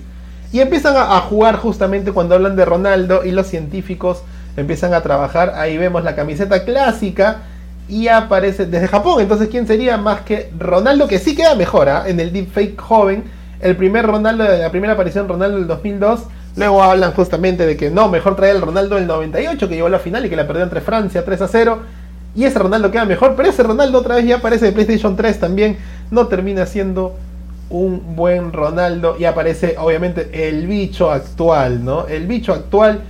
Y 0.53 0.59
empiezan 0.59 0.95
a 0.95 1.19
jugar 1.21 1.57
justamente 1.57 2.11
cuando 2.11 2.35
hablan 2.35 2.55
de 2.55 2.63
Ronaldo 2.63 3.25
y 3.25 3.31
los 3.31 3.47
científicos 3.47 4.21
empiezan 4.57 4.93
a 4.93 5.01
trabajar. 5.01 5.53
Ahí 5.55 5.77
vemos 5.77 6.03
la 6.03 6.15
camiseta 6.15 6.63
clásica 6.63 7.43
y 7.87 8.07
aparece 8.07 8.65
desde 8.65 8.87
Japón. 8.87 9.21
Entonces, 9.21 9.49
¿quién 9.49 9.67
sería 9.67 9.97
más 9.97 10.21
que 10.21 10.51
Ronaldo? 10.57 11.07
Que 11.07 11.19
sí 11.19 11.35
queda 11.35 11.55
mejor 11.55 11.89
¿ah? 11.89 12.03
en 12.07 12.19
el 12.19 12.31
deepfake 12.31 12.79
joven. 12.79 13.23
El 13.59 13.75
primer 13.75 14.05
Ronaldo, 14.05 14.43
la 14.43 14.69
primera 14.71 14.93
aparición 14.93 15.27
Ronaldo 15.27 15.57
del 15.57 15.67
2002. 15.67 16.21
Luego 16.55 16.83
hablan 16.83 17.13
justamente 17.13 17.65
de 17.65 17.75
que 17.75 17.89
no, 17.89 18.09
mejor 18.09 18.35
traer 18.35 18.57
el 18.57 18.61
Ronaldo 18.61 18.95
del 18.95 19.07
98 19.07 19.67
que 19.67 19.75
llegó 19.75 19.87
a 19.87 19.89
la 19.89 19.99
final 19.99 20.25
y 20.25 20.29
que 20.29 20.35
la 20.35 20.45
perdió 20.45 20.63
entre 20.63 20.81
Francia 20.81 21.23
3 21.25 21.41
a 21.41 21.47
0. 21.47 21.79
Y 22.35 22.45
ese 22.45 22.59
Ronaldo 22.59 22.91
queda 22.91 23.05
mejor, 23.05 23.35
pero 23.35 23.49
ese 23.49 23.63
Ronaldo 23.63 23.99
otra 23.99 24.15
vez 24.15 24.25
ya 24.25 24.37
aparece 24.37 24.65
de 24.65 24.71
PlayStation 24.71 25.15
3 25.15 25.39
también. 25.39 25.77
No 26.11 26.27
termina 26.27 26.65
siendo 26.65 27.15
un 27.69 28.15
buen 28.15 28.53
Ronaldo. 28.53 29.15
Y 29.19 29.25
aparece 29.25 29.75
obviamente 29.77 30.47
el 30.47 30.67
bicho 30.67 31.11
actual, 31.11 31.83
¿no? 31.83 32.07
El 32.07 32.27
bicho 32.27 32.53
actual 32.53 33.01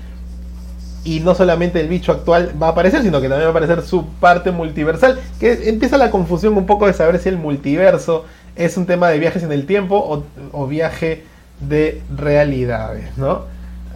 y 1.05 1.19
no 1.19 1.35
solamente 1.35 1.81
el 1.81 1.87
bicho 1.87 2.11
actual 2.11 2.51
va 2.61 2.67
a 2.67 2.69
aparecer, 2.71 3.01
sino 3.01 3.19
que 3.19 3.27
también 3.27 3.45
va 3.45 3.47
a 3.47 3.51
aparecer 3.51 3.81
su 3.81 4.05
parte 4.05 4.51
multiversal, 4.51 5.19
que 5.39 5.69
empieza 5.69 5.97
la 5.97 6.11
confusión 6.11 6.55
un 6.57 6.65
poco 6.65 6.87
de 6.87 6.93
saber 6.93 7.19
si 7.19 7.29
el 7.29 7.37
multiverso 7.37 8.25
es 8.55 8.77
un 8.77 8.85
tema 8.85 9.09
de 9.09 9.19
viajes 9.19 9.43
en 9.43 9.51
el 9.51 9.65
tiempo 9.65 10.23
o, 10.51 10.67
viaje 10.67 11.23
de 11.59 12.01
realidades, 12.15 13.17
¿no? 13.17 13.41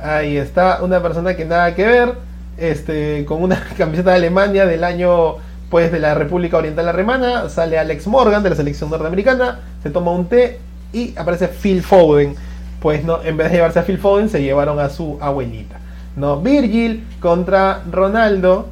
Ahí 0.02 0.38
está 0.38 0.84
una 0.84 1.02
persona 1.02 1.36
que 1.36 1.46
nada 1.46 1.76
que 1.76 1.86
ver, 1.86 2.14
este, 2.58 3.26
con 3.26 3.42
una 3.42 3.64
camiseta 3.78 4.12
de 4.12 4.18
Alemania 4.18 4.66
del 4.66 4.84
año 4.84 5.36
pues 5.70 5.92
de 5.92 6.00
la 6.00 6.14
República 6.14 6.58
Oriental 6.58 6.88
Alemana, 6.88 7.50
sale 7.50 7.78
Alex 7.78 8.08
Morgan 8.08 8.42
de 8.42 8.52
la 8.52 8.56
selección 8.56 8.90
norteamericana, 8.90 9.60
se 9.84 9.90
toma 9.90 10.12
un 10.12 10.28
té 10.28 10.60
y 10.94 11.14
aparece 11.18 11.48
Phil 11.50 11.84
Foden. 11.84 12.36
Pues 12.80 13.04
no, 13.04 13.22
en 13.24 13.36
vez 13.36 13.50
de 13.50 13.56
llevarse 13.56 13.80
a 13.80 13.84
Phil 13.84 13.98
Foden, 13.98 14.30
se 14.30 14.42
llevaron 14.42 14.80
a 14.80 14.90
su 14.90 15.18
abuelita. 15.20 15.80
¿No? 16.18 16.42
Virgil 16.42 17.06
contra 17.22 17.84
Ronaldo, 17.90 18.68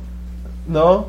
¿no? 0.67 1.07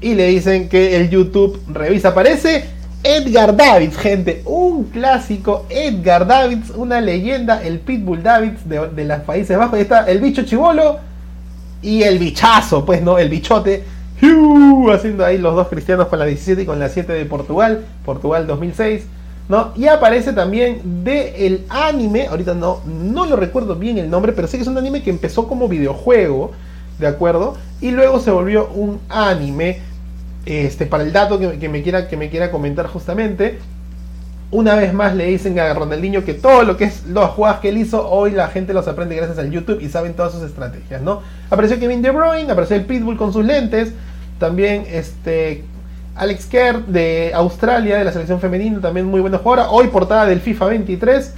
Y 0.00 0.14
le 0.14 0.28
dicen 0.28 0.68
que 0.68 0.96
el 0.96 1.10
YouTube 1.10 1.60
revisa. 1.72 2.10
Aparece 2.10 2.66
Edgar 3.02 3.56
Davids, 3.56 3.96
gente, 3.96 4.42
un 4.44 4.84
clásico. 4.84 5.66
Edgar 5.70 6.26
Davids, 6.26 6.70
una 6.70 7.00
leyenda, 7.00 7.62
el 7.64 7.80
Pitbull 7.80 8.22
Davids 8.22 8.68
de, 8.68 8.88
de 8.88 9.04
los 9.04 9.20
Países 9.20 9.56
Bajos. 9.58 9.74
Ahí 9.74 9.82
está 9.82 10.08
el 10.08 10.20
bicho 10.20 10.42
chivolo 10.42 10.98
y 11.82 12.02
el 12.02 12.18
bichazo, 12.18 12.84
pues, 12.84 13.02
¿no? 13.02 13.18
El 13.18 13.30
bichote. 13.30 13.82
Haciendo 14.92 15.24
ahí 15.24 15.38
los 15.38 15.54
dos 15.54 15.68
cristianos 15.68 16.08
con 16.08 16.18
la 16.18 16.26
17 16.26 16.62
y 16.62 16.66
con 16.66 16.78
la 16.78 16.88
7 16.88 17.12
de 17.12 17.24
Portugal. 17.24 17.84
Portugal 18.04 18.46
2006. 18.46 19.06
¿No? 19.48 19.72
Y 19.76 19.86
aparece 19.86 20.32
también 20.32 21.04
de 21.04 21.46
el 21.46 21.64
anime, 21.70 22.26
ahorita 22.26 22.54
no, 22.54 22.80
no 22.84 23.26
lo 23.26 23.36
recuerdo 23.36 23.76
bien 23.76 23.98
el 23.98 24.10
nombre, 24.10 24.32
pero 24.32 24.46
sé 24.46 24.58
que 24.58 24.62
es 24.62 24.68
un 24.68 24.76
anime 24.76 25.02
que 25.02 25.10
empezó 25.10 25.48
como 25.48 25.68
videojuego, 25.68 26.52
¿de 26.98 27.06
acuerdo? 27.06 27.56
Y 27.80 27.90
luego 27.90 28.20
se 28.20 28.30
volvió 28.30 28.68
un 28.68 29.00
anime, 29.08 29.80
este, 30.44 30.86
para 30.86 31.02
el 31.02 31.12
dato 31.12 31.38
que, 31.38 31.68
me, 31.68 31.82
quiera, 31.82 32.08
que 32.08 32.16
me 32.16 32.28
quiera 32.28 32.50
comentar 32.50 32.86
justamente. 32.86 33.58
Una 34.50 34.76
vez 34.76 34.94
más 34.94 35.14
le 35.14 35.26
dicen 35.26 35.58
a 35.58 35.74
Ronaldinho 35.74 36.24
que 36.24 36.32
todo 36.32 36.62
lo 36.62 36.78
que 36.78 36.84
es 36.84 37.06
los 37.06 37.30
jugadas 37.30 37.60
que 37.60 37.68
él 37.68 37.76
hizo, 37.76 38.08
hoy 38.08 38.30
la 38.30 38.48
gente 38.48 38.72
los 38.72 38.88
aprende 38.88 39.14
gracias 39.14 39.38
al 39.38 39.50
YouTube 39.50 39.80
y 39.82 39.90
saben 39.90 40.14
todas 40.14 40.32
sus 40.32 40.42
estrategias, 40.42 41.02
¿no? 41.02 41.20
Apareció 41.50 41.78
Kevin 41.78 42.00
De 42.00 42.10
Bruyne, 42.10 42.50
apareció 42.50 42.76
el 42.76 42.86
Pitbull 42.86 43.18
con 43.18 43.32
sus 43.32 43.44
lentes, 43.44 43.92
también 44.38 44.86
este 44.90 45.64
Alex 46.18 46.46
Kerr 46.46 46.84
de 46.86 47.32
Australia, 47.32 47.96
de 47.96 48.04
la 48.04 48.12
selección 48.12 48.40
femenina, 48.40 48.80
también 48.80 49.06
muy 49.06 49.20
buena 49.20 49.38
jugadora. 49.38 49.70
Hoy 49.70 49.86
portada 49.86 50.26
del 50.26 50.40
FIFA 50.40 50.66
23, 50.66 51.34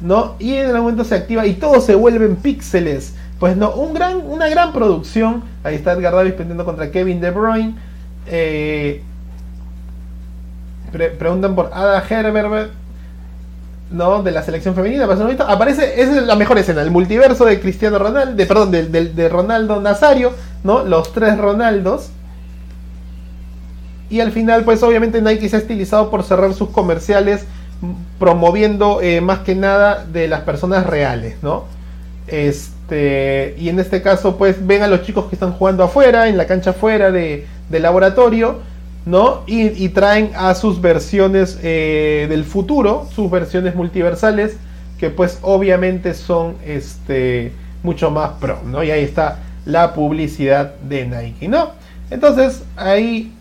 ¿no? 0.00 0.34
Y 0.38 0.54
en 0.54 0.70
el 0.70 0.78
momento 0.78 1.04
se 1.04 1.14
activa 1.14 1.46
y 1.46 1.54
todo 1.54 1.80
se 1.80 1.94
vuelve 1.94 2.24
en 2.24 2.36
píxeles. 2.36 3.14
Pues 3.38 3.56
no, 3.56 3.70
un 3.72 3.92
gran, 3.92 4.16
una 4.16 4.48
gran 4.48 4.72
producción. 4.72 5.44
Ahí 5.62 5.74
está 5.74 5.92
Edgar 5.92 6.14
Davis 6.14 6.32
pendiendo 6.32 6.64
contra 6.64 6.90
Kevin 6.90 7.20
De 7.20 7.30
Bruyne. 7.30 7.74
Eh, 8.26 9.02
preguntan 11.18 11.54
por 11.54 11.70
Ada 11.72 12.02
Herbert, 12.08 12.70
¿no? 13.90 14.22
De 14.22 14.30
la 14.30 14.42
selección 14.42 14.74
femenina. 14.74 15.04
Aparece, 15.04 16.00
esa 16.00 16.16
es 16.16 16.22
la 16.22 16.34
mejor 16.34 16.56
escena, 16.56 16.80
el 16.80 16.90
multiverso 16.90 17.44
de 17.44 17.60
Cristiano 17.60 17.98
Ronaldo, 17.98 18.34
de, 18.34 18.46
perdón, 18.46 18.70
de, 18.70 18.84
de 18.86 19.28
Ronaldo 19.28 19.82
Nazario, 19.82 20.32
¿no? 20.64 20.82
Los 20.82 21.12
tres 21.12 21.36
Ronaldos 21.36 22.10
y 24.10 24.20
al 24.20 24.32
final, 24.32 24.64
pues 24.64 24.82
obviamente 24.82 25.20
Nike 25.20 25.48
se 25.48 25.56
ha 25.56 25.58
estilizado 25.58 26.10
por 26.10 26.22
cerrar 26.22 26.54
sus 26.54 26.70
comerciales 26.70 27.44
promoviendo 28.18 29.00
eh, 29.00 29.20
más 29.20 29.40
que 29.40 29.54
nada 29.54 30.04
de 30.04 30.28
las 30.28 30.40
personas 30.40 30.86
reales, 30.86 31.36
¿no? 31.42 31.64
Este, 32.26 33.54
y 33.58 33.68
en 33.68 33.78
este 33.78 34.02
caso, 34.02 34.36
pues 34.36 34.66
ven 34.66 34.82
a 34.82 34.88
los 34.88 35.02
chicos 35.02 35.26
que 35.26 35.36
están 35.36 35.52
jugando 35.52 35.84
afuera, 35.84 36.28
en 36.28 36.36
la 36.36 36.46
cancha 36.46 36.70
afuera 36.70 37.10
de, 37.12 37.46
laboratorio, 37.70 38.58
¿no? 39.06 39.42
Y, 39.46 39.88
traen 39.90 40.32
a 40.34 40.54
sus 40.54 40.80
versiones 40.80 41.58
eh, 41.62 42.26
del 42.28 42.44
futuro, 42.44 43.06
sus 43.14 43.30
versiones 43.30 43.74
multiversales, 43.74 44.56
que 44.98 45.10
pues 45.10 45.38
obviamente 45.42 46.14
son 46.14 46.56
este, 46.66 47.52
mucho 47.82 48.10
más 48.10 48.32
pro, 48.40 48.60
¿no? 48.64 48.82
Y 48.82 48.90
ahí 48.90 49.04
está 49.04 49.38
la 49.64 49.94
publicidad 49.94 50.74
de 50.80 51.06
Nike, 51.06 51.46
¿no? 51.46 51.70
Entonces, 52.10 52.64
ahí 52.76 53.32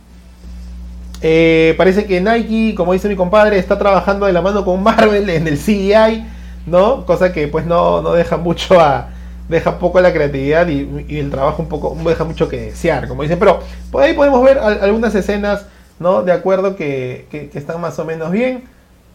eh, 1.21 1.73
parece 1.77 2.05
que 2.05 2.21
Nike, 2.21 2.75
como 2.75 2.93
dice 2.93 3.09
mi 3.09 3.15
compadre, 3.15 3.57
está 3.57 3.77
trabajando 3.77 4.25
de 4.25 4.33
la 4.33 4.41
mano 4.41 4.63
con 4.63 4.81
Marvel 4.83 5.29
en 5.29 5.47
el 5.47 5.57
CGI, 5.57 6.25
¿no? 6.65 7.05
Cosa 7.05 7.33
que 7.33 7.47
pues 7.47 7.65
no, 7.65 8.01
no 8.01 8.13
deja 8.13 8.37
mucho 8.37 8.79
a. 8.79 9.09
deja 9.49 9.79
poco 9.79 9.99
la 10.01 10.13
creatividad 10.13 10.67
y, 10.67 11.17
el 11.17 11.31
trabajo 11.31 11.61
un 11.63 11.69
poco. 11.69 11.97
deja 12.05 12.23
mucho 12.23 12.47
que 12.47 12.57
desear, 12.57 13.07
como 13.07 13.23
dicen. 13.23 13.39
Pero 13.39 13.61
por 13.91 14.03
ahí 14.03 14.13
podemos 14.13 14.43
ver 14.43 14.59
algunas 14.59 15.15
escenas, 15.15 15.65
¿no? 15.99 16.21
De 16.21 16.31
acuerdo 16.31 16.75
que, 16.75 17.49
están 17.53 17.81
más 17.81 17.97
o 17.97 18.05
menos 18.05 18.31
bien. 18.31 18.65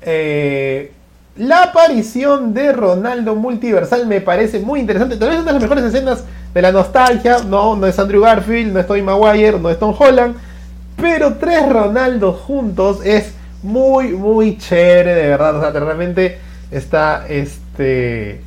Eh, 0.01 0.93
la 1.37 1.62
aparición 1.62 2.53
de 2.53 2.73
Ronaldo 2.73 3.37
multiversal 3.37 4.07
me 4.07 4.21
parece 4.21 4.59
muy 4.59 4.81
interesante. 4.81 5.17
Tal 5.17 5.31
vez 5.31 5.38
una 5.38 5.47
de 5.47 5.53
las 5.53 5.62
mejores 5.62 5.85
escenas 5.85 6.25
de 6.53 6.62
la 6.62 6.73
nostalgia. 6.73 7.38
No, 7.47 7.77
no 7.77 7.87
es 7.87 7.97
Andrew 7.99 8.23
Garfield, 8.23 8.73
no 8.73 8.81
es 8.81 8.87
Tobey 8.88 9.03
Maguire, 9.03 9.59
no 9.61 9.71
es 9.71 9.79
Tom 9.79 9.95
Holland 9.97 10.35
pero 10.97 11.35
tres 11.35 11.69
Ronaldos 11.69 12.41
juntos 12.41 13.01
es 13.05 13.33
muy, 13.63 14.09
muy 14.09 14.59
chévere, 14.59 15.15
de 15.15 15.29
verdad. 15.29 15.57
O 15.57 15.61
sea, 15.61 15.71
realmente 15.71 16.39
está 16.71 17.27
este, 17.29 18.41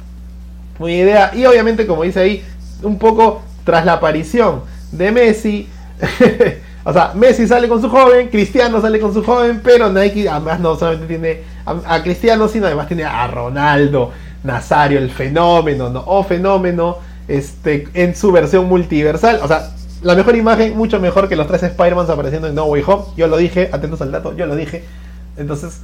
muy 0.79 0.95
idea. 0.95 1.31
Y 1.33 1.45
obviamente, 1.45 1.87
como 1.87 2.03
dice 2.03 2.19
ahí, 2.19 2.43
un 2.81 2.97
poco 2.97 3.41
tras 3.63 3.85
la 3.85 3.93
aparición 3.93 4.61
de 4.91 5.11
Messi. 5.11 5.67
o 6.83 6.93
sea, 6.93 7.11
Messi 7.15 7.47
sale 7.47 7.67
con 7.67 7.81
su 7.81 7.89
joven, 7.89 8.29
Cristiano 8.29 8.81
sale 8.81 8.99
con 8.99 9.13
su 9.13 9.23
joven, 9.23 9.61
pero 9.63 9.91
Nike 9.91 10.29
además 10.29 10.59
no 10.59 10.75
solamente 10.75 11.07
tiene 11.07 11.41
a, 11.65 12.03
Cristiano, 12.03 12.47
sino 12.47 12.67
además 12.67 12.87
tiene 12.87 13.03
a 13.03 13.27
Ronaldo, 13.27 14.11
Nazario, 14.43 14.99
el 14.99 15.09
fenómeno, 15.09 15.89
¿no? 15.89 16.03
O 16.05 16.23
fenómeno, 16.23 16.97
este, 17.27 17.87
en 17.93 18.15
su 18.15 18.31
versión 18.31 18.67
multiversal. 18.67 19.39
O 19.41 19.47
sea, 19.47 19.71
la 20.05 20.13
mejor 20.13 20.35
imagen, 20.35 20.77
mucho 20.77 20.99
mejor 20.99 21.27
que 21.27 21.35
los 21.35 21.47
tres 21.47 21.63
Spider-Man 21.63 22.05
apareciendo 22.07 22.47
en 22.47 22.53
No 22.53 22.65
Way 22.65 22.83
Home. 22.85 23.05
Yo 23.17 23.25
lo 23.27 23.37
dije, 23.37 23.71
atentos 23.73 23.99
al 24.03 24.11
dato, 24.11 24.37
yo 24.37 24.45
lo 24.45 24.55
dije. 24.55 24.83
Entonces, 25.35 25.81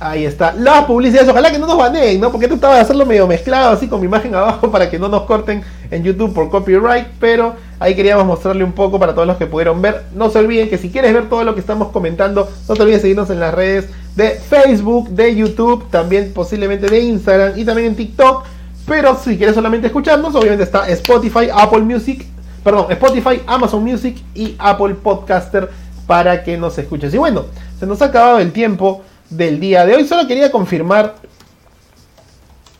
ahí 0.00 0.24
está. 0.24 0.54
Las 0.54 0.86
publicidades, 0.86 1.28
ojalá 1.28 1.52
que 1.52 1.58
no 1.58 1.66
nos 1.66 1.76
baneen, 1.76 2.18
¿no? 2.18 2.32
Porque 2.32 2.48
trataba 2.48 2.76
de 2.76 2.80
hacerlo 2.80 3.04
medio 3.04 3.26
mezclado, 3.26 3.72
así 3.72 3.86
con 3.86 4.00
mi 4.00 4.06
imagen 4.06 4.34
abajo, 4.34 4.70
para 4.72 4.88
que 4.88 4.98
no 4.98 5.08
nos 5.10 5.24
corten 5.24 5.62
en 5.90 6.02
YouTube 6.02 6.32
por 6.32 6.48
copyright. 6.48 7.08
Pero 7.20 7.56
ahí 7.78 7.94
queríamos 7.94 8.24
mostrarle 8.24 8.64
un 8.64 8.72
poco 8.72 8.98
para 8.98 9.12
todos 9.12 9.26
los 9.26 9.36
que 9.36 9.44
pudieron 9.44 9.82
ver. 9.82 10.04
No 10.14 10.30
se 10.30 10.38
olviden 10.38 10.70
que 10.70 10.78
si 10.78 10.88
quieres 10.88 11.12
ver 11.12 11.28
todo 11.28 11.44
lo 11.44 11.52
que 11.52 11.60
estamos 11.60 11.88
comentando, 11.88 12.48
no 12.66 12.74
te 12.74 12.82
olvides 12.82 13.02
seguirnos 13.02 13.28
en 13.28 13.38
las 13.38 13.52
redes 13.52 13.90
de 14.16 14.30
Facebook, 14.30 15.10
de 15.10 15.36
YouTube, 15.36 15.90
también 15.90 16.32
posiblemente 16.32 16.86
de 16.86 17.00
Instagram 17.00 17.52
y 17.58 17.66
también 17.66 17.88
en 17.88 17.96
TikTok. 17.96 18.46
Pero 18.86 19.14
si 19.22 19.36
quieres 19.36 19.54
solamente 19.54 19.88
escucharnos, 19.88 20.34
obviamente 20.34 20.64
está 20.64 20.88
Spotify, 20.88 21.50
Apple 21.52 21.80
Music 21.80 22.26
perdón, 22.62 22.90
Spotify, 22.90 23.42
Amazon 23.46 23.82
Music 23.82 24.16
y 24.34 24.54
Apple 24.58 24.94
Podcaster 24.94 25.68
para 26.06 26.42
que 26.42 26.56
nos 26.56 26.78
escuches. 26.78 27.12
Y 27.14 27.18
bueno, 27.18 27.44
se 27.78 27.86
nos 27.86 28.00
ha 28.02 28.06
acabado 28.06 28.38
el 28.38 28.52
tiempo 28.52 29.02
del 29.30 29.60
día 29.60 29.84
de 29.84 29.94
hoy. 29.94 30.06
Solo 30.06 30.26
quería 30.26 30.50
confirmar 30.50 31.16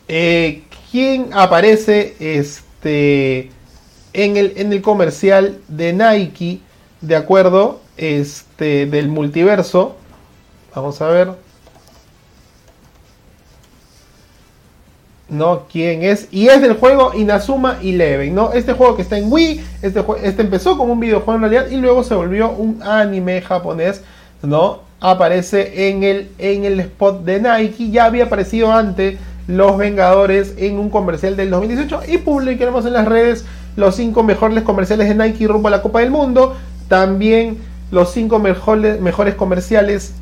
eh, 0.07 0.63
quién 0.91 1.29
aparece 1.33 2.15
este, 2.19 3.51
en, 4.13 4.37
el, 4.37 4.53
en 4.57 4.73
el 4.73 4.81
comercial 4.81 5.59
de 5.67 5.93
Nike, 5.93 6.59
de 7.01 7.15
acuerdo, 7.15 7.79
este, 7.97 8.87
del 8.87 9.07
multiverso. 9.07 9.95
Vamos 10.75 11.01
a 11.01 11.07
ver. 11.07 11.48
¿No? 15.29 15.63
¿Quién 15.71 16.03
es? 16.03 16.27
Y 16.31 16.47
es 16.47 16.61
del 16.61 16.73
juego 16.73 17.13
Inazuma 17.13 17.77
Eleven, 17.81 18.33
¿no? 18.33 18.51
Este 18.53 18.73
juego 18.73 18.95
que 18.95 19.01
está 19.01 19.17
en 19.17 19.31
Wii, 19.31 19.63
este, 19.81 20.03
este 20.23 20.41
empezó 20.41 20.77
como 20.77 20.93
un 20.93 20.99
videojuego 20.99 21.35
en 21.35 21.41
realidad 21.41 21.69
y 21.69 21.77
luego 21.77 22.03
se 22.03 22.15
volvió 22.15 22.51
un 22.51 22.81
anime 22.83 23.41
japonés, 23.41 24.01
¿no? 24.41 24.81
Aparece 24.99 25.89
en 25.89 26.03
el, 26.03 26.29
en 26.37 26.65
el 26.65 26.79
spot 26.79 27.23
de 27.23 27.41
Nike, 27.41 27.91
ya 27.91 28.05
había 28.05 28.25
aparecido 28.25 28.71
antes 28.71 29.17
Los 29.47 29.77
Vengadores 29.77 30.55
en 30.57 30.77
un 30.77 30.89
comercial 30.89 31.37
del 31.37 31.49
2018 31.51 32.01
y 32.07 32.17
publicaremos 32.17 32.85
en 32.85 32.93
las 32.93 33.07
redes 33.07 33.45
los 33.75 33.95
cinco 33.95 34.23
mejores 34.23 34.63
comerciales 34.63 35.07
de 35.07 35.15
Nike 35.15 35.47
rumbo 35.47 35.69
a 35.69 35.71
la 35.71 35.81
Copa 35.81 35.99
del 35.99 36.11
Mundo. 36.11 36.55
También 36.87 37.59
los 37.91 38.11
cinco 38.11 38.39
mejores, 38.39 38.99
mejores 38.99 39.35
comerciales 39.35 40.13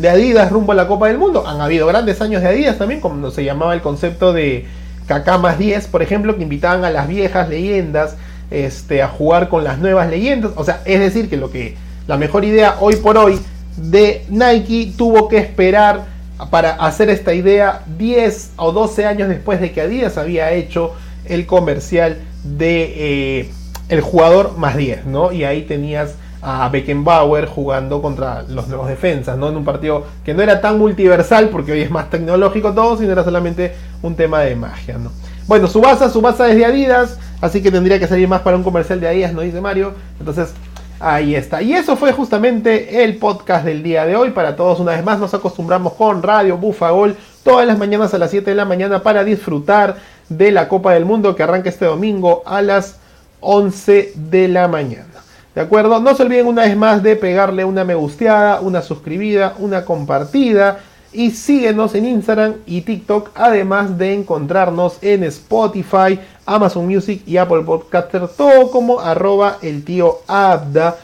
de 0.00 0.08
Adidas 0.08 0.50
rumbo 0.50 0.72
a 0.72 0.74
la 0.74 0.86
Copa 0.86 1.08
del 1.08 1.18
Mundo. 1.18 1.46
Han 1.46 1.60
habido 1.60 1.86
grandes 1.86 2.20
años 2.20 2.42
de 2.42 2.48
Adidas 2.48 2.78
también, 2.78 3.00
como 3.00 3.30
se 3.30 3.44
llamaba 3.44 3.74
el 3.74 3.80
concepto 3.80 4.32
de 4.32 4.66
KK 5.06 5.38
más 5.38 5.58
10, 5.58 5.88
por 5.88 6.02
ejemplo, 6.02 6.36
que 6.36 6.42
invitaban 6.42 6.84
a 6.84 6.90
las 6.90 7.08
viejas 7.08 7.48
leyendas 7.48 8.16
este, 8.50 9.02
a 9.02 9.08
jugar 9.08 9.48
con 9.48 9.64
las 9.64 9.78
nuevas 9.78 10.08
leyendas. 10.10 10.52
O 10.56 10.64
sea, 10.64 10.82
es 10.84 11.00
decir, 11.00 11.28
que 11.28 11.36
lo 11.36 11.50
que 11.50 11.76
la 12.06 12.16
mejor 12.16 12.44
idea 12.44 12.76
hoy 12.80 12.96
por 12.96 13.16
hoy 13.16 13.38
de 13.76 14.24
Nike 14.28 14.92
tuvo 14.96 15.28
que 15.28 15.38
esperar 15.38 16.04
para 16.50 16.72
hacer 16.72 17.10
esta 17.10 17.34
idea 17.34 17.82
10 17.98 18.52
o 18.56 18.72
12 18.72 19.06
años 19.06 19.28
después 19.28 19.60
de 19.60 19.72
que 19.72 19.80
Adidas 19.80 20.18
había 20.18 20.52
hecho 20.52 20.92
el 21.24 21.46
comercial 21.46 22.18
de 22.44 23.40
eh, 23.40 23.50
el 23.88 24.00
jugador 24.00 24.56
más 24.56 24.76
10, 24.76 25.06
¿no? 25.06 25.32
Y 25.32 25.44
ahí 25.44 25.62
tenías 25.62 26.14
a 26.42 26.68
Beckenbauer 26.68 27.46
jugando 27.46 28.00
contra 28.00 28.42
los 28.42 28.68
nuevos 28.68 28.88
defensas, 28.88 29.36
¿no? 29.36 29.48
En 29.48 29.56
un 29.56 29.64
partido 29.64 30.04
que 30.24 30.34
no 30.34 30.42
era 30.42 30.60
tan 30.60 30.78
multiversal, 30.78 31.48
porque 31.48 31.72
hoy 31.72 31.80
es 31.82 31.90
más 31.90 32.10
tecnológico 32.10 32.72
todo, 32.72 32.96
sino 32.96 33.12
era 33.12 33.24
solamente 33.24 33.74
un 34.02 34.14
tema 34.14 34.40
de 34.40 34.54
magia, 34.54 34.98
¿no? 34.98 35.10
Bueno, 35.46 35.66
su 35.66 35.80
base, 35.80 36.08
su 36.10 36.20
base 36.20 36.50
es 36.50 36.56
de 36.56 36.64
Adidas, 36.66 37.18
así 37.40 37.62
que 37.62 37.70
tendría 37.70 37.98
que 37.98 38.06
salir 38.06 38.28
más 38.28 38.42
para 38.42 38.56
un 38.56 38.62
comercial 38.62 39.00
de 39.00 39.08
Adidas, 39.08 39.32
¿no? 39.32 39.40
Dice 39.40 39.60
Mario. 39.60 39.94
Entonces, 40.18 40.52
ahí 41.00 41.34
está. 41.34 41.62
Y 41.62 41.72
eso 41.72 41.96
fue 41.96 42.12
justamente 42.12 43.02
el 43.02 43.16
podcast 43.16 43.64
del 43.64 43.82
día 43.82 44.04
de 44.04 44.14
hoy. 44.14 44.30
Para 44.30 44.56
todos, 44.56 44.78
una 44.80 44.92
vez 44.92 45.04
más, 45.04 45.18
nos 45.18 45.32
acostumbramos 45.34 45.94
con 45.94 46.22
Radio 46.22 46.58
Bufagol 46.58 47.16
todas 47.42 47.66
las 47.66 47.78
mañanas 47.78 48.12
a 48.12 48.18
las 48.18 48.30
7 48.30 48.50
de 48.50 48.56
la 48.56 48.66
mañana 48.66 49.02
para 49.02 49.24
disfrutar 49.24 49.96
de 50.28 50.50
la 50.50 50.68
Copa 50.68 50.92
del 50.92 51.06
Mundo 51.06 51.34
que 51.34 51.42
arranca 51.42 51.70
este 51.70 51.86
domingo 51.86 52.42
a 52.44 52.60
las 52.60 52.96
11 53.40 54.12
de 54.16 54.48
la 54.48 54.68
mañana. 54.68 55.17
¿De 55.58 55.64
acuerdo? 55.64 55.98
No 55.98 56.14
se 56.14 56.22
olviden 56.22 56.46
una 56.46 56.62
vez 56.62 56.76
más 56.76 57.02
de 57.02 57.16
pegarle 57.16 57.64
una 57.64 57.82
me 57.82 57.96
gusteada, 57.96 58.60
una 58.60 58.80
suscribida, 58.80 59.56
una 59.58 59.84
compartida. 59.84 60.78
Y 61.12 61.32
síguenos 61.32 61.96
en 61.96 62.06
Instagram 62.06 62.54
y 62.64 62.82
TikTok, 62.82 63.30
además 63.34 63.98
de 63.98 64.14
encontrarnos 64.14 64.98
en 65.02 65.24
Spotify, 65.24 66.20
Amazon 66.46 66.86
Music 66.86 67.22
y 67.26 67.38
Apple 67.38 67.62
Podcaster, 67.62 68.28
todo 68.28 68.70
como 68.70 69.00
arroba 69.00 69.58
el 69.60 69.84
tío 69.84 70.18
Abda, 70.28 70.96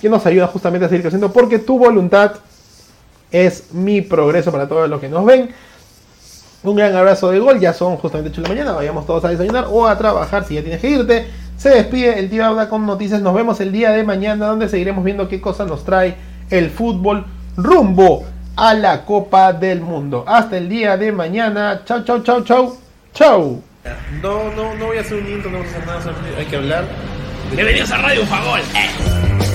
que 0.00 0.08
nos 0.08 0.26
ayuda 0.26 0.48
justamente 0.48 0.86
a 0.86 0.88
seguir 0.88 1.02
creciendo 1.02 1.32
porque 1.32 1.60
tu 1.60 1.78
voluntad 1.78 2.32
es 3.30 3.72
mi 3.72 4.00
progreso 4.00 4.50
para 4.50 4.68
todos 4.68 4.90
los 4.90 5.00
que 5.00 5.08
nos 5.08 5.24
ven. 5.24 5.54
Un 6.64 6.74
gran 6.74 6.96
abrazo 6.96 7.30
de 7.30 7.38
gol, 7.38 7.60
ya 7.60 7.72
son 7.72 7.98
justamente 7.98 8.30
8 8.30 8.40
de 8.40 8.48
la 8.48 8.54
mañana, 8.54 8.72
vayamos 8.72 9.06
todos 9.06 9.24
a 9.24 9.28
desayunar 9.28 9.66
o 9.70 9.86
a 9.86 9.96
trabajar 9.96 10.44
si 10.44 10.54
ya 10.56 10.62
tienes 10.62 10.80
que 10.80 10.90
irte. 10.90 11.43
Se 11.56 11.70
despide 11.70 12.18
el 12.18 12.28
tío 12.28 12.44
Abda 12.44 12.68
con 12.68 12.84
noticias, 12.84 13.22
nos 13.22 13.34
vemos 13.34 13.60
el 13.60 13.72
día 13.72 13.90
de 13.90 14.02
mañana 14.04 14.46
donde 14.46 14.68
seguiremos 14.68 15.04
viendo 15.04 15.28
qué 15.28 15.40
cosa 15.40 15.64
nos 15.64 15.84
trae 15.84 16.16
el 16.50 16.70
fútbol 16.70 17.24
rumbo 17.56 18.24
a 18.56 18.74
la 18.74 19.04
Copa 19.04 19.52
del 19.52 19.80
Mundo. 19.80 20.24
Hasta 20.26 20.58
el 20.58 20.68
día 20.68 20.96
de 20.96 21.12
mañana, 21.12 21.82
chau, 21.84 22.04
chau, 22.04 22.22
chau, 22.22 22.42
chau, 22.44 22.76
chau. 23.12 23.62
No, 24.22 24.50
no, 24.52 24.74
no 24.74 24.86
voy 24.86 24.98
a 24.98 25.00
hacer 25.00 25.22
un 25.22 25.30
intro, 25.30 25.50
no 25.50 25.58
vamos 25.58 25.74
a 25.74 25.96
hacer 25.96 26.12
nada, 26.12 26.38
hay 26.38 26.46
que 26.46 26.56
hablar. 26.56 26.84
Bienvenidos 27.52 27.90
a 27.92 27.98
Radio 27.98 28.26
Fagol. 28.26 28.60
Eh. 28.60 29.53